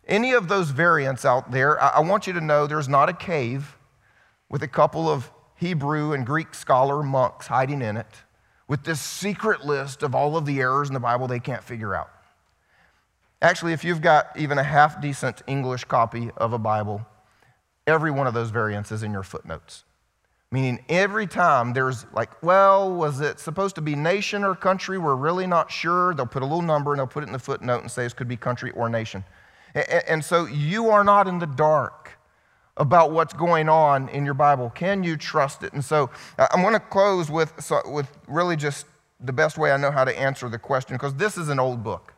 any 0.08 0.34
of 0.34 0.48
those 0.48 0.70
variants 0.70 1.26
out 1.26 1.52
there, 1.52 1.82
I 1.82 2.00
want 2.00 2.28
you 2.28 2.34
to 2.34 2.42
know 2.42 2.68
there's 2.68 2.88
not 2.88 3.10
a 3.10 3.14
cave 3.14 3.76
with 4.50 4.62
a 4.62 4.68
couple 4.68 5.10
of 5.10 5.32
Hebrew 5.56 6.14
and 6.14 6.26
Greek 6.26 6.54
scholar 6.54 7.02
monks 7.02 7.48
hiding 7.48 7.82
in 7.82 7.98
it 7.98 8.24
with 8.68 8.84
this 8.84 9.02
secret 9.02 9.66
list 9.66 10.04
of 10.04 10.14
all 10.14 10.38
of 10.38 10.46
the 10.46 10.60
errors 10.60 10.90
in 10.90 10.94
the 10.94 11.00
Bible 11.00 11.28
they 11.28 11.40
can't 11.40 11.64
figure 11.64 11.96
out. 11.96 12.12
Actually, 13.42 13.74
if 13.74 13.84
you've 13.84 14.02
got 14.02 14.28
even 14.38 14.58
a 14.58 14.64
half 14.64 15.02
decent 15.02 15.42
English 15.48 15.86
copy 15.86 16.32
of 16.38 16.54
a 16.54 16.58
Bible, 16.58 17.06
every 17.88 18.12
one 18.12 18.28
of 18.28 18.34
those 18.34 18.50
variants 18.50 18.92
is 18.92 19.04
in 19.04 19.12
your 19.12 19.24
footnotes. 19.24 19.84
Meaning, 20.52 20.84
every 20.90 21.28
time 21.28 21.74
there's 21.74 22.06
like, 22.14 22.42
well, 22.44 22.92
was 22.92 23.20
it 23.20 23.40
supposed 23.40 23.76
to 23.76 23.82
be 23.82 23.96
nation 23.96 24.44
or 24.44 24.56
country? 24.56 24.98
We're 24.98 25.16
really 25.16 25.48
not 25.48 25.72
sure. 25.72 26.14
They'll 26.14 26.26
put 26.26 26.44
a 26.44 26.46
little 26.46 26.62
number 26.62 26.94
and 26.94 27.00
they'll 27.00 27.08
put 27.08 27.24
it 27.24 27.28
in 27.28 27.34
the 27.34 27.40
footnote 27.40 27.82
and 27.82 27.92
say 27.92 28.04
this 28.04 28.14
could 28.14 28.28
be 28.28 28.38
country 28.38 28.72
or 28.72 28.88
nation. 28.88 29.24
And 30.08 30.24
so 30.24 30.46
you 30.46 30.90
are 30.90 31.04
not 31.04 31.28
in 31.28 31.40
the 31.40 31.48
dark 31.48 32.18
about 32.78 33.12
what's 33.12 33.34
going 33.34 33.68
on 33.70 34.08
in 34.10 34.24
your 34.24 34.34
Bible. 34.34 34.70
Can 34.70 35.04
you 35.04 35.18
trust 35.18 35.64
it? 35.64 35.74
And 35.74 35.84
so 35.84 36.10
uh, 36.38 36.48
I'm 36.52 36.62
going 36.62 36.74
to 36.74 36.80
close 36.80 37.30
with, 37.30 37.54
with 37.86 38.08
really 38.28 38.56
just 38.56 38.86
the 39.20 39.34
best 39.34 39.58
way 39.58 39.72
I 39.72 39.78
know 39.78 39.92
how 39.92 40.06
to 40.06 40.18
answer 40.18 40.48
the 40.50 40.60
question 40.60 40.96
because 40.96 41.16
this 41.16 41.38
is 41.38 41.50
an 41.50 41.60
old 41.60 41.84
book 41.84 42.14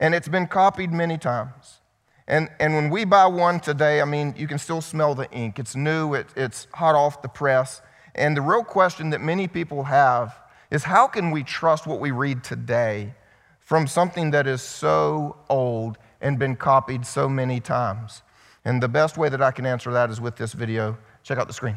and 0.00 0.14
it's 0.14 0.28
been 0.28 0.46
copied 0.46 0.92
many 0.92 1.16
times. 1.16 1.80
And, 2.28 2.48
and 2.58 2.74
when 2.74 2.90
we 2.90 3.04
buy 3.04 3.26
one 3.26 3.60
today, 3.60 4.00
I 4.00 4.04
mean, 4.04 4.34
you 4.36 4.48
can 4.48 4.58
still 4.58 4.80
smell 4.80 5.14
the 5.14 5.30
ink. 5.30 5.58
It's 5.58 5.76
new, 5.76 6.14
it, 6.14 6.26
it's 6.36 6.66
hot 6.74 6.94
off 6.94 7.22
the 7.22 7.28
press. 7.28 7.82
And 8.14 8.36
the 8.36 8.40
real 8.40 8.64
question 8.64 9.10
that 9.10 9.20
many 9.20 9.46
people 9.46 9.84
have 9.84 10.36
is 10.70 10.82
how 10.82 11.06
can 11.06 11.30
we 11.30 11.44
trust 11.44 11.86
what 11.86 12.00
we 12.00 12.10
read 12.10 12.42
today 12.42 13.14
from 13.60 13.86
something 13.86 14.32
that 14.32 14.46
is 14.46 14.62
so 14.62 15.36
old 15.48 15.98
and 16.20 16.38
been 16.38 16.56
copied 16.56 17.06
so 17.06 17.28
many 17.28 17.60
times? 17.60 18.22
And 18.64 18.82
the 18.82 18.88
best 18.88 19.16
way 19.16 19.28
that 19.28 19.40
I 19.40 19.52
can 19.52 19.64
answer 19.64 19.92
that 19.92 20.10
is 20.10 20.20
with 20.20 20.34
this 20.34 20.52
video. 20.52 20.98
Check 21.22 21.38
out 21.38 21.46
the 21.46 21.52
screen. 21.52 21.76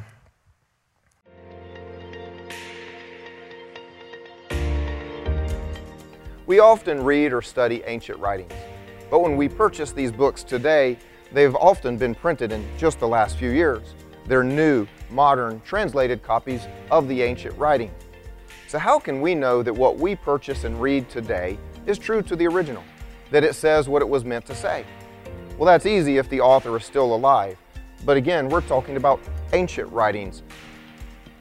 We 6.48 6.58
often 6.58 7.04
read 7.04 7.32
or 7.32 7.44
study 7.44 7.84
ancient 7.86 8.18
writings. 8.18 8.54
But 9.10 9.20
when 9.20 9.38
we 9.38 9.50
purchase 9.50 9.92
these 9.92 10.12
books 10.12 10.44
today, 10.44 10.98
they've 11.32 11.56
often 11.56 11.98
been 11.98 12.14
printed 12.14 12.52
in 12.52 12.66
just 12.78 13.00
the 13.00 13.08
last 13.08 13.38
few 13.38 13.50
years. 13.50 13.96
They're 14.26 14.44
new, 14.44 14.88
modern, 15.10 15.62
translated 15.62 16.22
copies 16.22 16.68
of 16.92 17.08
the 17.08 17.22
ancient 17.22 17.58
writing. 17.58 17.92
So 18.68 18.78
how 18.78 19.00
can 19.00 19.22
we 19.22 19.34
know 19.34 19.64
that 19.64 19.74
what 19.74 19.98
we 19.98 20.16
purchase 20.16 20.64
and 20.64 20.80
read 20.80 21.10
today 21.10 21.58
is 21.88 21.98
true 21.98 22.22
to 22.22 22.36
the 22.36 22.46
original? 22.46 22.84
That 23.32 23.44
it 23.44 23.56
says 23.56 23.90
what 23.90 24.04
it 24.04 24.10
was 24.10 24.24
meant 24.24 24.46
to 24.46 24.56
say? 24.56 24.86
Well, 25.58 25.66
that's 25.66 25.88
easy 25.88 26.18
if 26.18 26.30
the 26.30 26.42
author 26.42 26.78
is 26.78 26.86
still 26.86 27.16
alive. 27.16 27.58
But 28.06 28.16
again, 28.16 28.48
we're 28.48 28.62
talking 28.62 28.96
about 28.96 29.20
ancient 29.54 29.92
writings. 29.92 30.44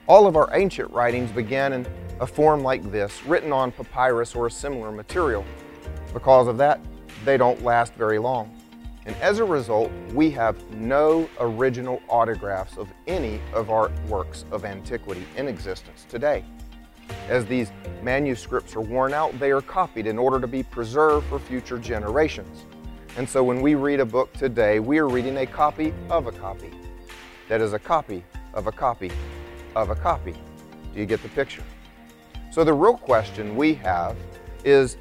All 0.07 0.26
of 0.26 0.37
our 0.37 0.48
ancient 0.54 0.90
writings 0.90 1.31
began 1.31 1.74
in 1.74 1.87
a 2.20 2.26
form 2.26 2.62
like 2.62 2.90
this, 2.90 3.24
written 3.26 3.52
on 3.52 3.72
papyrus 3.72 4.35
or 4.35 4.46
a 4.46 4.50
similar 4.50 4.90
material. 4.90 5.44
Because 6.14 6.48
of 6.48 6.57
that, 6.59 6.81
they 7.24 7.37
don't 7.37 7.62
last 7.62 7.94
very 7.94 8.18
long. 8.18 8.54
And 9.07 9.16
as 9.16 9.38
a 9.38 9.44
result, 9.44 9.90
we 10.12 10.31
have 10.33 10.62
no 10.70 11.28
original 11.40 12.02
autographs 12.09 12.76
of 12.76 12.88
any 13.07 13.40
of 13.54 13.70
our 13.70 13.90
works 14.07 14.44
of 14.50 14.64
antiquity 14.64 15.24
in 15.37 15.48
existence 15.48 16.04
today. 16.09 16.44
As 17.28 17.46
these 17.46 17.72
manuscripts 18.02 18.76
are 18.76 18.83
worn 18.83 19.14
out, 19.14 19.38
they 19.38 19.50
are 19.50 19.62
copied 19.62 20.07
in 20.07 20.18
order 20.18 20.38
to 20.40 20.46
be 20.46 20.62
preserved 20.62 21.26
for 21.28 21.38
future 21.38 21.78
generations. 21.78 22.66
And 23.16 23.28
so 23.28 23.42
when 23.42 23.62
we 23.62 23.74
read 23.74 24.00
a 24.00 24.04
book 24.04 24.33
today, 24.35 24.78
we 24.78 24.98
are 24.98 25.09
reading 25.09 25.38
a 25.38 25.46
copy 25.46 25.94
of 26.11 26.26
a 26.26 26.33
copy. 26.33 26.70
That 27.48 27.62
is 27.62 27.72
a 27.72 27.78
copy 27.78 28.22
of 28.52 28.66
a 28.66 28.72
copy 28.72 29.11
of 29.74 29.90
a 29.90 29.94
copy. 29.94 30.35
Do 30.92 31.00
you 31.00 31.07
get 31.07 31.22
the 31.22 31.28
picture? 31.31 31.64
So 32.50 32.62
the 32.62 32.74
real 32.74 32.96
question 32.96 33.57
we 33.57 33.74
have 33.74 34.16
is 34.64 34.98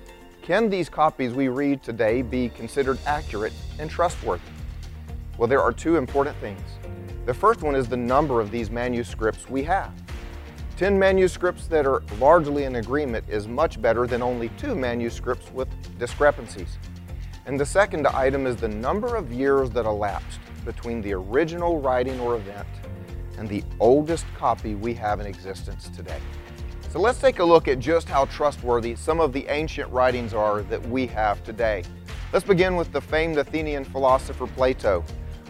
can 0.48 0.70
these 0.70 0.88
copies 0.88 1.34
we 1.34 1.50
read 1.50 1.84
today 1.84 2.22
be 2.22 2.48
considered 2.48 2.98
accurate 3.06 3.52
and 3.80 3.90
trustworthy? 3.90 4.42
Well, 5.38 5.50
there 5.50 5.62
are 5.62 5.74
two 5.74 5.98
important 5.98 6.38
things. 6.38 6.62
The 7.26 7.34
first 7.34 7.64
one 7.64 7.76
is 7.76 7.90
the 7.90 7.98
number 7.98 8.40
of 8.40 8.50
these 8.50 8.72
manuscripts 8.72 9.50
we 9.50 9.62
have. 9.64 9.92
10 10.78 10.98
manuscripts 10.98 11.68
that 11.68 11.86
are 11.86 12.02
largely 12.18 12.64
in 12.64 12.78
agreement 12.78 13.26
is 13.28 13.46
much 13.46 13.82
better 13.82 14.08
than 14.08 14.22
only 14.22 14.48
two 14.58 14.74
manuscripts 14.74 15.52
with 15.52 15.68
discrepancies. 16.00 16.78
And 17.46 17.60
the 17.60 17.66
second 17.66 18.08
item 18.08 18.48
is 18.48 18.56
the 18.56 18.70
number 18.70 19.18
of 19.18 19.34
years 19.34 19.70
that 19.72 19.86
elapsed 19.86 20.40
between 20.64 21.02
the 21.02 21.12
original 21.12 21.82
writing 21.82 22.22
or 22.22 22.38
event 22.38 22.68
and 23.38 23.50
the 23.50 23.66
oldest 23.82 24.26
copy 24.38 24.76
we 24.76 24.94
have 24.94 25.20
in 25.20 25.26
existence 25.26 25.90
today. 25.90 26.22
So 26.98 27.04
let's 27.04 27.20
take 27.20 27.38
a 27.38 27.44
look 27.46 27.68
at 27.68 27.78
just 27.78 28.10
how 28.10 28.26
trustworthy 28.26 28.96
some 28.96 29.20
of 29.20 29.32
the 29.32 29.46
ancient 29.50 29.88
writings 29.92 30.34
are 30.34 30.64
that 30.64 30.84
we 30.90 31.06
have 31.06 31.44
today. 31.44 31.84
Let's 32.34 32.44
begin 32.44 32.76
with 32.76 32.92
the 32.92 33.00
famed 33.00 33.38
Athenian 33.38 33.86
philosopher 33.86 34.48
Plato. 34.48 35.06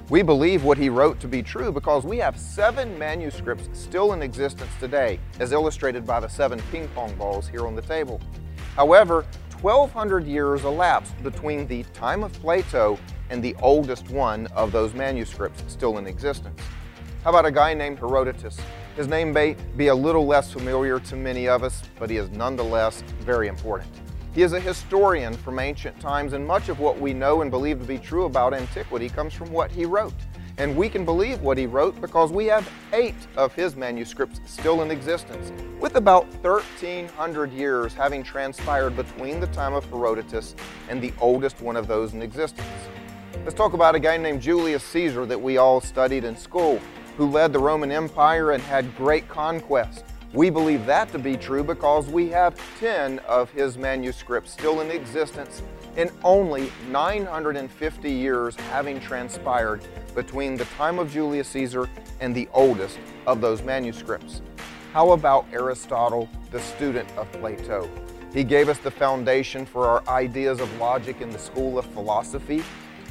We 0.09 0.23
believe 0.23 0.65
what 0.65 0.77
he 0.77 0.89
wrote 0.89 1.21
to 1.21 1.27
be 1.29 1.41
true 1.41 1.71
because 1.71 2.03
we 2.03 2.17
have 2.17 2.37
seven 2.37 2.99
manuscripts 2.99 3.69
still 3.71 4.11
in 4.11 4.21
existence 4.21 4.71
today, 4.81 5.21
as 5.39 5.53
illustrated 5.53 6.05
by 6.05 6.19
the 6.19 6.27
seven 6.27 6.61
ping 6.69 6.89
pong 6.89 7.15
balls 7.15 7.47
here 7.47 7.65
on 7.65 7.77
the 7.77 7.81
table. 7.81 8.19
However, 8.75 9.25
1,200 9.61 10.27
years 10.27 10.65
elapsed 10.65 11.15
between 11.23 11.65
the 11.65 11.83
time 11.93 12.25
of 12.25 12.33
Plato 12.33 12.99
and 13.29 13.41
the 13.41 13.55
oldest 13.61 14.09
one 14.09 14.47
of 14.47 14.73
those 14.73 14.93
manuscripts 14.93 15.63
still 15.71 15.97
in 15.97 16.07
existence. 16.07 16.59
How 17.23 17.29
about 17.29 17.45
a 17.45 17.51
guy 17.51 17.73
named 17.73 17.99
Herodotus? 17.99 18.59
His 18.97 19.07
name 19.07 19.31
may 19.31 19.55
be 19.75 19.89
a 19.89 19.95
little 19.95 20.25
less 20.25 20.51
familiar 20.51 20.99
to 21.01 21.15
many 21.15 21.47
of 21.47 21.61
us, 21.61 21.83
but 21.99 22.09
he 22.09 22.17
is 22.17 22.31
nonetheless 22.31 23.03
very 23.19 23.47
important. 23.47 23.91
He 24.33 24.41
is 24.41 24.53
a 24.53 24.59
historian 24.59 25.35
from 25.35 25.59
ancient 25.59 25.99
times, 25.99 26.33
and 26.33 26.45
much 26.45 26.67
of 26.67 26.79
what 26.79 26.99
we 26.99 27.13
know 27.13 27.43
and 27.43 27.51
believe 27.51 27.79
to 27.79 27.85
be 27.85 27.99
true 27.99 28.25
about 28.25 28.55
antiquity 28.55 29.07
comes 29.07 29.35
from 29.35 29.51
what 29.51 29.69
he 29.69 29.85
wrote. 29.85 30.15
And 30.57 30.75
we 30.75 30.89
can 30.89 31.05
believe 31.05 31.43
what 31.43 31.59
he 31.59 31.67
wrote 31.67 32.01
because 32.01 32.31
we 32.31 32.47
have 32.47 32.67
eight 32.91 33.13
of 33.35 33.53
his 33.53 33.75
manuscripts 33.75 34.41
still 34.47 34.81
in 34.81 34.89
existence, 34.89 35.51
with 35.79 35.95
about 35.95 36.25
1,300 36.43 37.51
years 37.51 37.93
having 37.93 38.23
transpired 38.23 38.95
between 38.95 39.39
the 39.39 39.47
time 39.47 39.75
of 39.75 39.85
Herodotus 39.91 40.55
and 40.89 40.99
the 40.99 41.13
oldest 41.21 41.61
one 41.61 41.75
of 41.75 41.85
those 41.85 42.15
in 42.15 42.23
existence. 42.23 42.67
Let's 43.43 43.53
talk 43.53 43.73
about 43.73 43.93
a 43.93 43.99
guy 43.99 44.17
named 44.17 44.41
Julius 44.41 44.83
Caesar 44.85 45.27
that 45.27 45.39
we 45.39 45.57
all 45.57 45.81
studied 45.81 46.23
in 46.23 46.35
school 46.35 46.81
who 47.17 47.29
led 47.29 47.51
the 47.51 47.59
Roman 47.59 47.91
Empire 47.91 48.51
and 48.51 48.63
had 48.63 48.95
great 48.95 49.27
conquests. 49.27 50.03
We 50.33 50.49
believe 50.49 50.85
that 50.85 51.11
to 51.13 51.19
be 51.19 51.35
true 51.35 51.63
because 51.63 52.07
we 52.07 52.29
have 52.29 52.55
10 52.79 53.19
of 53.19 53.49
his 53.51 53.77
manuscripts 53.77 54.51
still 54.51 54.81
in 54.81 54.91
existence 54.91 55.63
in 55.95 56.11
only 56.23 56.71
950 56.91 58.11
years 58.11 58.55
having 58.55 58.99
transpired 58.99 59.81
between 60.13 60.55
the 60.55 60.65
time 60.65 60.99
of 60.99 61.11
Julius 61.11 61.47
Caesar 61.49 61.89
and 62.19 62.35
the 62.35 62.47
oldest 62.53 62.99
of 63.25 63.41
those 63.41 63.63
manuscripts. 63.63 64.41
How 64.93 65.11
about 65.11 65.45
Aristotle, 65.51 66.29
the 66.51 66.59
student 66.59 67.09
of 67.17 67.31
Plato? 67.33 67.89
He 68.33 68.43
gave 68.43 68.69
us 68.69 68.77
the 68.77 68.91
foundation 68.91 69.65
for 69.65 69.87
our 69.87 70.07
ideas 70.07 70.59
of 70.59 70.71
logic 70.79 71.21
in 71.21 71.31
the 71.31 71.39
school 71.39 71.79
of 71.79 71.85
philosophy. 71.87 72.63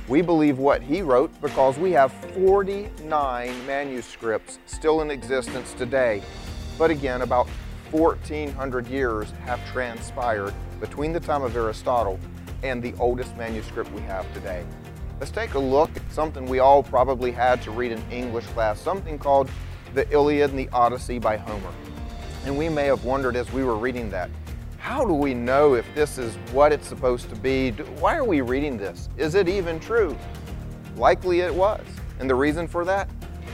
We 0.09 0.23
believe 0.23 0.59
what 0.59 0.83
he 0.83 1.03
wrote 1.03 1.33
because 1.41 1.79
we 1.79 1.91
have 1.93 2.13
49 2.13 3.67
manuscripts 3.67 4.61
still 4.67 5.01
in 5.01 5.11
existence 5.11 5.73
today. 5.73 6.23
But 6.79 6.93
again, 6.93 7.23
about 7.23 7.49
1400 7.91 8.87
years 8.87 9.33
have 9.45 9.65
transpired 9.73 10.55
between 10.79 11.13
the 11.13 11.19
time 11.19 11.43
of 11.43 11.57
Aristotle 11.57 12.21
and 12.63 12.81
the 12.81 12.95
oldest 13.01 13.37
manuscript 13.37 13.91
we 13.91 14.01
have 14.03 14.33
today. 14.33 14.65
Let's 15.19 15.33
take 15.33 15.55
a 15.55 15.59
look 15.59 15.91
at 15.97 16.13
something 16.13 16.47
we 16.47 16.61
all 16.61 16.85
probably 16.85 17.33
had 17.33 17.61
to 17.63 17.73
read 17.73 17.91
in 17.91 18.01
English 18.09 18.47
class, 18.47 18.81
something 18.81 19.19
called 19.19 19.51
the 19.95 20.09
Iliad 20.13 20.51
and 20.51 20.59
the 20.59 20.69
Odyssey 20.69 21.19
by 21.19 21.37
Homer. 21.37 21.73
And 22.45 22.57
we 22.57 22.69
may 22.69 22.85
have 22.87 23.05
wondered 23.05 23.35
as 23.35 23.51
we 23.53 23.65
were 23.65 23.77
reading 23.77 24.11
that, 24.11 24.31
how 24.87 25.05
do 25.05 25.13
we 25.13 25.35
know 25.35 25.75
if 25.75 25.85
this 25.97 26.17
is 26.17 26.37
what 26.53 26.71
it's 26.71 26.87
supposed 26.87 27.29
to 27.29 27.35
be? 27.35 27.73
Why 27.99 28.15
are 28.15 28.23
we 28.23 28.41
reading 28.41 28.77
this? 28.77 29.09
Is 29.17 29.35
it 29.35 29.49
even 29.49 29.81
true? 29.81 30.17
Likely 30.95 31.41
it 31.41 31.53
was. 31.53 31.85
And 32.21 32.31
the 32.31 32.37
reason 32.37 32.69
for 32.69 32.85
that? 32.85 33.11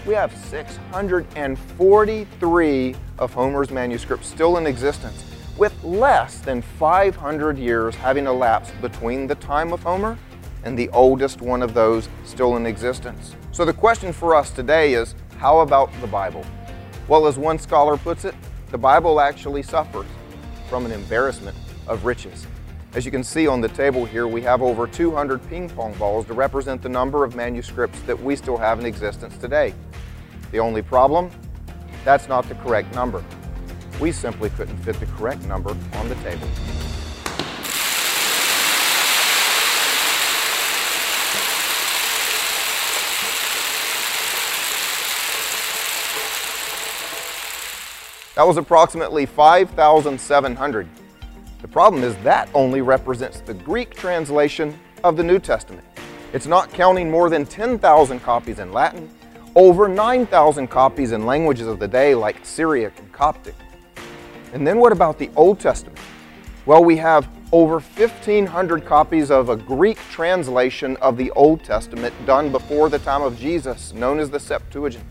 We 0.07 0.13
have 0.13 0.37
643 0.37 2.97
of 3.19 3.33
Homer's 3.33 3.71
manuscripts 3.71 4.27
still 4.27 4.59
in 4.59 4.67
existence, 4.67 5.25
with 5.57 5.73
less 5.83 6.41
than 6.41 6.61
500 6.61 7.57
years 7.57 7.95
having 7.95 8.27
elapsed 8.27 8.79
between 8.83 9.27
the 9.27 9.37
time 9.37 9.73
of 9.73 9.83
Homer 9.83 10.19
and 10.65 10.79
the 10.79 10.91
oldest 10.91 11.41
one 11.41 11.63
of 11.63 11.73
those 11.73 12.11
still 12.25 12.59
in 12.59 12.67
existence. 12.67 13.37
So 13.53 13.65
the 13.65 13.73
question 13.73 14.13
for 14.13 14.35
us 14.35 14.51
today 14.51 14.93
is 14.93 15.15
how 15.39 15.61
about 15.61 15.99
the 16.03 16.09
Bible? 16.09 16.45
Well, 17.09 17.27
as 17.27 17.39
one 17.39 17.59
scholar 17.59 17.97
puts 17.97 18.27
it, 18.27 18.35
the 18.71 18.77
Bible 18.77 19.19
actually 19.19 19.63
suffers 19.63 20.05
from 20.73 20.87
an 20.87 20.93
embarrassment 20.93 21.55
of 21.87 22.07
riches. 22.07 22.47
As 22.95 23.05
you 23.05 23.11
can 23.11 23.23
see 23.23 23.47
on 23.47 23.61
the 23.61 23.69
table 23.69 24.07
here, 24.07 24.27
we 24.27 24.41
have 24.41 24.63
over 24.63 24.87
200 24.87 25.47
ping 25.51 25.69
pong 25.69 25.93
balls 25.99 26.25
to 26.29 26.33
represent 26.33 26.81
the 26.81 26.89
number 26.89 27.25
of 27.25 27.37
manuscripts 27.37 28.01
that 28.07 28.19
we 28.19 28.35
still 28.37 28.57
have 28.57 28.81
in 28.81 28.87
existence 28.87 29.37
today. 29.37 29.75
The 30.51 30.61
only 30.61 30.81
problem? 30.81 31.31
That's 32.07 32.27
not 32.27 32.49
the 32.49 32.55
correct 32.55 32.95
number. 32.95 33.23
We 34.01 34.13
simply 34.13 34.49
couldn't 34.49 34.79
fit 34.79 34.99
the 34.99 35.05
correct 35.05 35.43
number 35.43 35.77
on 35.97 36.09
the 36.09 36.15
table. 36.23 36.49
That 48.35 48.47
was 48.47 48.57
approximately 48.57 49.27
5,700. 49.27 50.89
The 51.61 51.69
problem 51.69 52.03
is 52.03 52.17
that 52.19 52.49
only 52.55 52.81
represents 52.81 53.41
the 53.41 53.53
Greek 53.53 53.95
translation 53.95 54.79
of 55.05 55.19
the 55.19 55.23
New 55.23 55.39
Testament. 55.39 55.87
It's 56.33 56.47
not 56.47 56.73
counting 56.73 57.11
more 57.11 57.29
than 57.29 57.45
10,000 57.45 58.21
copies 58.21 58.59
in 58.59 58.73
Latin, 58.73 59.11
over 59.55 59.87
9,000 59.87 60.69
copies 60.69 61.13
in 61.13 61.27
languages 61.27 61.67
of 61.67 61.79
the 61.79 61.87
day 61.87 62.15
like 62.15 62.43
Syriac 62.43 62.99
and 62.99 63.13
Coptic. 63.13 63.55
And 64.55 64.67
then 64.67 64.79
what 64.79 64.93
about 64.93 65.19
the 65.19 65.29
Old 65.37 65.61
Testament? 65.61 65.99
Well, 66.65 66.83
we 66.83 66.97
have 66.97 67.29
over 67.53 67.81
1,500 67.81 68.87
copies 68.87 69.31
of 69.31 69.51
a 69.51 69.57
Greek 69.57 69.99
translation 70.11 70.97
of 71.03 71.19
the 71.19 71.31
Old 71.33 71.63
Testament 71.65 72.15
done 72.25 72.51
before 72.51 72.89
the 72.89 72.99
time 73.01 73.21
of 73.21 73.39
Jesus, 73.39 73.93
known 73.93 74.19
as 74.19 74.31
the 74.31 74.41
Septuagint. 74.41 75.05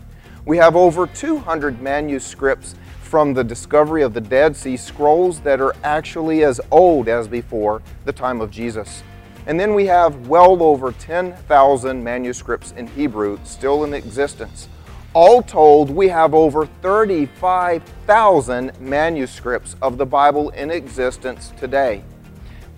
We 0.44 0.56
have 0.56 0.74
over 0.74 1.06
200 1.06 1.80
manuscripts 1.80 2.74
from 3.12 3.34
the 3.34 3.44
discovery 3.44 4.02
of 4.02 4.14
the 4.14 4.20
Dead 4.22 4.56
Sea 4.56 4.74
Scrolls 4.74 5.40
that 5.40 5.60
are 5.60 5.76
actually 5.84 6.44
as 6.44 6.58
old 6.70 7.10
as 7.10 7.28
before 7.28 7.82
the 8.06 8.12
time 8.12 8.40
of 8.40 8.50
Jesus. 8.50 9.02
And 9.46 9.60
then 9.60 9.74
we 9.74 9.84
have 9.84 10.28
well 10.28 10.62
over 10.62 10.92
10,000 10.92 12.02
manuscripts 12.02 12.72
in 12.72 12.86
Hebrew 12.86 13.38
still 13.44 13.84
in 13.84 13.92
existence. 13.92 14.66
All 15.12 15.42
told, 15.42 15.90
we 15.90 16.08
have 16.08 16.32
over 16.32 16.64
35,000 16.64 18.80
manuscripts 18.80 19.76
of 19.82 19.98
the 19.98 20.06
Bible 20.06 20.48
in 20.48 20.70
existence 20.70 21.52
today. 21.58 22.02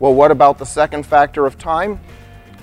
Well, 0.01 0.15
what 0.15 0.33
about 0.33 0.59
the 0.59 0.67
second 0.67 1.07
factor 1.07 1.47
of 1.47 1.59
time? 1.59 2.01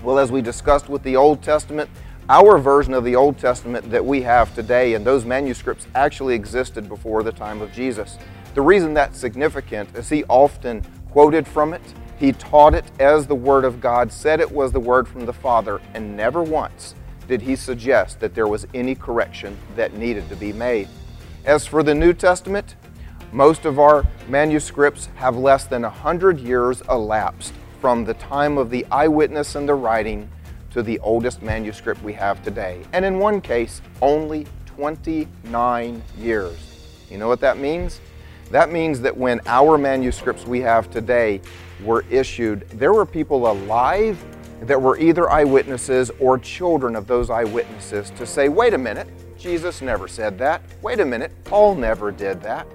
Well, 0.04 0.20
as 0.20 0.30
we 0.30 0.42
discussed 0.42 0.90
with 0.90 1.04
the 1.04 1.16
Old 1.16 1.42
Testament, 1.42 1.90
our 2.30 2.58
version 2.58 2.94
of 2.94 3.04
the 3.04 3.16
Old 3.16 3.38
Testament 3.38 3.90
that 3.92 4.06
we 4.06 4.22
have 4.22 4.54
today 4.56 4.94
and 4.94 5.06
those 5.06 5.26
manuscripts 5.26 5.88
actually 5.96 6.36
existed 6.36 6.88
before 6.88 7.24
the 7.24 7.32
time 7.32 7.62
of 7.62 7.72
Jesus. 7.72 8.18
The 8.54 8.62
reason 8.62 8.94
that's 8.94 9.20
significant 9.20 9.96
is 9.96 10.10
he 10.10 10.24
often 10.26 10.84
quoted 11.12 11.48
from 11.48 11.74
it, 11.74 11.82
he 12.18 12.32
taught 12.34 12.76
it 12.76 12.86
as 13.00 13.26
the 13.26 13.36
Word 13.36 13.66
of 13.66 13.82
God, 13.82 14.12
said 14.12 14.40
it 14.40 14.52
was 14.52 14.72
the 14.72 14.80
Word 14.80 15.08
from 15.08 15.26
the 15.26 15.34
Father, 15.34 15.82
and 15.94 16.16
never 16.16 16.44
once 16.44 16.96
did 17.28 17.42
he 17.42 17.56
suggest 17.56 18.20
that 18.20 18.36
there 18.36 18.48
was 18.48 18.68
any 18.74 18.94
correction 18.94 19.58
that 19.76 19.94
needed 19.94 20.28
to 20.30 20.36
be 20.36 20.54
made. 20.54 20.88
As 21.46 21.66
for 21.66 21.82
the 21.82 21.96
New 21.96 22.14
Testament, 22.14 22.76
most 23.32 23.66
of 23.66 23.80
our 23.80 24.06
manuscripts 24.28 25.08
have 25.16 25.38
less 25.38 25.66
than 25.66 25.82
100 25.82 26.40
years 26.40 26.82
elapsed 26.90 27.54
from 27.80 28.06
the 28.06 28.14
time 28.14 28.58
of 28.58 28.70
the 28.70 28.86
eyewitness 28.92 29.56
and 29.56 29.68
the 29.68 29.74
writing 29.74 30.30
to 30.72 30.82
the 30.82 31.00
oldest 31.00 31.42
manuscript 31.42 32.02
we 32.04 32.14
have 32.14 32.44
today, 32.44 32.82
and 32.94 33.04
in 33.06 33.20
one 33.20 33.42
case, 33.42 33.82
only 34.02 34.48
29 34.66 36.02
years. 36.18 37.06
You 37.10 37.18
know 37.18 37.28
what 37.28 37.42
that 37.42 37.58
means? 37.58 38.00
That 38.52 38.72
means 38.72 39.02
that 39.02 39.16
when 39.16 39.40
our 39.46 39.78
manuscripts 39.78 40.46
we 40.46 40.60
have 40.62 40.90
today 40.90 41.42
were 41.84 42.06
issued, 42.10 42.68
there 42.70 42.94
were 42.94 43.06
people 43.06 43.50
alive 43.50 44.24
that 44.62 44.80
were 44.80 44.98
either 44.98 45.30
eyewitnesses 45.30 46.12
or 46.20 46.38
children 46.38 46.96
of 46.96 47.08
those 47.08 47.30
eyewitnesses 47.30 48.12
to 48.12 48.26
say, 48.26 48.50
wait 48.50 48.74
a 48.74 48.78
minute, 48.78 49.08
Jesus 49.38 49.82
never 49.82 50.08
said 50.08 50.38
that. 50.38 50.62
Wait 50.82 51.00
a 51.00 51.06
minute, 51.06 51.32
Paul 51.46 51.76
never 51.76 52.12
did 52.12 52.42
that. 52.44 52.68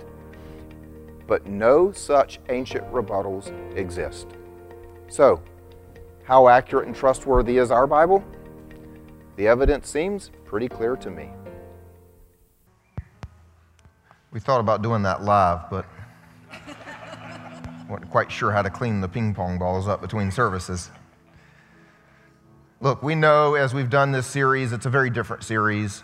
But 1.26 1.46
no 1.46 1.92
such 1.92 2.40
ancient 2.48 2.90
rebuttals 2.92 3.52
exist. 3.76 4.26
So, 5.08 5.40
how 6.26 6.48
accurate 6.48 6.86
and 6.86 6.96
trustworthy 6.96 7.58
is 7.58 7.70
our 7.70 7.86
Bible? 7.86 8.24
The 9.36 9.46
evidence 9.46 9.88
seems 9.88 10.32
pretty 10.44 10.68
clear 10.68 10.96
to 10.96 11.10
me. 11.10 11.30
We 14.32 14.40
thought 14.40 14.58
about 14.58 14.82
doing 14.82 15.02
that 15.02 15.22
live, 15.22 15.70
but 15.70 15.86
wasn't 17.88 18.10
quite 18.10 18.32
sure 18.32 18.50
how 18.50 18.62
to 18.62 18.70
clean 18.70 19.00
the 19.00 19.08
ping 19.08 19.32
pong 19.32 19.56
balls 19.58 19.86
up 19.86 20.00
between 20.00 20.32
services. 20.32 20.90
Look, 22.80 23.04
we 23.04 23.14
know 23.14 23.54
as 23.54 23.72
we've 23.72 23.88
done 23.88 24.10
this 24.10 24.26
series, 24.26 24.72
it's 24.72 24.84
a 24.84 24.90
very 24.90 25.10
different 25.10 25.44
series. 25.44 26.02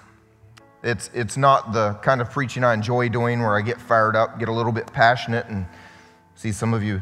It's, 0.85 1.11
it's 1.13 1.37
not 1.37 1.73
the 1.73 1.95
kind 1.95 2.21
of 2.21 2.31
preaching 2.31 2.63
I 2.63 2.75
enjoy 2.75 3.09
doing 3.09 3.41
where 3.41 3.57
I 3.57 3.63
get 3.63 3.81
fired 3.81 4.15
up, 4.15 4.39
get 4.39 4.49
a 4.49 4.53
little 4.53 4.73
bit 4.73 4.87
passionate, 4.93 5.47
and 5.47 5.67
see 6.37 6.53
some 6.53 6.73
of 6.73 6.85
you 6.85 7.01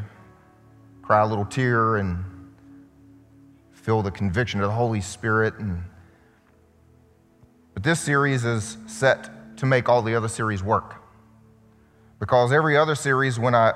cry 1.03 1.21
a 1.21 1.27
little 1.27 1.45
tear 1.45 1.97
and 1.97 2.25
feel 3.81 4.01
the 4.01 4.11
conviction 4.11 4.61
of 4.61 4.67
the 4.67 4.75
Holy 4.75 5.01
Spirit. 5.01 5.55
And, 5.59 5.83
but 7.73 7.83
this 7.83 7.99
series 7.99 8.45
is 8.45 8.77
set 8.87 9.57
to 9.57 9.65
make 9.65 9.89
all 9.89 10.01
the 10.01 10.15
other 10.15 10.27
series 10.27 10.63
work. 10.63 10.95
Because 12.19 12.51
every 12.51 12.77
other 12.77 12.95
series, 12.95 13.39
when 13.39 13.55
I 13.55 13.73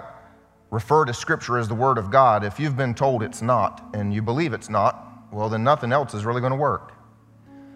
refer 0.70 1.06
to 1.06 1.14
Scripture 1.14 1.58
as 1.58 1.68
the 1.68 1.76
Word 1.76 1.98
of 1.98 2.12
God, 2.12 2.44
if 2.44 2.60
you've 2.60 2.78
been 2.78 2.94
told 2.94 3.24
it's 3.24 3.42
not 3.42 3.84
and 3.94 4.14
you 4.14 4.22
believe 4.22 4.54
it's 4.54 4.70
not, 4.70 5.02
well, 5.32 5.50
then 5.50 5.64
nothing 5.64 5.92
else 5.92 6.14
is 6.14 6.26
really 6.26 6.42
going 6.42 6.52
to 6.52 6.58
work. 6.58 6.94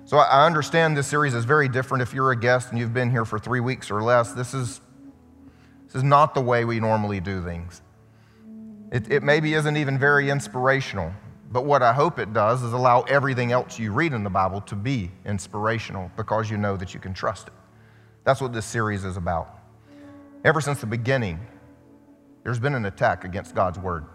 So 0.06 0.18
I 0.18 0.46
understand 0.46 0.98
this 0.98 1.08
series 1.08 1.34
is 1.34 1.46
very 1.46 1.70
different 1.70 2.02
if 2.02 2.14
you're 2.14 2.32
a 2.32 2.40
guest 2.40 2.70
and 2.70 2.80
you've 2.80 2.94
been 2.94 3.12
here 3.12 3.26
for 3.26 3.38
three 3.38 3.60
weeks 3.60 3.92
or 3.92 4.02
less. 4.02 4.34
This 4.34 4.54
is, 4.54 4.82
this 5.86 5.96
is 5.96 6.04
not 6.04 6.34
the 6.34 6.42
way 6.42 6.66
we 6.66 6.80
normally 6.80 7.20
do 7.20 7.44
things. 7.44 7.82
It, 8.92 9.12
it 9.12 9.24
maybe 9.24 9.54
isn't 9.54 9.78
even 9.78 10.00
very 10.00 10.32
inspirational, 10.32 11.14
but 11.52 11.66
what 11.66 11.82
I 11.82 11.94
hope 11.94 12.20
it 12.20 12.32
does 12.32 12.62
is 12.62 12.74
allow 12.74 13.02
everything 13.02 13.52
else 13.52 13.80
you 13.80 13.92
read 13.92 14.14
in 14.14 14.24
the 14.24 14.30
Bible 14.30 14.62
to 14.62 14.76
be 14.76 15.12
inspirational 15.26 16.12
because 16.16 16.50
you 16.50 16.58
know 16.58 16.78
that 16.78 16.94
you 16.94 17.00
can 17.00 17.14
trust 17.14 17.48
it. 17.48 17.54
That's 18.24 18.40
what 18.40 18.54
this 18.54 18.66
series 18.66 19.04
is 19.04 19.18
about. 19.18 19.58
Ever 20.46 20.62
since 20.62 20.80
the 20.80 20.86
beginning, 20.86 21.40
there's 22.44 22.60
been 22.60 22.76
an 22.76 22.86
attack 22.86 23.24
against 23.24 23.56
God's 23.56 23.80
word. 23.80 24.06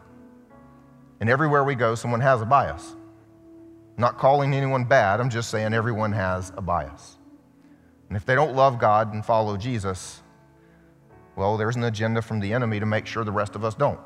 And 1.21 1.29
everywhere 1.29 1.65
we 1.65 1.75
go, 1.75 1.97
someone 1.97 2.21
has 2.21 2.41
a 2.41 2.45
bias. 2.45 2.95
I'm 3.97 4.01
not 4.01 4.19
calling 4.19 4.55
anyone 4.55 4.85
bad, 4.85 5.21
I'm 5.21 5.31
just 5.31 5.51
saying 5.51 5.75
everyone 5.75 6.13
has 6.13 6.53
a 6.57 6.63
bias. 6.63 7.17
And 8.09 8.17
if 8.17 8.25
they 8.25 8.37
don't 8.37 8.55
love 8.55 8.79
God 8.79 9.13
and 9.13 9.25
follow 9.25 9.57
Jesus, 9.57 10.23
well, 11.35 11.57
there's 11.57 11.75
an 11.75 11.85
agenda 11.85 12.23
from 12.23 12.39
the 12.39 12.53
enemy 12.53 12.79
to 12.79 12.87
make 12.87 13.07
sure 13.07 13.25
the 13.25 13.33
rest 13.33 13.57
of 13.57 13.65
us 13.65 13.75
don't. 13.75 13.99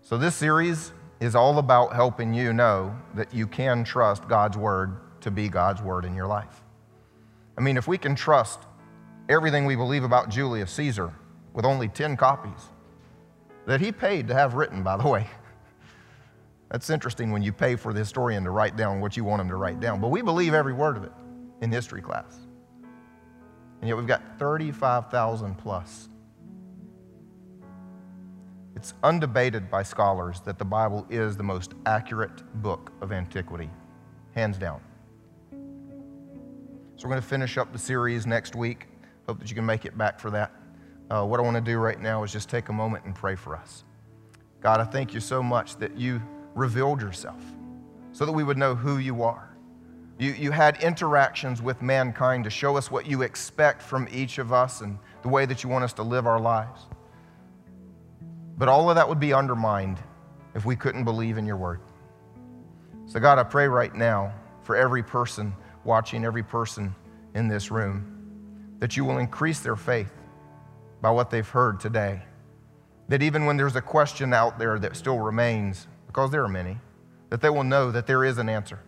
So, 0.00 0.16
this 0.16 0.34
series 0.34 0.92
is 1.24 1.34
all 1.34 1.58
about 1.58 1.94
helping 1.94 2.34
you 2.34 2.52
know 2.52 2.96
that 3.14 3.32
you 3.32 3.46
can 3.46 3.84
trust 3.84 4.28
God's 4.28 4.56
word 4.56 4.96
to 5.22 5.30
be 5.30 5.48
God's 5.48 5.80
word 5.80 6.04
in 6.04 6.14
your 6.14 6.26
life. 6.26 6.62
I 7.56 7.60
mean, 7.60 7.76
if 7.76 7.88
we 7.88 7.98
can 7.98 8.14
trust 8.14 8.60
everything 9.28 9.64
we 9.64 9.76
believe 9.76 10.04
about 10.04 10.28
Julius 10.28 10.70
Caesar 10.72 11.12
with 11.52 11.64
only 11.64 11.88
10 11.88 12.16
copies 12.16 12.68
that 13.66 13.80
he 13.80 13.90
paid 13.90 14.28
to 14.28 14.34
have 14.34 14.54
written, 14.54 14.82
by 14.82 14.96
the 14.96 15.08
way. 15.08 15.26
That's 16.70 16.90
interesting 16.90 17.30
when 17.30 17.42
you 17.42 17.52
pay 17.52 17.76
for 17.76 17.92
the 17.92 18.00
historian 18.00 18.44
to 18.44 18.50
write 18.50 18.76
down 18.76 19.00
what 19.00 19.16
you 19.16 19.24
want 19.24 19.40
him 19.40 19.48
to 19.48 19.56
write 19.56 19.80
down. 19.80 20.00
But 20.00 20.08
we 20.08 20.20
believe 20.20 20.52
every 20.52 20.72
word 20.72 20.96
of 20.96 21.04
it 21.04 21.12
in 21.60 21.70
history 21.70 22.02
class. 22.02 22.36
And 23.80 23.88
yet 23.88 23.96
we've 23.96 24.06
got 24.06 24.22
35,000 24.38 25.54
plus. 25.56 26.08
It's 28.76 28.94
undebated 29.04 29.70
by 29.70 29.84
scholars 29.84 30.40
that 30.40 30.58
the 30.58 30.64
Bible 30.64 31.06
is 31.08 31.36
the 31.36 31.42
most 31.42 31.74
accurate 31.86 32.42
book 32.60 32.92
of 33.00 33.12
antiquity, 33.12 33.70
hands 34.34 34.58
down. 34.58 34.80
So 36.96 37.04
we're 37.04 37.10
going 37.10 37.22
to 37.22 37.28
finish 37.28 37.56
up 37.56 37.72
the 37.72 37.78
series 37.78 38.26
next 38.26 38.56
week. 38.56 38.88
Hope 39.28 39.38
that 39.38 39.48
you 39.48 39.54
can 39.54 39.64
make 39.64 39.84
it 39.84 39.96
back 39.96 40.18
for 40.18 40.30
that. 40.30 40.52
Uh, 41.10 41.24
what 41.24 41.38
I 41.38 41.42
want 41.42 41.56
to 41.56 41.60
do 41.60 41.78
right 41.78 42.00
now 42.00 42.24
is 42.24 42.32
just 42.32 42.48
take 42.48 42.68
a 42.68 42.72
moment 42.72 43.04
and 43.04 43.14
pray 43.14 43.36
for 43.36 43.56
us. 43.56 43.84
God, 44.60 44.80
I 44.80 44.84
thank 44.84 45.14
you 45.14 45.20
so 45.20 45.42
much 45.42 45.76
that 45.76 45.96
you 45.96 46.20
revealed 46.54 47.00
yourself 47.00 47.42
so 48.12 48.26
that 48.26 48.32
we 48.32 48.42
would 48.42 48.58
know 48.58 48.74
who 48.74 48.98
you 48.98 49.22
are. 49.22 49.54
You, 50.18 50.32
you 50.32 50.50
had 50.50 50.82
interactions 50.82 51.60
with 51.60 51.82
mankind 51.82 52.44
to 52.44 52.50
show 52.50 52.76
us 52.76 52.90
what 52.90 53.06
you 53.06 53.22
expect 53.22 53.82
from 53.82 54.08
each 54.12 54.38
of 54.38 54.52
us 54.52 54.80
and 54.80 54.98
the 55.22 55.28
way 55.28 55.46
that 55.46 55.62
you 55.62 55.68
want 55.68 55.84
us 55.84 55.92
to 55.94 56.02
live 56.02 56.26
our 56.26 56.40
lives. 56.40 56.86
But 58.56 58.68
all 58.68 58.88
of 58.88 58.96
that 58.96 59.08
would 59.08 59.20
be 59.20 59.32
undermined 59.32 59.98
if 60.54 60.64
we 60.64 60.76
couldn't 60.76 61.04
believe 61.04 61.38
in 61.38 61.46
your 61.46 61.56
word. 61.56 61.80
So, 63.06 63.20
God, 63.20 63.38
I 63.38 63.42
pray 63.42 63.68
right 63.68 63.94
now 63.94 64.32
for 64.62 64.76
every 64.76 65.02
person 65.02 65.54
watching, 65.84 66.24
every 66.24 66.42
person 66.42 66.94
in 67.34 67.48
this 67.48 67.70
room 67.70 68.14
that 68.78 68.96
you 68.96 69.04
will 69.04 69.18
increase 69.18 69.60
their 69.60 69.76
faith 69.76 70.12
by 71.00 71.10
what 71.10 71.30
they've 71.30 71.48
heard 71.48 71.80
today. 71.80 72.22
That 73.08 73.22
even 73.22 73.44
when 73.44 73.56
there's 73.56 73.76
a 73.76 73.82
question 73.82 74.32
out 74.32 74.58
there 74.58 74.78
that 74.78 74.96
still 74.96 75.18
remains, 75.18 75.86
because 76.06 76.30
there 76.30 76.42
are 76.42 76.48
many, 76.48 76.78
that 77.30 77.40
they 77.40 77.50
will 77.50 77.64
know 77.64 77.90
that 77.90 78.06
there 78.06 78.24
is 78.24 78.38
an 78.38 78.48
answer. 78.48 78.78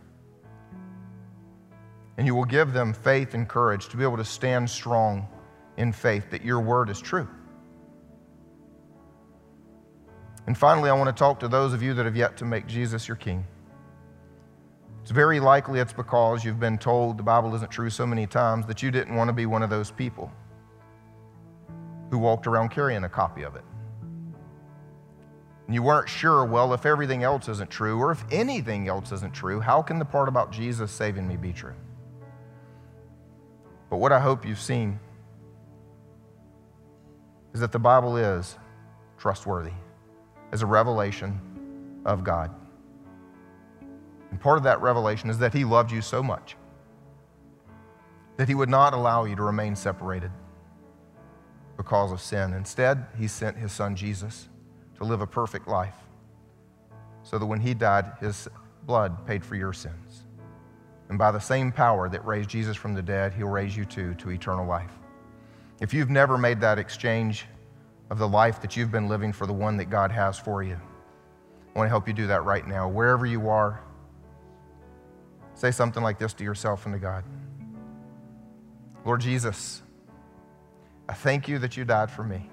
And 2.17 2.27
you 2.27 2.35
will 2.35 2.45
give 2.45 2.73
them 2.73 2.95
faith 2.95 3.35
and 3.35 3.47
courage 3.49 3.89
to 3.89 3.97
be 3.97 4.05
able 4.05 4.17
to 4.17 4.25
stand 4.25 4.71
strong 4.71 5.29
in 5.77 5.93
faith 5.93 6.31
that 6.31 6.43
your 6.43 6.61
word 6.61 6.89
is 6.89 7.01
true. 7.01 7.29
And 10.47 10.57
finally, 10.57 10.90
I 10.90 10.92
want 10.92 11.09
to 11.09 11.18
talk 11.18 11.40
to 11.40 11.49
those 11.49 11.72
of 11.72 11.82
you 11.82 11.92
that 11.94 12.05
have 12.05 12.16
yet 12.16 12.36
to 12.38 12.44
make 12.44 12.66
Jesus 12.66 13.09
your 13.09 13.16
king. 13.16 13.44
It's 15.03 15.11
very 15.11 15.40
likely 15.40 15.80
it's 15.80 15.92
because 15.92 16.44
you've 16.44 16.61
been 16.61 16.78
told 16.78 17.18
the 17.18 17.22
Bible 17.22 17.55
isn't 17.55 17.70
true 17.70 17.90
so 17.90 18.07
many 18.07 18.26
times 18.26 18.66
that 18.66 18.82
you 18.82 18.90
didn't 18.90 19.14
want 19.14 19.28
to 19.28 19.32
be 19.32 19.47
one 19.47 19.62
of 19.62 19.70
those 19.70 19.90
people 19.90 20.32
who 22.11 22.18
walked 22.18 22.47
around 22.47 22.70
carrying 22.70 23.05
a 23.05 23.09
copy 23.09 23.42
of 23.42 23.57
it. 23.57 23.64
And 25.66 25.74
you 25.74 25.82
weren't 25.82 26.09
sure, 26.09 26.44
well, 26.44 26.72
if 26.74 26.86
everything 26.86 27.24
else 27.24 27.49
isn't 27.49 27.70
true, 27.70 27.99
or 27.99 28.12
if 28.12 28.24
anything 28.30 28.86
else 28.86 29.11
isn't 29.11 29.34
true, 29.34 29.59
how 29.59 29.82
can 29.82 29.99
the 29.99 30.05
part 30.05 30.28
about 30.28 30.53
Jesus 30.53 30.92
saving 30.92 31.26
me 31.26 31.36
be 31.36 31.53
true? 31.53 31.74
But 33.90 33.97
what 33.97 34.12
I 34.12 34.20
hope 34.20 34.47
you've 34.47 34.61
seen 34.61 35.01
is 37.53 37.59
that 37.61 37.72
the 37.72 37.80
Bible 37.80 38.16
is 38.16 38.57
trustworthy 39.18 39.72
as 40.53 40.62
a 40.62 40.66
revelation 40.66 41.40
of 42.05 42.24
God. 42.24 42.55
And 44.30 44.40
part 44.40 44.59
of 44.59 44.64
that 44.64 44.80
revelation 44.80 45.30
is 45.30 45.38
that 45.38 45.53
He 45.53 45.64
loved 45.64 45.90
you 45.90 46.03
so 46.03 46.22
much 46.22 46.57
that 48.36 48.49
He 48.49 48.55
would 48.55 48.68
not 48.68 48.92
allow 48.92 49.24
you 49.24 49.34
to 49.36 49.42
remain 49.42 49.74
separated 49.74 50.30
because 51.76 52.12
of 52.12 52.20
sin. 52.20 52.53
Instead, 52.53 53.07
He 53.18 53.28
sent 53.28 53.57
His 53.57 53.72
Son 53.72 53.97
Jesus 53.97 54.49
to 54.97 55.05
live 55.05 55.20
a 55.20 55.26
perfect 55.26 55.68
life 55.68 55.94
so 57.22 57.38
that 57.38 57.47
when 57.47 57.61
He 57.61 57.74
died, 57.74 58.12
His 58.20 58.49
blood 58.84 59.26
paid 59.26 59.44
for 59.44 59.57
your 59.57 59.72
sins. 59.72 60.24
And 61.09 61.18
by 61.18 61.30
the 61.30 61.38
same 61.38 61.70
power 61.70 62.09
that 62.09 62.24
raised 62.26 62.51
Jesus 62.51 62.76
from 62.76 62.94
the 62.94 63.03
dead, 63.03 63.32
He'll 63.32 63.49
raise 63.49 63.76
you 63.76 63.84
too 63.84 64.14
to 64.14 64.30
eternal 64.30 64.66
life. 64.66 64.90
If 65.80 65.92
you've 65.92 66.11
never 66.11 66.38
made 66.38 66.61
that 66.61 66.78
exchange 66.78 67.47
of 68.11 68.19
the 68.19 68.29
life 68.29 68.61
that 68.63 68.77
you've 68.77 68.93
been 68.93 69.09
living 69.09 69.33
for 69.33 69.47
the 69.47 69.53
one 69.53 69.77
that 69.79 69.87
God 69.87 70.11
has 70.11 70.39
for 70.39 70.63
you, 70.63 70.75
I 71.75 71.79
want 71.79 71.87
to 71.87 71.91
help 71.91 72.07
you 72.09 72.15
do 72.15 72.27
that 72.29 72.45
right 72.45 72.67
now. 72.67 72.89
Wherever 72.89 73.27
you 73.27 73.49
are, 73.49 73.83
Say 75.57 75.71
something 75.71 76.03
like 76.03 76.19
this 76.19 76.35
to 76.35 76.45
yourself 76.45 76.85
and 76.85 76.95
to 76.95 76.99
God 76.99 77.25
Lord 79.05 79.21
Jesus, 79.21 79.83
I 81.09 81.15
thank 81.15 81.47
you 81.47 81.61
that 81.61 81.77
you 81.77 81.85
died 81.85 82.11
for 82.11 82.25
me. 82.25 82.51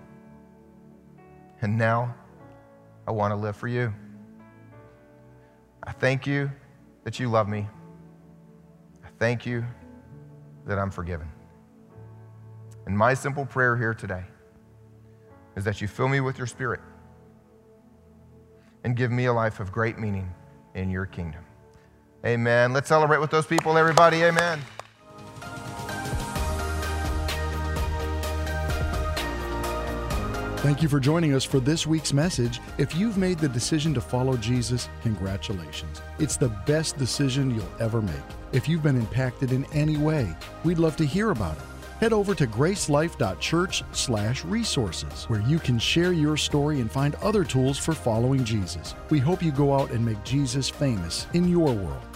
And 1.61 1.79
now 1.79 2.13
I 3.07 3.11
want 3.11 3.31
to 3.31 3.35
live 3.35 3.55
for 3.55 3.67
you. 3.67 3.91
I 5.81 5.91
thank 5.93 6.27
you 6.27 6.51
that 7.05 7.19
you 7.19 7.27
love 7.27 7.49
me. 7.49 7.67
I 9.03 9.07
thank 9.17 9.47
you 9.47 9.65
that 10.67 10.77
I'm 10.77 10.91
forgiven. 10.91 11.27
And 12.85 12.95
my 12.95 13.15
simple 13.15 13.47
prayer 13.47 13.75
here 13.75 13.95
today 13.95 14.23
is 15.55 15.63
that 15.63 15.81
you 15.81 15.87
fill 15.87 16.07
me 16.07 16.19
with 16.19 16.37
your 16.37 16.47
spirit 16.47 16.81
and 18.83 18.95
give 18.95 19.11
me 19.11 19.25
a 19.25 19.33
life 19.33 19.59
of 19.59 19.71
great 19.71 19.97
meaning 19.97 20.33
in 20.75 20.89
your 20.89 21.05
kingdom. 21.05 21.43
Amen. 22.25 22.73
Let's 22.73 22.87
celebrate 22.87 23.19
with 23.19 23.31
those 23.31 23.45
people, 23.45 23.77
everybody. 23.77 24.23
Amen. 24.23 24.59
Thank 30.63 30.81
you 30.81 30.87
for 30.87 31.01
joining 31.01 31.33
us 31.33 31.43
for 31.43 31.59
this 31.59 31.85
week's 31.85 32.13
message. 32.13 32.61
If 32.77 32.95
you've 32.95 33.17
made 33.17 33.37
the 33.37 33.49
decision 33.49 33.93
to 33.95 34.01
follow 34.01 34.37
Jesus, 34.37 34.87
congratulations. 35.01 36.01
It's 36.19 36.37
the 36.37 36.47
best 36.47 36.97
decision 36.97 37.53
you'll 37.53 37.67
ever 37.81 38.01
make. 38.01 38.15
If 38.53 38.69
you've 38.69 38.81
been 38.81 38.95
impacted 38.95 39.51
in 39.51 39.65
any 39.73 39.97
way, 39.97 40.33
we'd 40.63 40.79
love 40.79 40.95
to 40.97 41.05
hear 41.05 41.31
about 41.31 41.57
it. 41.57 41.63
Head 41.99 42.13
over 42.13 42.33
to 42.35 42.47
gracelife.church/resources 42.47 45.29
where 45.29 45.41
you 45.41 45.59
can 45.59 45.79
share 45.79 46.13
your 46.13 46.37
story 46.37 46.81
and 46.81 46.91
find 46.91 47.15
other 47.15 47.43
tools 47.43 47.77
for 47.77 47.93
following 47.93 48.43
Jesus. 48.43 48.95
We 49.09 49.19
hope 49.19 49.41
you 49.41 49.51
go 49.51 49.73
out 49.73 49.91
and 49.91 50.05
make 50.05 50.23
Jesus 50.23 50.69
famous 50.69 51.27
in 51.33 51.47
your 51.47 51.73
world. 51.73 52.12